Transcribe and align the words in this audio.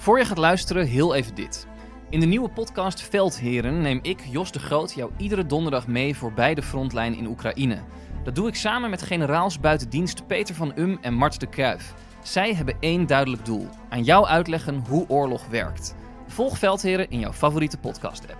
Voor 0.00 0.18
je 0.18 0.24
gaat 0.24 0.38
luisteren, 0.38 0.86
heel 0.86 1.14
even 1.14 1.34
dit. 1.34 1.66
In 2.10 2.20
de 2.20 2.26
nieuwe 2.26 2.48
podcast 2.48 3.02
Veldheren 3.02 3.80
neem 3.80 3.98
ik, 4.02 4.20
Jos 4.30 4.52
de 4.52 4.58
Groot, 4.58 4.92
jou 4.92 5.10
iedere 5.16 5.46
donderdag 5.46 5.86
mee 5.86 6.16
voorbij 6.16 6.54
de 6.54 6.62
frontlijn 6.62 7.14
in 7.14 7.26
Oekraïne. 7.26 7.82
Dat 8.24 8.34
doe 8.34 8.48
ik 8.48 8.54
samen 8.54 8.90
met 8.90 9.02
generaals 9.02 9.60
buitendienst 9.60 10.26
Peter 10.26 10.54
van 10.54 10.72
Um 10.76 10.98
en 11.00 11.14
Mart 11.14 11.40
de 11.40 11.46
Kruif. 11.46 11.94
Zij 12.22 12.54
hebben 12.54 12.76
één 12.80 13.06
duidelijk 13.06 13.44
doel: 13.44 13.68
aan 13.88 14.02
jou 14.04 14.26
uitleggen 14.26 14.84
hoe 14.88 15.08
oorlog 15.08 15.46
werkt. 15.46 15.94
Volg 16.26 16.58
Veldheren 16.58 17.10
in 17.10 17.18
jouw 17.18 17.32
favoriete 17.32 17.78
podcast-app. 17.78 18.38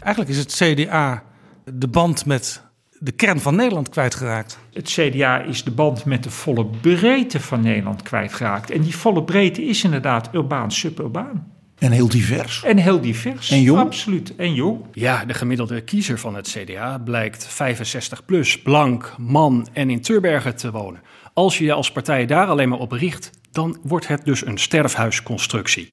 Eigenlijk 0.00 0.28
is 0.28 0.38
het 0.38 0.52
CDA 0.52 1.22
de 1.64 1.88
band 1.88 2.26
met 2.26 2.65
de 2.98 3.12
kern 3.12 3.40
van 3.40 3.54
Nederland 3.54 3.88
kwijtgeraakt. 3.88 4.58
Het 4.72 4.88
CDA 4.88 5.40
is 5.40 5.64
de 5.64 5.70
band 5.70 6.04
met 6.04 6.22
de 6.22 6.30
volle 6.30 6.66
breedte 6.66 7.40
van 7.40 7.60
Nederland 7.60 8.02
kwijtgeraakt. 8.02 8.70
En 8.70 8.80
die 8.82 8.96
volle 8.96 9.24
breedte 9.24 9.64
is 9.64 9.84
inderdaad 9.84 10.28
urbaan, 10.32 10.72
suburbaan. 10.72 11.54
En 11.78 11.92
heel 11.92 12.08
divers. 12.08 12.62
En 12.64 12.76
heel 12.76 13.00
divers. 13.00 13.50
En 13.50 13.62
jong? 13.62 13.80
Absoluut. 13.80 14.36
En 14.36 14.54
jong. 14.54 14.80
Ja, 14.92 15.24
de 15.24 15.34
gemiddelde 15.34 15.80
kiezer 15.80 16.18
van 16.18 16.34
het 16.34 16.48
CDA 16.48 16.98
blijkt 16.98 17.46
65 17.46 18.24
plus, 18.24 18.62
blank, 18.62 19.14
man 19.18 19.68
en 19.72 19.90
in 19.90 20.00
Turbergen 20.00 20.56
te 20.56 20.70
wonen. 20.70 21.00
Als 21.32 21.58
je 21.58 21.64
je 21.64 21.72
als 21.72 21.92
partij 21.92 22.26
daar 22.26 22.46
alleen 22.46 22.68
maar 22.68 22.78
op 22.78 22.92
richt, 22.92 23.30
dan 23.50 23.78
wordt 23.82 24.08
het 24.08 24.24
dus 24.24 24.46
een 24.46 24.58
sterfhuisconstructie. 24.58 25.88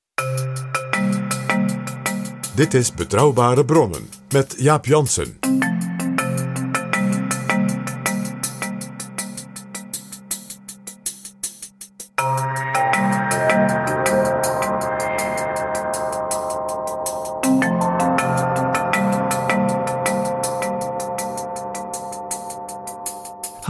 Dit 2.55 2.73
is 2.73 2.93
Betrouwbare 2.93 3.65
Bronnen 3.65 4.09
met 4.29 4.55
Jaap 4.57 4.85
Jansen. 4.85 5.52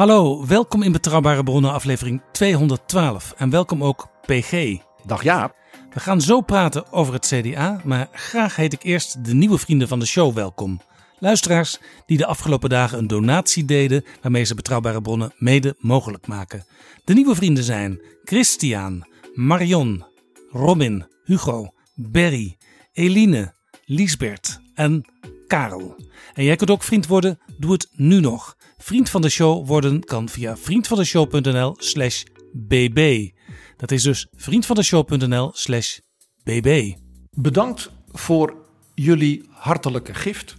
Hallo, 0.03 0.45
welkom 0.45 0.81
in 0.81 0.91
Betrouwbare 0.91 1.43
Bronnen 1.43 1.71
aflevering 1.71 2.21
212 2.31 3.33
en 3.37 3.49
welkom 3.49 3.83
ook 3.83 4.07
PG. 4.25 4.77
Dag 5.05 5.23
Jaap. 5.23 5.55
We 5.93 5.99
gaan 5.99 6.21
zo 6.21 6.41
praten 6.41 6.91
over 6.91 7.13
het 7.13 7.25
CDA, 7.25 7.81
maar 7.83 8.09
graag 8.11 8.55
heet 8.55 8.73
ik 8.73 8.83
eerst 8.83 9.25
de 9.25 9.33
nieuwe 9.33 9.57
vrienden 9.57 9.87
van 9.87 9.99
de 9.99 10.05
show 10.05 10.33
welkom. 10.33 10.81
Luisteraars 11.19 11.79
die 12.05 12.17
de 12.17 12.25
afgelopen 12.25 12.69
dagen 12.69 12.97
een 12.97 13.07
donatie 13.07 13.65
deden 13.65 14.03
waarmee 14.21 14.43
ze 14.43 14.55
Betrouwbare 14.55 15.01
Bronnen 15.01 15.33
mede 15.37 15.75
mogelijk 15.79 16.27
maken. 16.27 16.65
De 17.03 17.13
nieuwe 17.13 17.35
vrienden 17.35 17.63
zijn 17.63 18.01
Christian, 18.23 19.07
Marion, 19.33 20.05
Robin, 20.51 21.07
Hugo, 21.23 21.73
Berry, 21.95 22.57
Eline, 22.93 23.53
Liesbert 23.85 24.59
en 24.73 25.05
Karel. 25.47 25.95
En 26.33 26.43
jij 26.43 26.55
kunt 26.55 26.71
ook 26.71 26.83
vriend 26.83 27.07
worden, 27.07 27.39
doe 27.57 27.71
het 27.71 27.87
nu 27.91 28.19
nog. 28.19 28.55
Vriend 28.83 29.09
van 29.09 29.21
de 29.21 29.29
show 29.29 29.67
worden 29.67 30.03
kan 30.03 30.29
via 30.29 30.57
vriendvandeshow.nl 30.57 31.75
slash 31.77 32.23
bb. 32.53 33.29
Dat 33.77 33.91
is 33.91 34.03
dus 34.03 34.27
vriendvandeshow.nl 34.35 35.51
slash 35.53 35.97
bb. 36.43 36.93
Bedankt 37.31 37.91
voor 38.11 38.55
jullie 38.95 39.49
hartelijke 39.49 40.13
gift. 40.13 40.55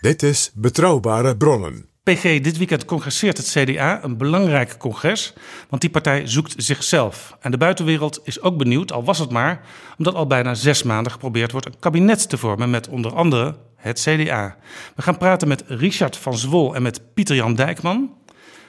Dit 0.00 0.22
is 0.22 0.50
Betrouwbare 0.54 1.36
Bronnen. 1.36 1.88
PG, 2.02 2.22
dit 2.22 2.56
weekend 2.58 2.84
congresseert 2.84 3.36
het 3.36 3.48
CDA, 3.48 4.04
een 4.04 4.16
belangrijk 4.16 4.76
congres, 4.76 5.32
want 5.68 5.82
die 5.82 5.90
partij 5.90 6.26
zoekt 6.26 6.54
zichzelf. 6.56 7.36
En 7.40 7.50
de 7.50 7.58
buitenwereld 7.58 8.20
is 8.24 8.40
ook 8.40 8.56
benieuwd, 8.56 8.92
al 8.92 9.04
was 9.04 9.18
het 9.18 9.30
maar, 9.30 9.66
omdat 9.98 10.14
al 10.14 10.26
bijna 10.26 10.54
zes 10.54 10.82
maanden 10.82 11.12
geprobeerd 11.12 11.52
wordt 11.52 11.66
een 11.66 11.78
kabinet 11.78 12.28
te 12.28 12.38
vormen 12.38 12.70
met 12.70 12.88
onder 12.88 13.14
andere 13.14 13.56
het 13.78 14.00
CDA. 14.00 14.56
We 14.94 15.02
gaan 15.02 15.18
praten 15.18 15.48
met 15.48 15.64
Richard 15.66 16.16
van 16.16 16.38
Zwol 16.38 16.74
en 16.74 16.82
met 16.82 17.14
Pieter-Jan 17.14 17.54
Dijkman. 17.54 18.16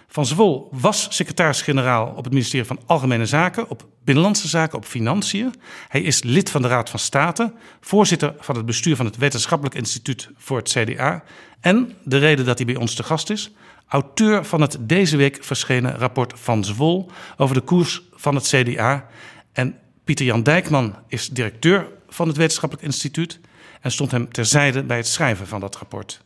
Van 0.08 0.26
Zwol 0.26 0.70
was 0.72 1.08
secretaris-generaal 1.10 2.08
op 2.16 2.24
het 2.24 2.34
ministerie 2.34 2.68
van 2.68 2.80
Algemene 2.86 3.26
Zaken, 3.26 3.70
op 3.70 3.88
Binnenlandse 4.04 4.48
Zaken, 4.48 4.78
op 4.78 4.86
Financiën. 4.86 5.54
Hij 5.88 6.02
is 6.02 6.24
lid 6.24 6.50
van 6.50 6.62
de 6.62 6.68
Raad 6.68 6.90
van 6.90 7.00
State, 7.00 7.54
voorzitter 7.80 8.34
van 8.40 8.56
het 8.56 8.66
bestuur 8.66 8.96
van 8.96 9.06
het 9.06 9.18
Wetenschappelijk 9.18 9.76
Instituut 9.76 10.30
voor 10.38 10.58
het 10.58 10.70
CDA. 10.70 11.24
En 11.60 11.94
de 12.04 12.18
reden 12.18 12.46
dat 12.46 12.58
hij 12.58 12.66
bij 12.66 12.76
ons 12.76 12.96
te 12.96 13.04
gast 13.04 13.30
is, 13.30 13.52
auteur 13.88 14.46
van 14.46 14.62
het 14.62 14.78
deze 14.80 15.18
week 15.18 15.44
verschenen 15.44 15.98
rapport 15.98 16.34
Van 16.36 16.64
Zwol 16.64 17.12
over 17.38 17.56
de 17.56 17.62
koers 17.62 18.02
van 18.14 18.36
het 18.36 18.48
CDA. 18.48 19.08
En 19.54 19.78
Pieter-Jan 20.04 20.44
Dijkman 20.44 20.96
is 21.08 21.30
directeur 21.30 21.88
van 22.08 22.28
het 22.28 22.38
Wetenschappelijk 22.38 22.88
Instituut 22.88 23.40
en 23.80 23.92
stond 23.92 24.12
hem 24.12 24.32
terzijde 24.32 24.84
bij 24.84 24.98
het 24.98 25.08
schrijven 25.08 25.48
van 25.48 25.60
dat 25.60 25.78
rapport. 25.78 26.22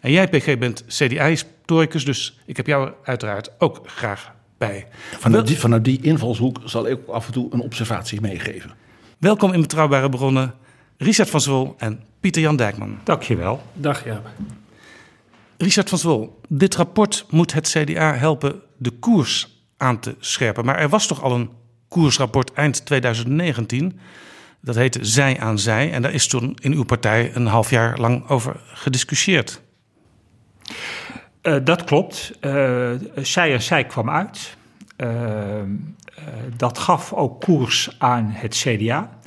En 0.00 0.10
jij, 0.10 0.28
PG, 0.28 0.58
bent 0.58 0.84
CDA-historicus, 0.88 2.04
dus 2.04 2.38
ik 2.46 2.56
heb 2.56 2.66
jou 2.66 2.92
uiteraard 3.04 3.50
ook 3.58 3.80
graag 3.84 4.34
bij. 4.58 4.86
Vanuit 5.18 5.46
die, 5.46 5.58
vanuit 5.58 5.84
die 5.84 6.02
invalshoek 6.02 6.60
zal 6.64 6.88
ik 6.88 6.98
af 7.08 7.26
en 7.26 7.32
toe 7.32 7.52
een 7.52 7.60
observatie 7.60 8.20
meegeven. 8.20 8.70
Welkom 9.18 9.52
in 9.52 9.60
Betrouwbare 9.60 10.08
Bronnen, 10.08 10.54
Richard 10.96 11.30
van 11.30 11.40
Zwol 11.40 11.74
en 11.78 12.02
Pieter-Jan 12.20 12.56
Dijkman. 12.56 12.98
Dankjewel. 13.04 13.62
Dag 13.72 14.04
ja. 14.04 14.22
Richard 15.56 15.88
van 15.88 15.98
Zwol, 15.98 16.40
dit 16.48 16.74
rapport 16.74 17.26
moet 17.30 17.52
het 17.52 17.68
CDA 17.68 18.14
helpen 18.14 18.60
de 18.76 18.90
koers 18.90 19.64
aan 19.76 20.00
te 20.00 20.14
scherpen. 20.18 20.64
Maar 20.64 20.78
er 20.78 20.88
was 20.88 21.06
toch 21.06 21.22
al 21.22 21.32
een 21.32 21.50
koersrapport 21.88 22.52
eind 22.52 22.86
2019. 22.86 23.98
Dat 24.64 24.74
heette 24.74 25.04
Zij 25.04 25.40
aan 25.40 25.58
Zij. 25.58 25.92
En 25.92 26.02
daar 26.02 26.12
is 26.12 26.26
toen 26.26 26.56
in 26.60 26.72
uw 26.72 26.84
partij 26.84 27.30
een 27.34 27.46
half 27.46 27.70
jaar 27.70 27.98
lang 27.98 28.28
over 28.28 28.60
gediscussieerd. 28.66 29.60
Uh, 31.42 31.56
dat 31.64 31.84
klopt. 31.84 32.38
Uh, 32.40 32.90
zij 33.16 33.52
en 33.52 33.62
zij 33.62 33.84
kwam 33.84 34.10
uit. 34.10 34.56
Uh, 34.96 35.62
dat 36.56 36.78
gaf 36.78 37.12
ook 37.12 37.40
koers 37.40 37.96
aan 37.98 38.30
het 38.30 38.54
CDA. 38.54 39.18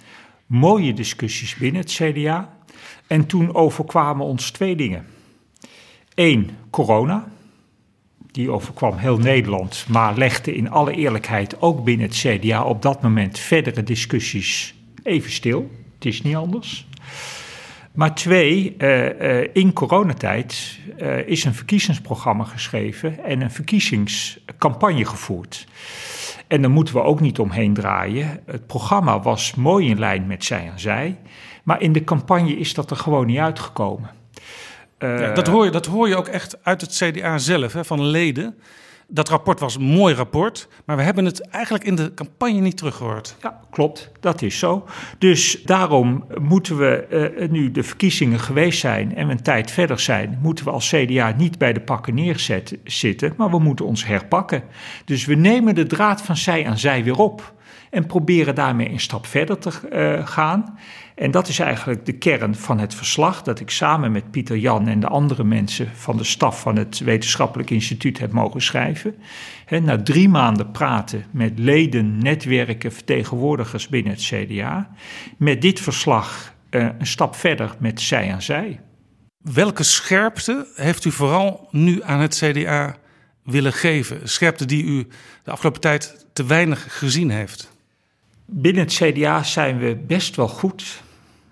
Mooie 0.45 0.93
discussies 0.93 1.55
binnen 1.55 1.81
het 1.81 1.91
CDA. 1.91 2.53
En 3.07 3.25
toen 3.25 3.55
overkwamen 3.55 4.25
ons 4.25 4.51
twee 4.51 4.75
dingen. 4.75 5.05
Eén, 6.15 6.49
corona. 6.69 7.27
Die 8.31 8.51
overkwam 8.51 8.97
heel 8.97 9.17
Nederland, 9.17 9.85
maar 9.89 10.17
legde 10.17 10.55
in 10.55 10.69
alle 10.69 10.91
eerlijkheid 10.91 11.61
ook 11.61 11.83
binnen 11.83 12.07
het 12.07 12.15
CDA 12.15 12.63
op 12.63 12.81
dat 12.81 13.01
moment 13.01 13.39
verdere 13.39 13.83
discussies 13.83 14.76
even 15.07 15.31
stil. 15.31 15.71
Het 15.95 16.05
is 16.05 16.21
niet 16.21 16.35
anders. 16.35 16.87
Maar 17.93 18.15
twee, 18.15 18.75
uh, 18.77 19.19
uh, 19.19 19.47
in 19.53 19.73
coronatijd 19.73 20.79
uh, 21.01 21.27
is 21.27 21.43
een 21.43 21.53
verkiezingsprogramma 21.53 22.43
geschreven 22.43 23.23
en 23.23 23.41
een 23.41 23.51
verkiezingscampagne 23.51 25.05
gevoerd. 25.05 25.67
En 26.47 26.61
daar 26.61 26.71
moeten 26.71 26.93
we 26.93 27.01
ook 27.01 27.19
niet 27.19 27.39
omheen 27.39 27.73
draaien. 27.73 28.39
Het 28.45 28.67
programma 28.67 29.19
was 29.19 29.55
mooi 29.55 29.89
in 29.89 29.99
lijn 29.99 30.27
met 30.27 30.45
zij 30.45 30.69
en 30.71 30.79
zij, 30.79 31.17
maar 31.63 31.81
in 31.81 31.91
de 31.91 32.03
campagne 32.03 32.57
is 32.57 32.73
dat 32.73 32.91
er 32.91 32.97
gewoon 32.97 33.25
niet 33.25 33.37
uitgekomen. 33.37 34.09
Ja, 34.99 35.33
dat, 35.33 35.47
hoor 35.47 35.65
je, 35.65 35.71
dat 35.71 35.85
hoor 35.85 36.07
je 36.07 36.15
ook 36.15 36.27
echt 36.27 36.63
uit 36.63 36.81
het 36.81 36.91
CDA 36.91 37.37
zelf, 37.37 37.73
hè, 37.73 37.85
van 37.85 38.05
leden. 38.05 38.57
Dat 39.09 39.29
rapport 39.29 39.59
was 39.59 39.75
een 39.75 39.83
mooi 39.83 40.15
rapport, 40.15 40.67
maar 40.85 40.97
we 40.97 41.03
hebben 41.03 41.25
het 41.25 41.41
eigenlijk 41.41 41.83
in 41.83 41.95
de 41.95 42.13
campagne 42.13 42.59
niet 42.59 42.77
teruggehoord. 42.77 43.35
Ja, 43.41 43.59
klopt. 43.69 44.11
Dat 44.19 44.41
is 44.41 44.59
zo. 44.59 44.85
Dus 45.17 45.63
daarom 45.63 46.25
moeten 46.41 46.77
we, 46.77 47.31
uh, 47.39 47.49
nu 47.49 47.71
de 47.71 47.83
verkiezingen 47.83 48.39
geweest 48.39 48.79
zijn 48.79 49.15
en 49.15 49.27
we 49.27 49.31
een 49.31 49.41
tijd 49.41 49.71
verder 49.71 49.99
zijn, 49.99 50.39
moeten 50.41 50.65
we 50.65 50.71
als 50.71 50.89
CDA 50.89 51.33
niet 51.37 51.57
bij 51.57 51.73
de 51.73 51.81
pakken 51.81 52.13
neerzitten, 52.15 53.33
maar 53.37 53.49
we 53.49 53.59
moeten 53.59 53.85
ons 53.85 54.05
herpakken. 54.05 54.63
Dus 55.05 55.25
we 55.25 55.35
nemen 55.35 55.75
de 55.75 55.85
draad 55.85 56.21
van 56.21 56.37
zij 56.37 56.67
aan 56.67 56.77
zij 56.77 57.03
weer 57.03 57.17
op 57.17 57.55
en 57.89 58.05
proberen 58.05 58.55
daarmee 58.55 58.89
een 58.89 58.99
stap 58.99 59.25
verder 59.25 59.57
te 59.57 59.71
uh, 59.93 60.27
gaan. 60.27 60.77
En 61.15 61.31
dat 61.31 61.47
is 61.47 61.59
eigenlijk 61.59 62.05
de 62.05 62.17
kern 62.17 62.55
van 62.55 62.79
het 62.79 62.95
verslag 62.95 63.43
dat 63.43 63.59
ik 63.59 63.69
samen 63.69 64.11
met 64.11 64.31
Pieter 64.31 64.57
Jan 64.57 64.87
en 64.87 64.99
de 64.99 65.07
andere 65.07 65.43
mensen 65.43 65.89
van 65.93 66.17
de 66.17 66.23
staf 66.23 66.61
van 66.61 66.75
het 66.75 66.99
Wetenschappelijk 66.99 67.69
Instituut 67.69 68.19
heb 68.19 68.31
mogen 68.31 68.61
schrijven. 68.61 69.15
Na 69.69 70.01
drie 70.01 70.29
maanden 70.29 70.71
praten 70.71 71.25
met 71.31 71.59
leden, 71.59 72.17
netwerken, 72.17 72.91
vertegenwoordigers 72.91 73.87
binnen 73.87 74.11
het 74.11 74.21
CDA. 74.21 74.89
Met 75.37 75.61
dit 75.61 75.79
verslag 75.79 76.53
uh, 76.71 76.87
een 76.99 77.07
stap 77.07 77.35
verder 77.35 77.75
met 77.79 78.01
zij 78.01 78.33
aan 78.33 78.41
zij. 78.41 78.79
Welke 79.37 79.83
scherpte 79.83 80.67
heeft 80.75 81.05
u 81.05 81.11
vooral 81.11 81.67
nu 81.71 82.03
aan 82.03 82.19
het 82.19 82.35
CDA 82.35 82.95
willen 83.47 83.73
geven? 83.73 84.29
Scherpte 84.29 84.65
die 84.65 84.83
u 84.83 85.07
de 85.43 85.51
afgelopen 85.51 85.81
tijd 85.81 86.25
te 86.33 86.45
weinig 86.45 86.97
gezien 86.97 87.29
heeft? 87.29 87.71
Binnen 88.45 88.83
het 88.83 88.93
CDA 88.93 89.43
zijn 89.43 89.77
we 89.77 89.95
best 89.95 90.35
wel 90.35 90.47
goed 90.47 91.01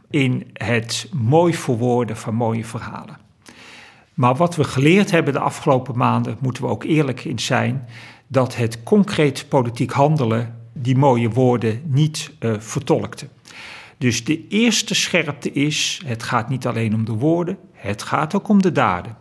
in 0.10 0.50
het 0.54 1.10
mooi 1.14 1.54
verwoorden 1.54 2.18
van 2.18 2.36
mooie 2.36 2.66
verhalen. 2.66 3.18
Maar 4.14 4.36
wat 4.36 4.56
we 4.56 4.64
geleerd 4.64 5.12
hebben 5.12 5.34
de 5.34 5.40
afgelopen 5.40 5.98
maanden, 5.98 6.38
moeten 6.42 6.64
we 6.64 6.70
ook 6.70 6.84
eerlijk 6.84 7.24
in 7.24 7.40
zijn, 7.40 7.88
dat 8.28 8.56
het 8.56 8.84
concreet 8.84 9.46
politiek 9.50 9.92
handelen 9.92 10.56
die 10.74 10.96
mooie 10.96 11.30
woorden 11.30 11.82
niet 11.86 12.32
uh, 12.40 12.54
vertolkte. 12.60 13.28
Dus 13.98 14.24
de 14.24 14.48
eerste 14.48 14.96
scherpte 14.96 15.52
is: 15.52 16.02
het 16.06 16.24
gaat 16.24 16.50
niet 16.50 16.68
alleen 16.68 16.94
om 16.94 17.06
de 17.06 17.12
woorden, 17.12 17.58
het 17.74 18.04
gaat 18.04 18.36
ook 18.36 18.48
om 18.48 18.62
de 18.62 18.72
daden. 18.72 19.18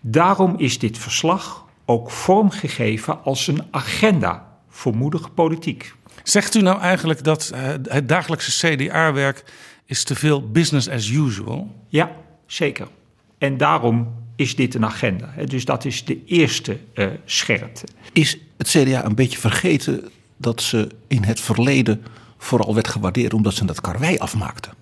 Daarom 0.00 0.54
is 0.56 0.78
dit 0.78 0.98
verslag 0.98 1.65
ook 1.86 2.10
vormgegeven 2.10 3.24
als 3.24 3.46
een 3.46 3.62
agenda 3.70 4.46
voor 4.68 4.96
moedige 4.96 5.28
politiek. 5.28 5.94
Zegt 6.22 6.54
u 6.54 6.60
nou 6.60 6.80
eigenlijk 6.80 7.24
dat 7.24 7.50
uh, 7.54 7.60
het 7.82 8.08
dagelijkse 8.08 8.74
CDA-werk 8.76 9.44
is 9.84 10.04
te 10.04 10.14
veel 10.14 10.50
business 10.50 10.88
as 10.88 11.08
usual? 11.08 11.74
Ja, 11.88 12.10
zeker. 12.46 12.88
En 13.38 13.56
daarom 13.56 14.14
is 14.36 14.56
dit 14.56 14.74
een 14.74 14.84
agenda. 14.84 15.34
Dus 15.44 15.64
dat 15.64 15.84
is 15.84 16.04
de 16.04 16.24
eerste 16.24 16.78
uh, 16.94 17.06
scherpte. 17.24 17.86
Is 18.12 18.38
het 18.56 18.68
CDA 18.68 19.04
een 19.04 19.14
beetje 19.14 19.38
vergeten 19.38 20.08
dat 20.36 20.62
ze 20.62 20.88
in 21.06 21.22
het 21.22 21.40
verleden 21.40 22.04
vooral 22.38 22.74
werd 22.74 22.88
gewaardeerd 22.88 23.34
omdat 23.34 23.54
ze 23.54 23.64
dat 23.64 23.80
karwei 23.80 24.18
afmaakten? 24.18 24.72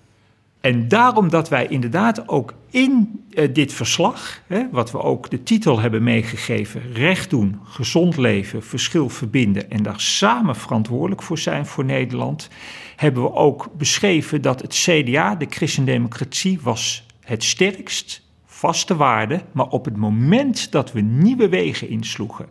En 0.65 0.87
daarom 0.87 1.29
dat 1.29 1.49
wij 1.49 1.67
inderdaad 1.67 2.27
ook 2.27 2.53
in 2.69 3.23
uh, 3.29 3.53
dit 3.53 3.73
verslag, 3.73 4.41
hè, 4.47 4.69
wat 4.71 4.91
we 4.91 5.01
ook 5.01 5.29
de 5.29 5.43
titel 5.43 5.79
hebben 5.79 6.03
meegegeven, 6.03 6.93
recht 6.93 7.29
doen, 7.29 7.59
gezond 7.63 8.17
leven, 8.17 8.63
verschil 8.63 9.09
verbinden 9.09 9.69
en 9.69 9.83
daar 9.83 9.99
samen 9.99 10.55
verantwoordelijk 10.55 11.21
voor 11.21 11.37
zijn 11.37 11.65
voor 11.65 11.85
Nederland, 11.85 12.49
hebben 12.95 13.23
we 13.23 13.33
ook 13.33 13.69
beschreven 13.77 14.41
dat 14.41 14.61
het 14.61 14.73
CDA, 14.73 15.35
de 15.35 15.47
christendemocratie, 15.49 16.59
was 16.61 17.05
het 17.19 17.43
sterkst, 17.43 18.21
vaste 18.45 18.95
waarde, 18.95 19.41
maar 19.51 19.67
op 19.67 19.85
het 19.85 19.97
moment 19.97 20.71
dat 20.71 20.91
we 20.91 21.01
nieuwe 21.01 21.49
wegen 21.49 21.89
insloegen, 21.89 22.45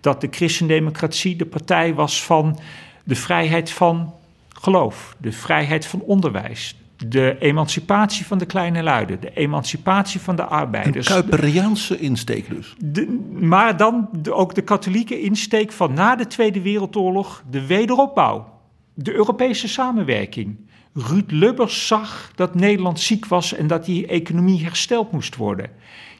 dat 0.00 0.20
de 0.20 0.28
christendemocratie 0.30 1.36
de 1.36 1.46
partij 1.46 1.94
was 1.94 2.24
van 2.24 2.58
de 3.04 3.14
vrijheid 3.14 3.70
van 3.70 4.14
geloof, 4.48 5.16
de 5.18 5.32
vrijheid 5.32 5.86
van 5.86 6.00
onderwijs, 6.00 6.76
de 6.96 7.36
emancipatie 7.38 8.26
van 8.26 8.38
de 8.38 8.46
kleine 8.46 8.82
luiden, 8.82 9.20
de 9.20 9.30
emancipatie 9.34 10.20
van 10.20 10.36
de 10.36 10.44
arbeiders. 10.44 11.08
Een 11.08 11.14
Kuiperiaanse 11.14 11.98
insteek 11.98 12.48
dus. 12.48 12.74
De, 12.78 13.26
maar 13.30 13.76
dan 13.76 14.08
ook 14.30 14.54
de 14.54 14.62
katholieke 14.62 15.20
insteek 15.20 15.72
van 15.72 15.94
na 15.94 16.16
de 16.16 16.26
Tweede 16.26 16.60
Wereldoorlog 16.60 17.42
de 17.50 17.66
wederopbouw, 17.66 18.48
de 18.94 19.14
Europese 19.14 19.68
samenwerking. 19.68 20.56
Ruud 20.94 21.30
Lubbers 21.30 21.86
zag 21.86 22.30
dat 22.34 22.54
Nederland 22.54 23.00
ziek 23.00 23.26
was 23.26 23.54
en 23.54 23.66
dat 23.66 23.84
die 23.84 24.06
economie 24.06 24.64
hersteld 24.64 25.12
moest 25.12 25.36
worden. 25.36 25.70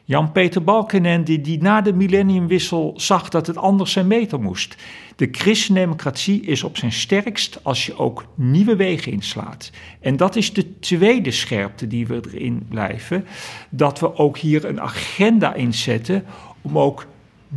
Jan-Peter 0.03 0.63
Balkenende, 0.63 1.41
die 1.41 1.61
na 1.61 1.81
de 1.81 1.93
millenniumwissel 1.93 2.93
zag 2.95 3.29
dat 3.29 3.47
het 3.47 3.57
anders 3.57 3.95
en 3.95 4.07
beter 4.07 4.41
moest. 4.41 4.75
De 5.15 5.27
christendemocratie 5.31 6.41
is 6.41 6.63
op 6.63 6.77
zijn 6.77 6.91
sterkst 6.91 7.59
als 7.63 7.85
je 7.85 7.97
ook 7.97 8.25
nieuwe 8.35 8.75
wegen 8.75 9.11
inslaat. 9.11 9.71
En 9.99 10.17
dat 10.17 10.35
is 10.35 10.53
de 10.53 10.79
tweede 10.79 11.31
scherpte 11.31 11.87
die 11.87 12.07
we 12.07 12.21
erin 12.31 12.65
blijven. 12.69 13.25
Dat 13.69 13.99
we 13.99 14.15
ook 14.15 14.37
hier 14.37 14.65
een 14.65 14.81
agenda 14.81 15.53
inzetten 15.53 16.25
om 16.61 16.79
ook 16.79 17.05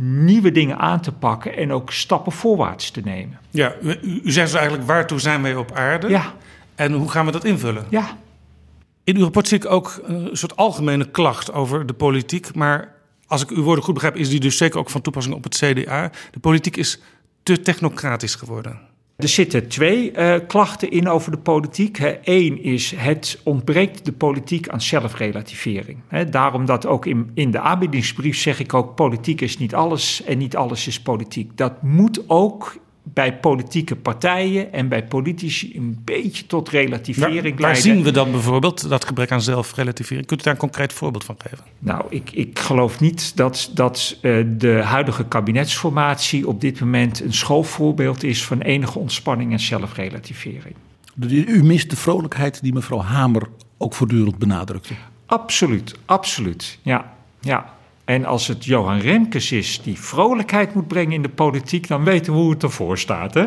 nieuwe 0.01 0.51
dingen 0.51 0.77
aan 0.77 1.01
te 1.01 1.11
pakken 1.11 1.57
en 1.57 1.71
ook 1.71 1.91
stappen 1.91 2.31
voorwaarts 2.31 2.91
te 2.91 3.01
nemen. 3.03 3.39
Ja, 3.49 3.75
u, 3.81 3.97
u 4.01 4.31
zegt 4.31 4.51
dus 4.51 4.59
eigenlijk 4.59 4.87
waartoe 4.87 5.19
zijn 5.19 5.41
wij 5.41 5.55
op 5.55 5.71
aarde? 5.71 6.09
Ja. 6.09 6.33
En 6.79 6.93
hoe 6.93 7.09
gaan 7.09 7.25
we 7.25 7.31
dat 7.31 7.45
invullen? 7.45 7.85
Ja. 7.89 8.17
In 9.03 9.15
uw 9.15 9.23
rapport 9.23 9.47
zie 9.47 9.57
ik 9.57 9.71
ook 9.71 10.01
een 10.03 10.29
soort 10.31 10.55
algemene 10.55 11.11
klacht 11.11 11.53
over 11.53 11.85
de 11.85 11.93
politiek. 11.93 12.55
Maar 12.55 12.95
als 13.27 13.41
ik 13.41 13.49
uw 13.49 13.63
woorden 13.63 13.83
goed 13.83 13.93
begrijp, 13.93 14.15
is 14.15 14.29
die 14.29 14.39
dus 14.39 14.57
zeker 14.57 14.79
ook 14.79 14.89
van 14.89 15.01
toepassing 15.01 15.35
op 15.35 15.43
het 15.43 15.55
CDA. 15.55 16.11
De 16.31 16.39
politiek 16.39 16.77
is 16.77 16.99
te 17.43 17.61
technocratisch 17.61 18.35
geworden. 18.35 18.79
Er 19.15 19.27
zitten 19.27 19.67
twee 19.67 20.11
uh, 20.11 20.35
klachten 20.47 20.91
in 20.91 21.09
over 21.09 21.31
de 21.31 21.37
politiek. 21.37 22.17
Eén 22.23 22.63
is 22.63 22.93
het 22.95 23.39
ontbreekt 23.43 24.05
de 24.05 24.11
politiek 24.11 24.69
aan 24.69 24.81
zelfrelativering. 24.81 25.97
He, 26.07 26.29
daarom 26.29 26.65
dat 26.65 26.85
ook 26.85 27.05
in, 27.05 27.31
in 27.33 27.51
de 27.51 27.59
aanbiedingsbrief 27.59 28.37
zeg 28.37 28.59
ik 28.59 28.73
ook: 28.73 28.95
politiek 28.95 29.41
is 29.41 29.57
niet 29.57 29.75
alles 29.75 30.23
en 30.23 30.37
niet 30.37 30.55
alles 30.55 30.87
is 30.87 31.01
politiek. 31.01 31.57
Dat 31.57 31.83
moet 31.83 32.23
ook 32.27 32.75
bij 33.13 33.37
politieke 33.37 33.95
partijen 33.95 34.73
en 34.73 34.87
bij 34.87 35.03
politici 35.03 35.75
een 35.75 36.01
beetje 36.05 36.45
tot 36.45 36.69
relativering 36.69 37.33
waar, 37.33 37.43
leiden. 37.43 37.61
Waar 37.61 37.75
zien 37.75 38.03
we 38.03 38.11
dan 38.11 38.31
bijvoorbeeld 38.31 38.89
dat 38.89 39.05
gebrek 39.05 39.31
aan 39.31 39.41
zelfrelativering? 39.41 40.27
Kunt 40.27 40.39
u 40.39 40.43
daar 40.43 40.53
een 40.53 40.59
concreet 40.59 40.93
voorbeeld 40.93 41.23
van 41.23 41.35
geven? 41.37 41.65
Nou, 41.79 42.05
ik, 42.09 42.31
ik 42.31 42.59
geloof 42.59 42.99
niet 42.99 43.37
dat, 43.37 43.71
dat 43.73 44.17
uh, 44.21 44.45
de 44.57 44.81
huidige 44.83 45.25
kabinetsformatie 45.25 46.47
op 46.47 46.61
dit 46.61 46.79
moment 46.79 47.21
een 47.21 47.33
schoolvoorbeeld 47.33 48.23
is 48.23 48.45
van 48.45 48.61
enige 48.61 48.99
ontspanning 48.99 49.51
en 49.51 49.59
zelfrelativering. 49.59 50.75
U 51.29 51.63
mist 51.63 51.89
de 51.89 51.95
vrolijkheid 51.95 52.61
die 52.61 52.73
mevrouw 52.73 53.01
Hamer 53.01 53.47
ook 53.77 53.93
voortdurend 53.93 54.37
benadrukte. 54.37 54.93
Absoluut, 55.25 55.95
absoluut. 56.05 56.79
Ja, 56.81 57.13
ja. 57.39 57.77
En 58.09 58.25
als 58.25 58.47
het 58.47 58.65
Johan 58.65 58.99
Remkes 58.99 59.51
is 59.51 59.81
die 59.83 59.99
vrolijkheid 59.99 60.73
moet 60.73 60.87
brengen 60.87 61.11
in 61.11 61.21
de 61.21 61.29
politiek, 61.29 61.87
dan 61.87 62.03
weten 62.03 62.33
we 62.33 62.39
hoe 62.39 62.51
het 62.51 62.63
ervoor 62.63 62.97
staat, 62.97 63.33
hè? 63.33 63.45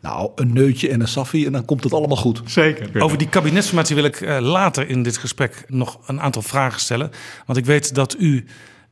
Nou, 0.00 0.30
een 0.34 0.52
neutje 0.52 0.88
en 0.88 1.00
een 1.00 1.08
saffie 1.08 1.46
en 1.46 1.52
dan 1.52 1.64
komt 1.64 1.84
het 1.84 1.92
allemaal 1.92 2.16
goed. 2.16 2.42
Zeker. 2.44 3.02
Over 3.02 3.18
die 3.18 3.28
kabinetsformatie 3.28 3.94
wil 3.94 4.04
ik 4.04 4.20
uh, 4.20 4.38
later 4.40 4.88
in 4.88 5.02
dit 5.02 5.16
gesprek 5.16 5.64
nog 5.66 5.98
een 6.06 6.20
aantal 6.20 6.42
vragen 6.42 6.80
stellen. 6.80 7.10
Want 7.46 7.58
ik 7.58 7.64
weet 7.64 7.94
dat 7.94 8.16
u 8.18 8.44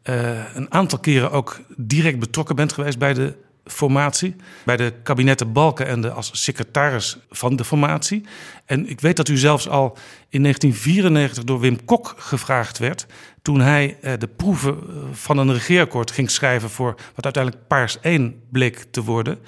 uh, 0.04 0.54
een 0.54 0.72
aantal 0.72 0.98
keren 0.98 1.30
ook 1.30 1.60
direct 1.76 2.18
betrokken 2.18 2.56
bent 2.56 2.72
geweest 2.72 2.98
bij 2.98 3.14
de 3.14 3.34
formatie. 3.66 4.36
Bij 4.64 4.76
de 4.76 4.92
kabinetten 5.02 5.52
Balkenende 5.52 6.10
als 6.10 6.30
secretaris 6.32 7.18
van 7.30 7.56
de 7.56 7.64
formatie. 7.64 8.24
En 8.64 8.88
ik 8.88 9.00
weet 9.00 9.16
dat 9.16 9.28
u 9.28 9.36
zelfs 9.36 9.68
al 9.68 9.96
in 10.28 10.42
1994 10.42 11.44
door 11.44 11.60
Wim 11.60 11.84
Kok 11.84 12.14
gevraagd 12.16 12.78
werd. 12.78 13.06
toen 13.42 13.60
hij 13.60 13.98
uh, 14.02 14.12
de 14.18 14.28
proeven 14.28 14.78
van 15.12 15.38
een 15.38 15.52
regeerakkoord 15.52 16.10
ging 16.10 16.30
schrijven. 16.30 16.70
voor 16.70 16.94
wat 17.14 17.24
uiteindelijk 17.24 17.66
Paars 17.66 18.00
1 18.00 18.40
bleek 18.50 18.86
te 18.90 19.02
worden. 19.02 19.38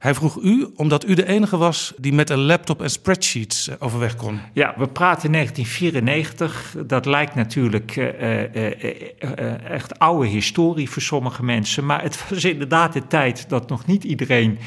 Hij 0.00 0.14
vroeg 0.14 0.42
u 0.42 0.66
omdat 0.76 1.06
u 1.06 1.14
de 1.14 1.26
enige 1.26 1.56
was 1.56 1.92
die 1.96 2.12
met 2.12 2.30
een 2.30 2.38
laptop 2.38 2.82
en 2.82 2.90
spreadsheets 2.90 3.68
uh, 3.68 3.74
overweg 3.78 4.16
kon. 4.16 4.38
Ja, 4.52 4.74
we 4.76 4.88
praten 4.88 5.32
1994. 5.32 6.76
Dat 6.86 7.06
lijkt 7.06 7.34
natuurlijk 7.34 7.96
uh, 7.96 8.54
uh, 8.54 9.70
echt 9.70 9.98
oude 9.98 10.28
historie 10.28 10.90
voor 10.90 11.02
sommige 11.02 11.44
mensen. 11.44 11.86
Maar 11.86 12.02
het 12.02 12.28
was 12.28 12.44
inderdaad 12.44 12.92
de 12.92 13.06
tijd 13.06 13.48
dat 13.48 13.68
nog 13.68 13.86
niet 13.86 14.04
iedereen 14.04 14.58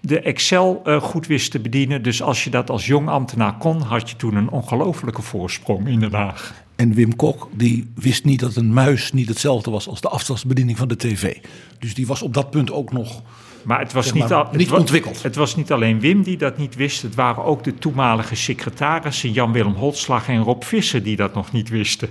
de 0.00 0.20
Excel 0.20 0.82
goed 1.02 1.26
wist 1.26 1.50
te 1.50 1.60
bedienen. 1.60 2.02
Dus 2.02 2.22
als 2.22 2.44
je 2.44 2.50
dat 2.50 2.70
als 2.70 2.86
jong 2.86 3.08
ambtenaar 3.08 3.56
kon, 3.56 3.80
had 3.80 4.10
je 4.10 4.16
toen 4.16 4.36
een 4.36 4.50
ongelofelijke 4.50 5.22
voorsprong 5.22 5.88
in 5.88 6.00
Den 6.00 6.14
Haag. 6.14 6.54
En 6.76 6.94
Wim 6.94 7.16
Kok 7.16 7.48
die 7.52 7.90
wist 7.94 8.24
niet 8.24 8.40
dat 8.40 8.56
een 8.56 8.72
muis 8.72 9.12
niet 9.12 9.28
hetzelfde 9.28 9.70
was 9.70 9.88
als 9.88 10.00
de 10.00 10.08
afstandsbediening 10.08 10.78
van 10.78 10.88
de 10.88 10.96
tv. 10.96 11.36
Dus 11.78 11.94
die 11.94 12.06
was 12.06 12.22
op 12.22 12.34
dat 12.34 12.50
punt 12.50 12.72
ook 12.72 12.92
nog 12.92 13.22
maar 13.62 13.78
het 13.78 13.92
was 13.92 14.04
zeg 14.04 14.14
niet, 14.14 14.32
al, 14.32 14.48
niet 14.52 14.70
het 14.70 14.78
ontwikkeld. 14.78 15.22
Het 15.22 15.36
was 15.36 15.56
niet 15.56 15.72
alleen 15.72 16.00
Wim 16.00 16.22
die 16.22 16.36
dat 16.36 16.58
niet 16.58 16.74
wist. 16.74 17.02
Het 17.02 17.14
waren 17.14 17.44
ook 17.44 17.64
de 17.64 17.74
toenmalige 17.74 18.36
secretarissen 18.36 19.32
Jan-Willem 19.32 19.74
Holtslag 19.74 20.28
en 20.28 20.42
Rob 20.42 20.62
Visser 20.62 21.02
die 21.02 21.16
dat 21.16 21.34
nog 21.34 21.52
niet 21.52 21.68
wisten. 21.68 22.08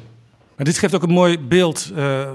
Maar 0.56 0.66
dit 0.66 0.78
geeft 0.78 0.96
ook 0.96 1.04
een 1.04 1.10
mooi 1.10 1.40
beeld, 1.40 1.92
uh, 1.96 2.32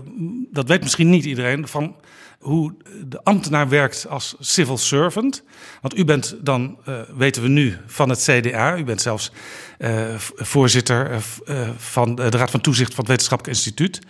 dat 0.52 0.68
weet 0.68 0.82
misschien 0.82 1.10
niet 1.10 1.24
iedereen, 1.24 1.68
van 1.68 1.96
hoe 2.38 2.74
de 3.06 3.22
ambtenaar 3.22 3.68
werkt 3.68 4.06
als 4.08 4.34
civil 4.38 4.78
servant. 4.78 5.42
Want 5.80 5.98
u 5.98 6.04
bent 6.04 6.36
dan, 6.40 6.78
uh, 6.88 7.00
weten 7.16 7.42
we 7.42 7.48
nu, 7.48 7.76
van 7.86 8.08
het 8.08 8.22
CDA. 8.30 8.78
U 8.78 8.84
bent 8.84 9.00
zelfs 9.00 9.32
uh, 9.78 10.14
voorzitter 10.18 11.22
van 11.76 12.14
de 12.14 12.28
Raad 12.28 12.50
van 12.50 12.60
Toezicht 12.60 12.94
van 12.94 12.98
het 12.98 13.08
Wetenschappelijk 13.08 13.56
Instituut. 13.58 14.00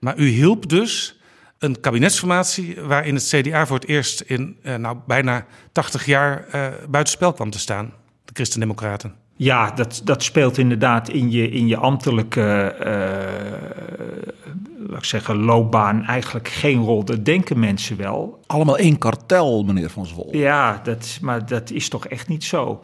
Maar 0.00 0.18
u 0.18 0.28
hielp 0.28 0.68
dus 0.68 1.15
een 1.58 1.80
kabinetsformatie 1.80 2.80
waarin 2.80 3.14
het 3.14 3.24
CDA 3.24 3.66
voor 3.66 3.76
het 3.76 3.88
eerst 3.88 4.20
in 4.20 4.56
uh, 4.62 4.74
nou, 4.74 4.96
bijna 5.06 5.46
80 5.72 6.06
jaar 6.06 6.46
uh, 6.54 6.66
buitenspel 6.88 7.32
kwam 7.32 7.50
te 7.50 7.58
staan, 7.58 7.92
de 8.24 8.32
Christen-Democraten. 8.32 9.14
Ja, 9.36 9.70
dat, 9.70 10.00
dat 10.04 10.22
speelt 10.22 10.58
inderdaad 10.58 11.08
in 11.08 11.30
je, 11.30 11.50
in 11.50 11.66
je 11.66 11.76
ambtelijke 11.76 12.76
uh, 12.84 14.46
laat 14.88 14.98
ik 14.98 15.04
zeggen, 15.04 15.36
loopbaan 15.36 16.04
eigenlijk 16.04 16.48
geen 16.48 16.78
rol. 16.78 17.04
Dat 17.04 17.24
denken 17.24 17.58
mensen 17.58 17.96
wel. 17.96 18.40
Allemaal 18.46 18.78
één 18.78 18.98
kartel, 18.98 19.62
meneer 19.64 19.90
Van 19.90 20.06
Zwol. 20.06 20.28
Ja, 20.36 20.80
dat, 20.84 21.18
maar 21.20 21.46
dat 21.46 21.70
is 21.70 21.88
toch 21.88 22.06
echt 22.06 22.28
niet 22.28 22.44
zo. 22.44 22.80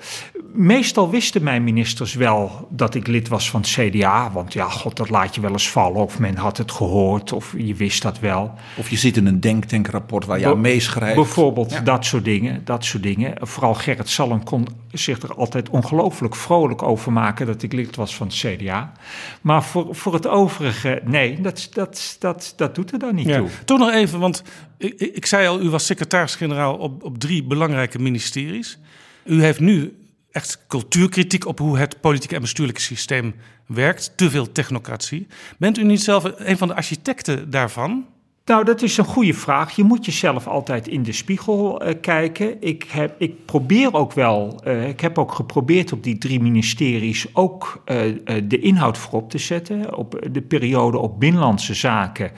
meestal 0.52 1.10
wisten 1.10 1.42
mijn 1.42 1.64
ministers 1.64 2.14
wel 2.14 2.68
dat 2.70 2.94
ik 2.94 3.06
lid 3.06 3.28
was 3.28 3.50
van 3.50 3.60
het 3.60 3.70
CDA. 3.70 4.30
Want 4.32 4.52
ja, 4.52 4.68
god, 4.68 4.96
dat 4.96 5.10
laat 5.10 5.34
je 5.34 5.40
wel 5.40 5.50
eens 5.50 5.70
vallen. 5.70 6.02
Of 6.02 6.18
men 6.18 6.36
had 6.36 6.56
het 6.56 6.72
gehoord, 6.72 7.32
of 7.32 7.54
je 7.56 7.74
wist 7.74 8.02
dat 8.02 8.18
wel. 8.18 8.54
Of 8.76 8.90
je 8.90 8.96
zit 8.96 9.16
in 9.16 9.26
een 9.26 9.40
denktankrapport 9.40 10.26
waar 10.26 10.38
je 10.38 10.46
aan 10.46 10.60
meeschrijft. 10.60 11.14
Bijvoorbeeld 11.14 11.70
Ja. 11.72 11.80
dat 11.80 12.04
soort 12.04 12.24
dingen, 12.24 12.64
dat 12.64 12.84
soort 12.84 13.02
dingen. 13.02 13.34
Vooral 13.40 13.74
Gerrit 13.74 14.08
Salm 14.08 14.44
kon 14.44 14.66
zich 14.92 15.22
er 15.22 15.34
altijd 15.34 15.68
ongelooflijk 15.68 16.36
vrolijk 16.36 16.82
over 16.82 17.12
maken 17.12 17.46
dat 17.46 17.62
ik 17.62 17.72
lid 17.72 17.96
was 17.96 18.16
van 18.16 18.26
het 18.26 18.36
CDA. 18.36 18.92
Maar 19.40 19.64
voor, 19.64 19.94
voor 19.94 20.14
het 20.14 20.26
overige, 20.26 21.00
nee, 21.04 21.40
dat, 21.40 21.68
dat, 21.72 21.91
dat, 22.18 22.52
dat 22.56 22.74
doet 22.74 22.92
er 22.92 22.98
dan 22.98 23.14
niet 23.14 23.26
Ja. 23.28 23.36
toe. 23.36 23.48
Toch 23.64 23.78
nog 23.78 23.90
even, 23.90 24.18
want 24.18 24.42
ik, 24.78 24.94
ik 25.00 25.14
ik 25.16 25.26
zei 25.26 25.46
al, 25.48 25.60
u 25.60 25.68
was 25.70 25.86
secretaris-generaal 25.86 26.76
op, 26.76 27.02
op 27.02 27.18
drie 27.18 27.42
belangrijke 27.44 27.98
ministeries. 27.98 28.78
U 29.24 29.42
heeft 29.42 29.60
nu 29.60 29.96
echt 30.30 30.64
cultuurkritiek 30.68 31.46
op 31.46 31.58
hoe 31.58 31.78
het 31.78 32.00
politieke 32.00 32.34
en 32.34 32.40
bestuurlijke 32.40 32.80
systeem 32.80 33.34
werkt. 33.66 34.12
Te 34.16 34.30
veel 34.30 34.52
technocratie. 34.52 35.26
Bent 35.58 35.78
u 35.78 35.84
niet 35.84 36.02
zelf 36.02 36.24
een 36.36 36.58
van 36.58 36.68
de 36.68 36.74
architecten 36.74 37.50
daarvan? 37.50 38.06
Nou, 38.44 38.64
dat 38.64 38.82
is 38.82 38.96
een 38.96 39.04
goede 39.04 39.34
vraag. 39.34 39.76
Je 39.76 39.84
moet 39.84 40.04
jezelf 40.04 40.46
altijd 40.46 40.88
in 40.88 41.02
de 41.02 41.12
spiegel 41.12 41.80
eh, 41.80 42.00
kijken. 42.00 42.56
Ik, 42.60 42.84
heb, 42.88 43.14
ik 43.18 43.44
probeer 43.44 43.94
ook 43.94 44.12
wel, 44.12 44.60
eh, 44.64 44.88
ik 44.88 45.00
heb 45.00 45.18
ook 45.18 45.32
geprobeerd 45.32 45.92
op 45.92 46.02
die 46.02 46.18
drie 46.18 46.40
ministeries 46.40 47.26
ook 47.32 47.82
eh, 47.84 47.98
de 48.44 48.58
inhoud 48.58 48.98
voorop 48.98 49.30
te 49.30 49.38
zetten. 49.38 49.96
Op 49.96 50.28
de 50.30 50.42
periode 50.42 50.98
op 50.98 51.20
binnenlandse 51.20 51.74
zaken. 51.74 52.30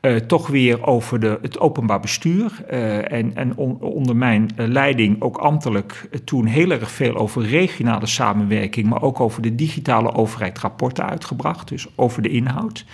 Eh, 0.00 0.16
toch 0.16 0.46
weer 0.46 0.86
over 0.86 1.20
de, 1.20 1.38
het 1.42 1.58
openbaar 1.58 2.00
bestuur. 2.00 2.52
eh, 2.68 3.12
en 3.12 3.36
en 3.36 3.56
on- 3.56 3.80
onder 3.80 4.16
mijn 4.16 4.50
eh, 4.56 4.66
leiding 4.66 5.22
ook 5.22 5.36
ambtelijk 5.36 6.08
toen 6.24 6.46
heel 6.46 6.70
erg 6.70 6.90
veel 6.90 7.14
over 7.16 7.42
regionale 7.46 8.06
samenwerking, 8.06 8.88
maar 8.88 9.02
ook 9.02 9.20
over 9.20 9.42
de 9.42 9.54
digitale 9.54 10.14
overheid 10.14 10.58
rapporten 10.58 11.08
uitgebracht. 11.08 11.68
Dus 11.68 11.86
over 11.94 12.22
de 12.22 12.28
inhoud. 12.28 12.84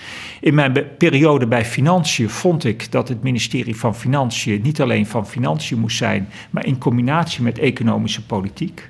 In 0.40 0.54
mijn 0.54 0.72
periode 0.98 1.46
bij 1.46 1.64
Financiën 1.64 2.30
vond 2.30 2.64
ik 2.64 2.92
dat 2.92 3.08
het 3.08 3.22
ministerie 3.22 3.76
van 3.76 3.94
Financiën 3.94 4.62
niet 4.62 4.80
alleen 4.80 5.06
van 5.06 5.26
Financiën 5.26 5.78
moest 5.78 5.96
zijn, 5.96 6.28
maar 6.50 6.66
in 6.66 6.78
combinatie 6.78 7.42
met 7.42 7.58
economische 7.58 8.26
politiek. 8.26 8.88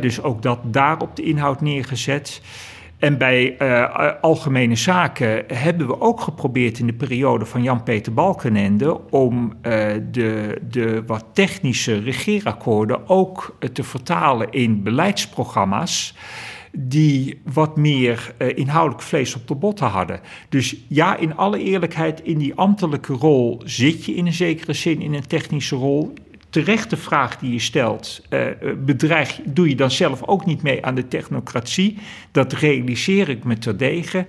Dus 0.00 0.22
ook 0.22 0.42
dat 0.42 0.58
daar 0.64 1.00
op 1.00 1.16
de 1.16 1.22
inhoud 1.22 1.60
neergezet. 1.60 2.40
En 2.98 3.18
bij 3.18 3.56
eh, 3.56 4.10
algemene 4.20 4.76
zaken 4.76 5.44
hebben 5.46 5.86
we 5.86 6.00
ook 6.00 6.20
geprobeerd 6.20 6.78
in 6.78 6.86
de 6.86 6.92
periode 6.92 7.44
van 7.44 7.62
Jan-Peter 7.62 8.14
Balkenende 8.14 9.10
om 9.10 9.52
eh, 9.60 9.72
de, 10.10 10.60
de 10.70 11.02
wat 11.06 11.24
technische 11.32 11.98
regeerakkoorden 11.98 13.08
ook 13.08 13.56
eh, 13.58 13.68
te 13.68 13.82
vertalen 13.82 14.50
in 14.50 14.82
beleidsprogramma's 14.82 16.14
die 16.72 17.40
wat 17.52 17.76
meer 17.76 18.34
eh, 18.36 18.56
inhoudelijk 18.56 19.02
vlees 19.02 19.34
op 19.34 19.48
de 19.48 19.54
botten 19.54 19.86
hadden. 19.86 20.20
Dus 20.48 20.76
ja, 20.88 21.16
in 21.16 21.36
alle 21.36 21.62
eerlijkheid, 21.62 22.20
in 22.20 22.38
die 22.38 22.54
ambtelijke 22.54 23.12
rol 23.12 23.60
zit 23.64 24.04
je 24.04 24.14
in 24.14 24.26
een 24.26 24.32
zekere 24.32 24.72
zin 24.72 25.00
in 25.00 25.14
een 25.14 25.26
technische 25.26 25.76
rol. 25.76 26.12
Terechte 26.50 26.96
vraag 26.96 27.38
die 27.38 27.52
je 27.52 27.58
stelt, 27.58 28.22
eh, 28.28 28.46
bedreig, 28.84 29.40
doe 29.44 29.68
je 29.68 29.74
dan 29.74 29.90
zelf 29.90 30.22
ook 30.22 30.46
niet 30.46 30.62
mee 30.62 30.84
aan 30.84 30.94
de 30.94 31.08
technocratie? 31.08 31.98
Dat 32.32 32.52
realiseer 32.52 33.28
ik 33.28 33.44
me 33.44 33.58
terdege. 33.58 34.26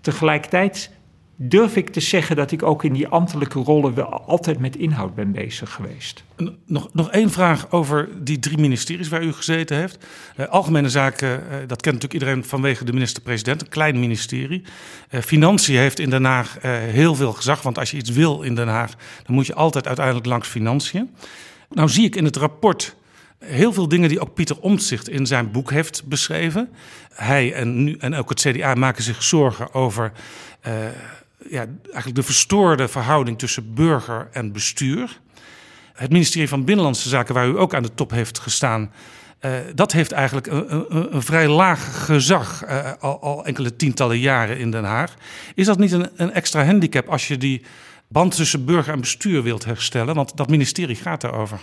Tegelijkertijd 0.00 0.90
durf 1.36 1.76
ik 1.76 1.88
te 1.88 2.00
zeggen 2.00 2.36
dat 2.36 2.50
ik 2.50 2.62
ook 2.62 2.84
in 2.84 2.92
die 2.92 3.08
ambtelijke 3.08 3.58
rollen 3.58 3.94
wel 3.94 4.06
altijd 4.06 4.58
met 4.58 4.76
inhoud 4.76 5.14
ben 5.14 5.32
bezig 5.32 5.72
geweest. 5.72 6.24
Nog, 6.66 6.88
nog 6.92 7.10
één 7.10 7.30
vraag 7.30 7.70
over 7.70 8.08
die 8.20 8.38
drie 8.38 8.58
ministeries 8.58 9.08
waar 9.08 9.22
u 9.22 9.32
gezeten 9.32 9.76
heeft. 9.76 10.06
Eh, 10.36 10.48
algemene 10.48 10.88
zaken, 10.88 11.28
eh, 11.28 11.58
dat 11.58 11.80
kent 11.80 11.94
natuurlijk 11.94 12.12
iedereen 12.12 12.44
vanwege 12.44 12.84
de 12.84 12.92
minister-president, 12.92 13.60
een 13.60 13.68
klein 13.68 14.00
ministerie. 14.00 14.62
Financiën 15.08 15.76
heeft 15.76 15.98
in 15.98 16.10
Den 16.10 16.24
Haag 16.24 16.58
heel 16.62 17.14
veel 17.14 17.32
gezag, 17.32 17.62
want 17.62 17.78
als 17.78 17.90
je 17.90 17.96
iets 17.96 18.10
wil 18.10 18.42
in 18.42 18.54
Den 18.54 18.68
Haag, 18.68 18.90
dan 19.22 19.34
moet 19.34 19.46
je 19.46 19.54
altijd 19.54 19.86
uiteindelijk 19.86 20.26
langs 20.26 20.48
Financiën. 20.48 21.10
Nou 21.74 21.88
zie 21.88 22.04
ik 22.04 22.16
in 22.16 22.24
het 22.24 22.36
rapport 22.36 22.96
heel 23.38 23.72
veel 23.72 23.88
dingen 23.88 24.08
die 24.08 24.20
ook 24.20 24.34
Pieter 24.34 24.60
Omtzigt 24.60 25.08
in 25.08 25.26
zijn 25.26 25.50
boek 25.50 25.70
heeft 25.70 26.04
beschreven. 26.04 26.68
Hij 27.12 27.54
en, 27.54 27.84
nu, 27.84 27.96
en 27.98 28.14
ook 28.14 28.28
het 28.28 28.40
CDA 28.40 28.74
maken 28.74 29.02
zich 29.02 29.22
zorgen 29.22 29.74
over 29.74 30.12
eh, 30.60 30.74
ja, 31.48 31.66
eigenlijk 31.84 32.14
de 32.14 32.22
verstoorde 32.22 32.88
verhouding 32.88 33.38
tussen 33.38 33.74
burger 33.74 34.28
en 34.32 34.52
bestuur. 34.52 35.20
Het 35.92 36.10
ministerie 36.10 36.48
van 36.48 36.64
Binnenlandse 36.64 37.08
Zaken, 37.08 37.34
waar 37.34 37.48
u 37.48 37.58
ook 37.58 37.74
aan 37.74 37.82
de 37.82 37.94
top 37.94 38.10
heeft 38.10 38.38
gestaan, 38.38 38.92
eh, 39.38 39.52
dat 39.74 39.92
heeft 39.92 40.12
eigenlijk 40.12 40.46
een, 40.46 40.74
een, 40.74 41.14
een 41.14 41.22
vrij 41.22 41.48
laag 41.48 42.04
gezag 42.04 42.64
eh, 42.64 42.92
al, 43.00 43.20
al 43.20 43.44
enkele 43.44 43.76
tientallen 43.76 44.18
jaren 44.18 44.58
in 44.58 44.70
Den 44.70 44.84
Haag. 44.84 45.14
Is 45.54 45.66
dat 45.66 45.78
niet 45.78 45.92
een, 45.92 46.08
een 46.16 46.32
extra 46.32 46.64
handicap 46.64 47.08
als 47.08 47.28
je 47.28 47.38
die 47.38 47.62
band 48.12 48.36
tussen 48.36 48.64
burger 48.64 48.92
en 48.92 49.00
bestuur 49.00 49.42
wilt 49.42 49.64
herstellen? 49.64 50.14
Want 50.14 50.36
dat 50.36 50.48
ministerie 50.50 50.96
gaat 50.96 51.20
daarover. 51.20 51.58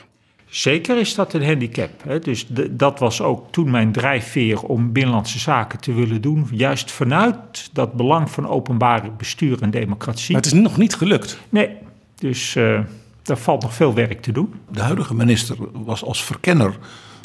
Zeker 0.50 0.98
is 0.98 1.15
dat 1.15 1.34
een 1.34 1.46
handicap. 1.46 1.89
Hè? 2.03 2.20
Dus 2.20 2.48
de- 2.48 2.75
dat 2.75 3.00
was 3.00 3.22
ook 3.22 3.51
toen 3.51 3.72
mijn 3.72 3.91
drijfveer 3.91 4.62
om 4.62 4.91
binnenlandse 4.91 5.39
zaken 5.39 5.79
te 5.79 5.94
willen 5.94 6.22
doen. 6.22 6.48
Juist 6.51 6.91
vanuit 6.91 7.70
dat 7.74 7.94
belang 7.94 8.29
van 8.32 8.48
openbare 8.48 9.12
bestuur 9.18 9.62
en 9.62 9.72
democratie. 9.72 10.34
Maar 10.34 10.41
het 10.41 10.53
is 10.53 10.60
nog 10.60 10.77
niet 10.77 10.96
gelukt. 10.96 11.39
Nee, 11.50 11.70
dus 12.15 12.56
eh 12.56 12.79
daar 13.24 13.38
valt 13.38 13.62
nog 13.62 13.74
veel 13.74 13.94
werk 13.94 14.22
te 14.22 14.32
doen. 14.32 14.53
De 14.72 14.82
huidige 14.82 15.15
minister 15.15 15.56
was 15.74 16.03
als 16.03 16.24
verkenner 16.24 16.77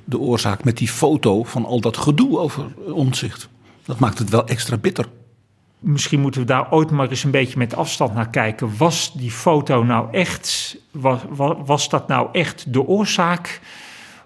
de 0.05 0.19
oorzaak 0.19 0.65
met 0.65 0.77
die 0.79 0.89
foto 0.89 1.43
van 1.43 1.65
al 1.65 1.81
dat 1.81 1.97
gedoe 1.97 2.39
over 2.39 2.65
omzicht. 2.93 3.49
Dat 3.85 3.99
maakt 3.99 4.19
het 4.19 4.31
wel 4.31 4.47
extra 4.47 4.77
bitter. 4.77 5.07
Misschien 5.85 6.21
moeten 6.21 6.41
we 6.41 6.47
daar 6.47 6.73
ooit 6.73 6.91
maar 6.91 7.09
eens 7.09 7.25
een 7.25 7.31
beetje 7.31 7.59
met 7.59 7.75
afstand 7.75 8.15
naar 8.15 8.31
kijken. 8.31 8.77
Was 8.77 9.13
die 9.13 9.31
foto 9.31 9.83
nou 9.83 10.09
echt, 10.13 10.77
was, 10.91 11.21
was, 11.65 11.89
dat 11.89 12.09
nou 12.09 12.29
echt 12.33 12.73
de 12.73 12.87
oorzaak? 12.87 13.61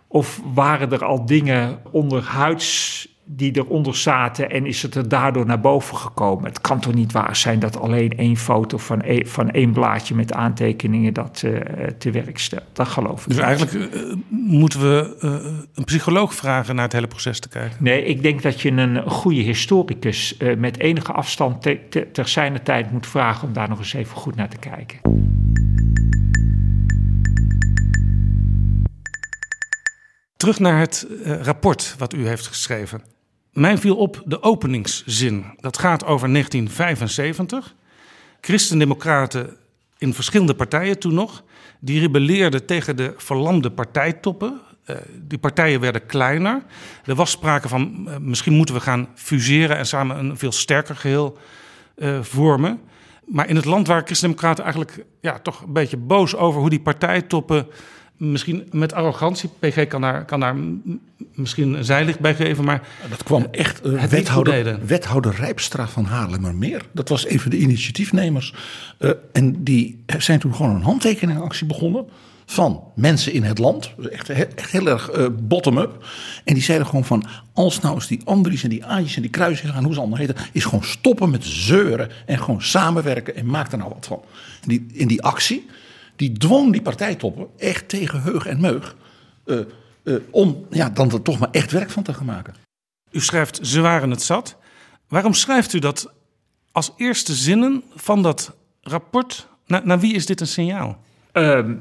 Of 0.07 0.41
waren 0.55 0.93
er 0.93 1.05
al 1.05 1.27
dingen 1.27 1.81
onderhuids 1.91 3.09
die 3.31 3.57
eronder 3.57 3.97
zaten 3.97 4.51
en 4.51 4.67
is 4.67 4.83
het 4.83 4.95
er 4.95 5.09
daardoor 5.09 5.47
naar 5.47 5.61
boven 5.61 5.97
gekomen? 5.97 6.45
Het 6.45 6.61
kan 6.61 6.81
toch 6.81 6.95
niet 6.95 7.13
waar 7.13 7.37
zijn 7.37 7.59
dat 7.59 7.81
alleen 7.81 8.11
één 8.17 8.37
foto 8.37 8.79
van, 8.79 9.03
één- 9.03 9.27
van 9.27 9.51
één 9.51 9.73
blaadje 9.73 10.15
met 10.15 10.33
aantekeningen 10.33 11.15
dat 11.15 11.43
eh, 11.45 11.53
te 11.99 12.11
werk 12.11 12.39
stelt? 12.39 12.63
Dat 12.73 12.89
geloof 12.89 13.21
ik 13.21 13.27
Dus 13.29 13.37
niet. 13.37 13.45
eigenlijk 13.47 13.95
eh, 13.95 14.01
moeten 14.31 14.81
we 14.81 15.17
eh, 15.21 15.31
een 15.75 15.85
psycholoog 15.85 16.35
vragen 16.35 16.75
naar 16.75 16.85
het 16.85 16.93
hele 16.93 17.07
proces 17.07 17.41
te 17.41 17.49
kijken. 17.49 17.77
Nee, 17.81 18.05
ik 18.05 18.23
denk 18.23 18.43
dat 18.43 18.61
je 18.61 18.71
een 18.71 19.11
goede 19.11 19.41
historicus 19.41 20.37
met 20.59 20.79
enige 20.79 21.13
afstand 21.13 21.63
te, 21.63 21.79
te- 21.91 22.09
ter 22.13 22.29
zijner 22.29 22.63
tijd 22.63 22.93
moet 22.93 23.07
vragen 23.07 23.49
om 23.49 23.53
daar 23.55 23.69
nog 23.69 23.79
eens 23.79 23.93
even 23.93 24.17
goed 24.17 24.35
naar 24.35 24.49
te 24.49 24.59
kijken. 24.59 24.99
Terug 30.37 30.59
naar 30.59 30.79
het 30.81 31.07
rapport 31.25 31.95
wat 31.99 32.15
u 32.15 32.27
heeft 32.29 32.47
geschreven. 32.47 33.03
Mij 33.59 33.79
viel 33.79 33.97
op 33.97 34.23
de 34.25 34.43
openingszin. 34.43 35.45
Dat 35.61 35.79
gaat 35.79 36.05
over 36.05 36.33
1975. 36.33 37.75
Christendemocraten 38.41 39.57
in 39.99 40.15
verschillende 40.15 40.55
partijen 40.55 40.99
toen 40.99 41.15
nog. 41.15 41.45
Die 41.81 42.01
rebelleerden 42.01 42.67
tegen 42.67 42.97
de 42.97 43.15
verlamde 43.17 43.71
partijtoppen. 43.71 44.61
Eh, 44.85 44.97
die 45.23 45.39
partijen 45.39 45.81
werden 45.81 46.07
kleiner. 46.07 46.63
Er 47.05 47.15
was 47.15 47.31
sprake 47.31 47.69
van 47.69 48.09
eh, 48.09 48.17
misschien 48.17 48.53
moeten 48.53 48.75
we 48.75 48.81
gaan 48.81 49.09
fuseren 49.15 49.77
en 49.77 49.87
samen 49.87 50.19
een 50.19 50.39
veel 50.39 50.53
sterker 50.53 50.97
geheel 50.97 51.39
eh, 51.95 52.23
vormen. 52.23 52.81
Maar 53.27 53.49
in 53.49 53.57
het 53.57 53.65
land 53.65 53.87
waren 53.87 54.07
Christendemocraten 54.07 54.65
eigenlijk 54.65 55.05
ja, 55.21 55.39
toch 55.39 55.63
een 55.63 55.73
beetje 55.73 55.97
boos 55.97 56.37
over 56.37 56.61
hoe 56.61 56.71
die 56.71 56.81
partijtoppen 56.81 57.67
misschien 58.19 58.69
met 58.73 58.93
arrogantie. 58.93 59.51
PG 59.59 59.87
kan 59.87 60.01
daar, 60.01 60.25
kan 60.25 60.41
daar 60.41 60.57
misschien 61.35 61.75
een 61.75 61.85
zijlicht 61.85 62.21
bij 62.21 62.35
geven, 62.35 62.65
maar 62.65 62.89
Dat 63.11 63.23
kwam 63.23 63.47
echt 63.51 63.85
niet 63.85 64.11
wethouder, 64.11 64.87
wethouder 64.87 65.35
Rijpstra 65.35 65.89
van 65.89 66.05
Haarlemmermeer. 66.05 66.87
Dat 66.93 67.09
was 67.09 67.29
een 67.29 67.41
van 67.41 67.51
de 67.51 67.59
initiatiefnemers. 67.59 68.55
Eh, 68.99 69.11
en 69.33 69.65
die 69.65 70.05
zijn 70.19 70.39
toen 70.39 70.55
gewoon 70.55 70.75
een 70.75 70.83
handtekeningactie 70.83 71.67
begonnen. 71.67 72.07
Van 72.51 72.83
mensen 72.95 73.33
in 73.33 73.43
het 73.43 73.59
land. 73.59 73.95
Echt, 74.11 74.29
echt 74.29 74.71
heel 74.71 74.87
erg 74.87 75.11
eh, 75.11 75.27
bottom-up. 75.41 76.05
En 76.45 76.55
die 76.55 76.63
zeiden 76.63 76.87
gewoon 76.87 77.05
van. 77.05 77.25
Als 77.53 77.81
nou 77.81 77.95
eens 77.95 78.07
die 78.07 78.21
Andries 78.25 78.63
en 78.63 78.69
die 78.69 78.85
Aantjes 78.85 79.17
en 79.17 79.23
die 79.23 79.31
Kruisjes 79.31 79.71
gaan. 79.71 79.85
Hoe 79.85 79.93
ze 79.93 79.99
allemaal 79.99 80.19
heten. 80.19 80.37
Is 80.53 80.65
gewoon 80.65 80.85
stoppen 80.85 81.31
met 81.31 81.45
zeuren. 81.45 82.11
En 82.27 82.39
gewoon 82.39 82.63
samenwerken. 82.63 83.37
En 83.37 83.47
maak 83.47 83.73
er 83.73 83.79
nou 83.79 83.91
wat 83.95 84.07
van. 84.07 84.21
En 84.63 84.69
die, 84.69 84.87
in 84.93 85.09
die 85.09 85.23
actie. 85.23 85.67
Die 86.19 86.33
dwong 86.33 86.73
die 86.73 86.83
partijtoppen. 86.83 87.47
Echt 87.57 87.89
tegen 87.89 88.23
heug 88.23 88.47
en 88.47 88.61
meug. 88.61 88.97
eh, 89.45 89.59
eh, 90.05 90.15
om 90.31 90.67
ja, 90.71 90.91
dan 90.91 91.13
er 91.13 91.23
toch 91.23 91.39
maar 91.39 91.51
echt 91.51 91.71
werk 91.71 91.91
van 91.91 92.03
te 92.03 92.15
gaan 92.15 92.27
maken. 92.27 92.55
u 93.11 93.21
schrijft 93.21 93.59
ze 93.63 93.81
waren 93.81 94.11
het 94.11 94.23
zat. 94.23 94.57
Waarom 95.09 95.35
schrijft 95.35 95.73
u 95.73 95.79
dat 95.79 96.13
als 96.73 96.93
eerste 96.97 97.35
zinnen 97.35 97.83
van 97.95 98.23
dat 98.23 98.57
rapport? 98.81 99.49
Na- 99.67 99.83
naar 99.85 100.01
wie 100.01 100.15
is 100.15 100.27
dit 100.27 100.41
een 100.41 100.47
signaal? 100.47 100.99
Ehm, 101.33 101.75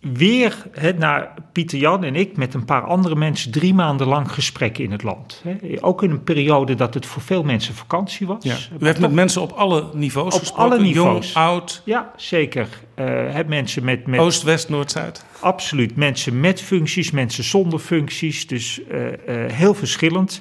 weer 0.00 0.66
hè, 0.72 0.92
na 0.92 1.34
Pieter 1.52 1.78
Jan 1.78 2.04
en 2.04 2.14
ik 2.14 2.36
met 2.36 2.54
een 2.54 2.64
paar 2.64 2.82
andere 2.82 3.14
mensen 3.16 3.50
drie 3.50 3.74
maanden 3.74 4.06
lang 4.06 4.32
gesprekken 4.32 4.84
in 4.84 4.92
het 4.92 5.02
land. 5.02 5.42
Ook 5.80 6.02
in 6.02 6.10
een 6.10 6.24
periode 6.24 6.74
dat 6.74 6.94
het 6.94 7.06
voor 7.06 7.22
veel 7.22 7.42
mensen 7.42 7.74
vakantie 7.74 8.26
was. 8.26 8.44
Ja. 8.44 8.56
Maar 8.70 8.80
U 8.82 8.86
heeft 8.86 9.00
met 9.00 9.12
mensen 9.12 9.42
op 9.42 9.52
alle 9.52 9.90
niveaus 9.94 10.34
Op 10.34 10.40
gesproken. 10.40 10.72
alle 10.72 10.80
niveaus. 10.80 11.32
Jong, 11.32 11.46
oud, 11.46 11.82
Ja, 11.84 12.12
zeker. 12.16 12.68
Eh, 12.94 13.04
hè, 13.06 13.44
mensen 13.44 13.84
met, 13.84 14.06
met 14.06 14.20
oost, 14.20 14.42
west, 14.42 14.68
noord, 14.68 14.90
zuid. 14.90 15.24
Absoluut. 15.40 15.96
Mensen 15.96 16.40
met 16.40 16.60
functies, 16.60 17.10
mensen 17.10 17.44
zonder 17.44 17.78
functies. 17.78 18.46
Dus 18.46 18.80
eh, 18.84 19.44
eh, 19.44 19.52
heel 19.52 19.74
verschillend. 19.74 20.40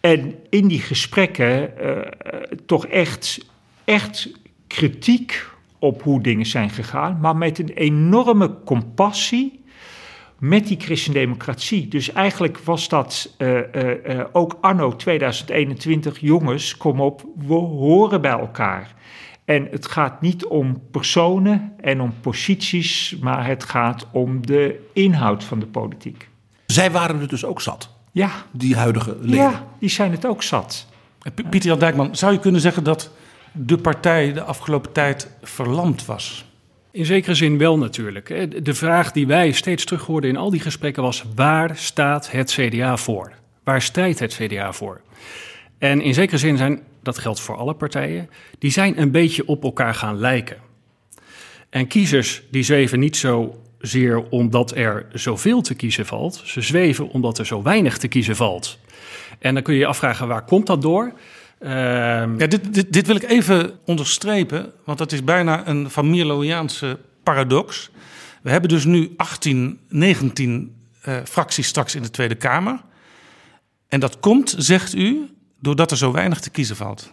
En 0.00 0.34
in 0.50 0.68
die 0.68 0.80
gesprekken 0.80 1.78
eh, 1.78 1.96
eh, 1.98 2.06
toch 2.66 2.86
echt, 2.86 3.46
echt 3.84 4.28
kritiek 4.66 5.46
op 5.86 6.02
hoe 6.02 6.20
dingen 6.20 6.46
zijn 6.46 6.70
gegaan. 6.70 7.18
Maar 7.20 7.36
met 7.36 7.58
een 7.58 7.68
enorme 7.68 8.56
compassie 8.64 9.64
met 10.38 10.66
die 10.66 10.80
christendemocratie. 10.80 11.88
Dus 11.88 12.12
eigenlijk 12.12 12.58
was 12.58 12.88
dat 12.88 13.34
eh, 13.36 13.58
eh, 13.58 14.18
eh, 14.18 14.26
ook 14.32 14.58
anno 14.60 14.96
2021, 14.96 16.18
jongens, 16.20 16.76
kom 16.76 17.00
op, 17.00 17.24
we 17.46 17.54
horen 17.54 18.20
bij 18.20 18.30
elkaar. 18.30 18.94
En 19.44 19.68
het 19.70 19.86
gaat 19.86 20.20
niet 20.20 20.46
om 20.46 20.82
personen 20.90 21.72
en 21.80 22.00
om 22.00 22.14
posities, 22.20 23.16
maar 23.20 23.46
het 23.46 23.64
gaat 23.64 24.06
om 24.12 24.46
de 24.46 24.88
inhoud 24.92 25.44
van 25.44 25.58
de 25.58 25.66
politiek. 25.66 26.28
Zij 26.66 26.90
waren 26.90 27.20
het 27.20 27.30
dus 27.30 27.44
ook 27.44 27.60
zat, 27.60 27.90
Ja, 28.12 28.30
die 28.50 28.76
huidige 28.76 29.16
leden. 29.20 29.36
ja 29.36 29.66
die 29.78 29.88
zijn 29.88 30.10
het 30.10 30.26
ook 30.26 30.42
zat. 30.42 30.86
Pieter 31.34 31.70
Jan 31.70 31.78
Dijkman, 31.78 32.16
zou 32.16 32.32
je 32.32 32.38
kunnen 32.38 32.60
zeggen 32.60 32.84
dat 32.84 33.10
de 33.56 33.78
partij 33.78 34.32
de 34.32 34.42
afgelopen 34.42 34.92
tijd 34.92 35.30
verlamd 35.42 36.06
was? 36.06 36.44
In 36.90 37.04
zekere 37.04 37.34
zin 37.34 37.58
wel 37.58 37.78
natuurlijk. 37.78 38.26
De 38.64 38.74
vraag 38.74 39.12
die 39.12 39.26
wij 39.26 39.52
steeds 39.52 39.84
terug 39.84 40.04
hoorden 40.04 40.30
in 40.30 40.36
al 40.36 40.50
die 40.50 40.60
gesprekken 40.60 41.02
was: 41.02 41.24
waar 41.34 41.76
staat 41.76 42.30
het 42.30 42.52
CDA 42.52 42.96
voor? 42.96 43.32
Waar 43.64 43.82
strijdt 43.82 44.18
het 44.18 44.34
CDA 44.34 44.72
voor? 44.72 45.00
En 45.78 46.00
in 46.00 46.14
zekere 46.14 46.38
zin 46.38 46.56
zijn, 46.56 46.82
dat 47.02 47.18
geldt 47.18 47.40
voor 47.40 47.56
alle 47.56 47.74
partijen, 47.74 48.30
die 48.58 48.70
zijn 48.70 49.00
een 49.00 49.10
beetje 49.10 49.46
op 49.46 49.62
elkaar 49.62 49.94
gaan 49.94 50.18
lijken. 50.18 50.56
En 51.70 51.86
kiezers 51.86 52.42
die 52.50 52.62
zweven 52.62 52.98
niet 52.98 53.16
zozeer 53.16 54.28
omdat 54.28 54.76
er 54.76 55.06
zoveel 55.12 55.60
te 55.60 55.74
kiezen 55.74 56.06
valt, 56.06 56.42
ze 56.44 56.60
zweven 56.60 57.08
omdat 57.08 57.38
er 57.38 57.46
zo 57.46 57.62
weinig 57.62 57.98
te 57.98 58.08
kiezen 58.08 58.36
valt. 58.36 58.78
En 59.38 59.54
dan 59.54 59.62
kun 59.62 59.74
je 59.74 59.80
je 59.80 59.86
afvragen 59.86 60.28
waar 60.28 60.44
komt 60.44 60.66
dat 60.66 60.82
door? 60.82 61.12
Ehm, 61.58 62.38
Ja, 62.38 62.46
dit, 62.46 62.74
dit, 62.74 62.92
dit 62.92 63.06
wil 63.06 63.16
ik 63.16 63.22
even 63.22 63.78
onderstrepen, 63.84 64.72
want 64.84 64.98
dat 64.98 65.12
is 65.12 65.24
bijna 65.24 65.68
een 65.68 65.90
Van 65.90 66.10
Mierloiaanse 66.10 66.98
paradox. 67.22 67.90
We 68.42 68.50
hebben 68.50 68.70
dus 68.70 68.84
nu 68.84 69.14
18, 69.16 69.80
19 69.88 70.76
eh, 71.02 71.16
fracties 71.24 71.66
straks 71.66 71.94
in 71.94 72.02
de 72.02 72.10
Tweede 72.10 72.34
Kamer. 72.34 72.80
En 73.88 74.00
dat 74.00 74.20
komt, 74.20 74.54
zegt 74.58 74.94
u, 74.94 75.30
doordat 75.60 75.90
er 75.90 75.96
zo 75.96 76.12
weinig 76.12 76.40
te 76.40 76.50
kiezen 76.50 76.76
valt. 76.76 77.12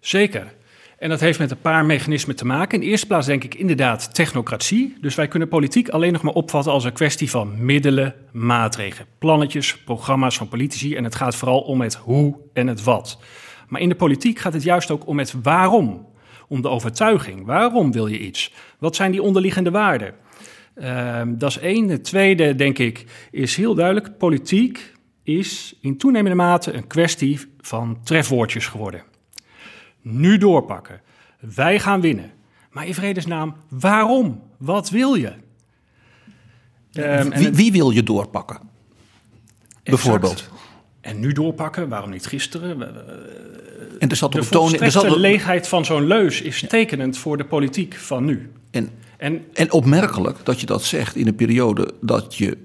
Zeker. 0.00 0.54
En 1.00 1.08
dat 1.08 1.20
heeft 1.20 1.38
met 1.38 1.50
een 1.50 1.60
paar 1.60 1.84
mechanismen 1.84 2.36
te 2.36 2.46
maken. 2.46 2.78
In 2.78 2.84
de 2.84 2.90
eerste 2.90 3.06
plaats 3.06 3.26
denk 3.26 3.44
ik 3.44 3.54
inderdaad 3.54 4.14
technocratie. 4.14 4.96
Dus 5.00 5.14
wij 5.14 5.28
kunnen 5.28 5.48
politiek 5.48 5.88
alleen 5.88 6.12
nog 6.12 6.22
maar 6.22 6.32
opvatten 6.32 6.72
als 6.72 6.84
een 6.84 6.92
kwestie 6.92 7.30
van 7.30 7.64
middelen, 7.64 8.14
maatregelen, 8.32 9.06
plannetjes, 9.18 9.78
programma's 9.78 10.36
van 10.36 10.48
politici. 10.48 10.96
En 10.96 11.04
het 11.04 11.14
gaat 11.14 11.36
vooral 11.36 11.60
om 11.60 11.80
het 11.80 11.94
hoe 11.94 12.36
en 12.52 12.66
het 12.66 12.84
wat. 12.84 13.18
Maar 13.68 13.80
in 13.80 13.88
de 13.88 13.94
politiek 13.94 14.38
gaat 14.38 14.52
het 14.52 14.62
juist 14.62 14.90
ook 14.90 15.06
om 15.06 15.18
het 15.18 15.34
waarom. 15.42 16.06
Om 16.48 16.62
de 16.62 16.68
overtuiging. 16.68 17.46
Waarom 17.46 17.92
wil 17.92 18.06
je 18.06 18.18
iets? 18.18 18.52
Wat 18.78 18.96
zijn 18.96 19.10
die 19.10 19.22
onderliggende 19.22 19.70
waarden? 19.70 20.14
Ehm, 20.74 21.36
dat 21.36 21.50
is 21.50 21.58
één. 21.58 21.86
De 21.86 22.00
tweede, 22.00 22.54
denk 22.54 22.78
ik, 22.78 23.04
is 23.30 23.56
heel 23.56 23.74
duidelijk. 23.74 24.18
Politiek 24.18 24.92
is 25.22 25.74
in 25.80 25.98
toenemende 25.98 26.36
mate 26.36 26.72
een 26.72 26.86
kwestie 26.86 27.40
van 27.60 27.98
trefwoordjes 28.04 28.66
geworden. 28.66 29.09
Nu 30.02 30.38
doorpakken. 30.38 31.00
Wij 31.40 31.80
gaan 31.80 32.00
winnen. 32.00 32.30
Maar 32.70 32.86
in 32.86 32.94
vredesnaam, 32.94 33.54
waarom? 33.68 34.42
Wat 34.56 34.90
wil 34.90 35.14
je? 35.14 35.32
Ehm, 36.92 37.28
wie, 37.30 37.50
wie 37.50 37.72
wil 37.72 37.90
je 37.90 38.02
doorpakken? 38.02 38.58
Bijvoorbeeld. 39.82 40.48
En 41.00 41.20
nu 41.20 41.32
doorpakken, 41.32 41.88
waarom 41.88 42.10
niet 42.10 42.26
gisteren? 42.26 42.80
En 43.98 44.08
er 44.08 44.16
zat 44.16 44.32
De. 44.32 44.38
Er 44.38 45.18
leegheid 45.18 45.68
van 45.68 45.84
zo'n 45.84 46.06
leus 46.06 46.40
is 46.40 46.64
tekenend 46.68 47.18
voor 47.18 47.36
de 47.36 47.44
politiek 47.44 47.94
van 47.94 48.24
nu. 48.24 48.52
en, 48.70 48.90
En 49.16 49.44
en 49.52 49.72
opmerkelijk 49.72 50.38
dat 50.44 50.60
je 50.60 50.66
dat 50.66 50.84
zegt 50.84 51.16
in 51.16 51.26
een 51.26 51.34
periode 51.34 51.92
dat 52.00 52.36
je 52.36 52.58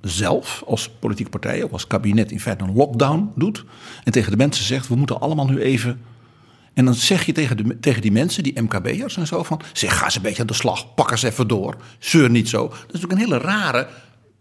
zelf 0.00 0.62
als 0.66 0.88
politieke 0.88 1.30
partij, 1.30 1.64
ook 1.64 1.72
als 1.72 1.86
kabinet, 1.86 2.30
in 2.30 2.40
feite 2.40 2.64
een 2.64 2.74
lockdown 2.74 3.32
doet. 3.34 3.64
En 4.04 4.12
tegen 4.12 4.30
de 4.30 4.36
mensen 4.36 4.64
zegt: 4.64 4.88
we 4.88 4.94
moeten 4.94 5.20
allemaal 5.20 5.46
nu 5.46 5.60
even. 5.60 6.00
En 6.78 6.84
dan 6.84 6.94
zeg 6.94 7.26
je 7.26 7.32
tegen, 7.32 7.56
de, 7.56 7.80
tegen 7.80 8.02
die 8.02 8.12
mensen, 8.12 8.42
die 8.42 8.60
MKB'ers 8.60 9.16
en 9.16 9.26
zo, 9.26 9.42
van 9.42 9.60
zeg, 9.72 9.98
ga 9.98 10.04
eens 10.04 10.16
een 10.16 10.22
beetje 10.22 10.40
aan 10.40 10.46
de 10.46 10.54
slag, 10.54 10.94
pak 10.94 11.10
eens 11.10 11.22
even 11.22 11.48
door, 11.48 11.76
zeur 11.98 12.30
niet 12.30 12.48
zo. 12.48 12.68
Dat 12.68 12.76
is 12.78 13.00
natuurlijk 13.00 13.12
een 13.12 13.18
hele 13.26 13.38
rare, 13.38 13.86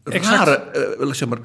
Exact. 0.03 0.47
rare 0.47 1.07
ik 1.07 1.13
zeg 1.13 1.27
maar, 1.27 1.39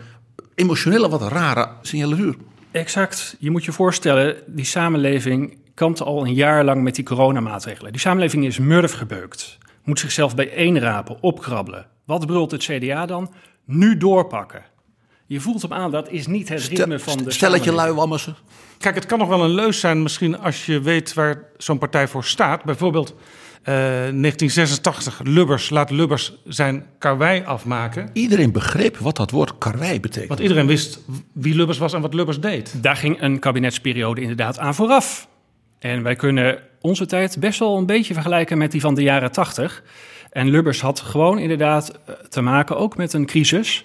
emotionele, 0.54 1.08
wat 1.08 1.22
rare 1.22 1.68
signatuur. 1.82 2.34
Exact. 2.70 3.36
Je 3.38 3.50
moet 3.50 3.64
je 3.64 3.72
voorstellen, 3.72 4.36
die 4.46 4.64
samenleving 4.64 5.58
kampte 5.74 6.04
al 6.04 6.26
een 6.26 6.34
jaar 6.34 6.64
lang 6.64 6.82
met 6.82 6.94
die 6.94 7.04
coronamaatregelen. 7.04 7.92
Die 7.92 8.00
samenleving 8.00 8.44
is 8.46 8.58
murf 8.58 8.92
gebeukt. 8.92 9.58
Moet 9.84 9.98
zichzelf 9.98 10.34
bijeenrapen, 10.34 11.22
opkrabbelen. 11.22 11.86
Wat 12.04 12.26
brult 12.26 12.50
het 12.50 12.62
CDA 12.62 13.06
dan? 13.06 13.32
Nu 13.64 13.96
doorpakken. 13.96 14.62
Je 15.32 15.40
voelt 15.40 15.62
hem 15.62 15.72
aan, 15.72 15.90
dat 15.90 16.10
is 16.10 16.26
niet 16.26 16.48
het 16.48 16.68
ritme 16.68 16.98
van 16.98 17.24
de 17.24 17.30
Stelletje 17.30 17.72
luiwammersen. 17.72 18.36
Kijk, 18.78 18.94
het 18.94 19.06
kan 19.06 19.18
nog 19.18 19.28
wel 19.28 19.44
een 19.44 19.50
leus 19.50 19.80
zijn, 19.80 20.02
misschien 20.02 20.38
als 20.38 20.66
je 20.66 20.80
weet 20.80 21.14
waar 21.14 21.44
zo'n 21.56 21.78
partij 21.78 22.08
voor 22.08 22.24
staat. 22.24 22.64
Bijvoorbeeld 22.64 23.14
eh, 23.62 23.74
1986, 23.74 25.20
Lubbers 25.24 25.70
laat 25.70 25.90
Lubbers 25.90 26.32
zijn 26.44 26.86
karwei 26.98 27.42
afmaken. 27.44 28.10
Iedereen 28.12 28.52
begreep 28.52 28.96
wat 28.96 29.16
dat 29.16 29.30
woord 29.30 29.58
karwei 29.58 30.00
betekent. 30.00 30.28
Want 30.28 30.40
iedereen 30.40 30.66
wist 30.66 31.00
wie 31.32 31.54
Lubbers 31.54 31.78
was 31.78 31.92
en 31.92 32.00
wat 32.00 32.14
Lubbers 32.14 32.40
deed. 32.40 32.82
Daar 32.82 32.96
ging 32.96 33.22
een 33.22 33.38
kabinetsperiode 33.38 34.20
inderdaad 34.20 34.58
aan 34.58 34.74
vooraf. 34.74 35.28
En 35.78 36.02
wij 36.02 36.16
kunnen 36.16 36.58
onze 36.80 37.06
tijd 37.06 37.36
best 37.40 37.58
wel 37.58 37.76
een 37.76 37.86
beetje 37.86 38.14
vergelijken 38.14 38.58
met 38.58 38.70
die 38.70 38.80
van 38.80 38.94
de 38.94 39.02
jaren 39.02 39.32
80. 39.32 39.82
En 40.30 40.50
Lubbers 40.50 40.80
had 40.80 41.00
gewoon 41.00 41.38
inderdaad 41.38 41.90
eh, 41.90 42.14
te 42.14 42.40
maken 42.40 42.76
ook 42.76 42.96
met 42.96 43.12
een 43.12 43.26
crisis. 43.26 43.84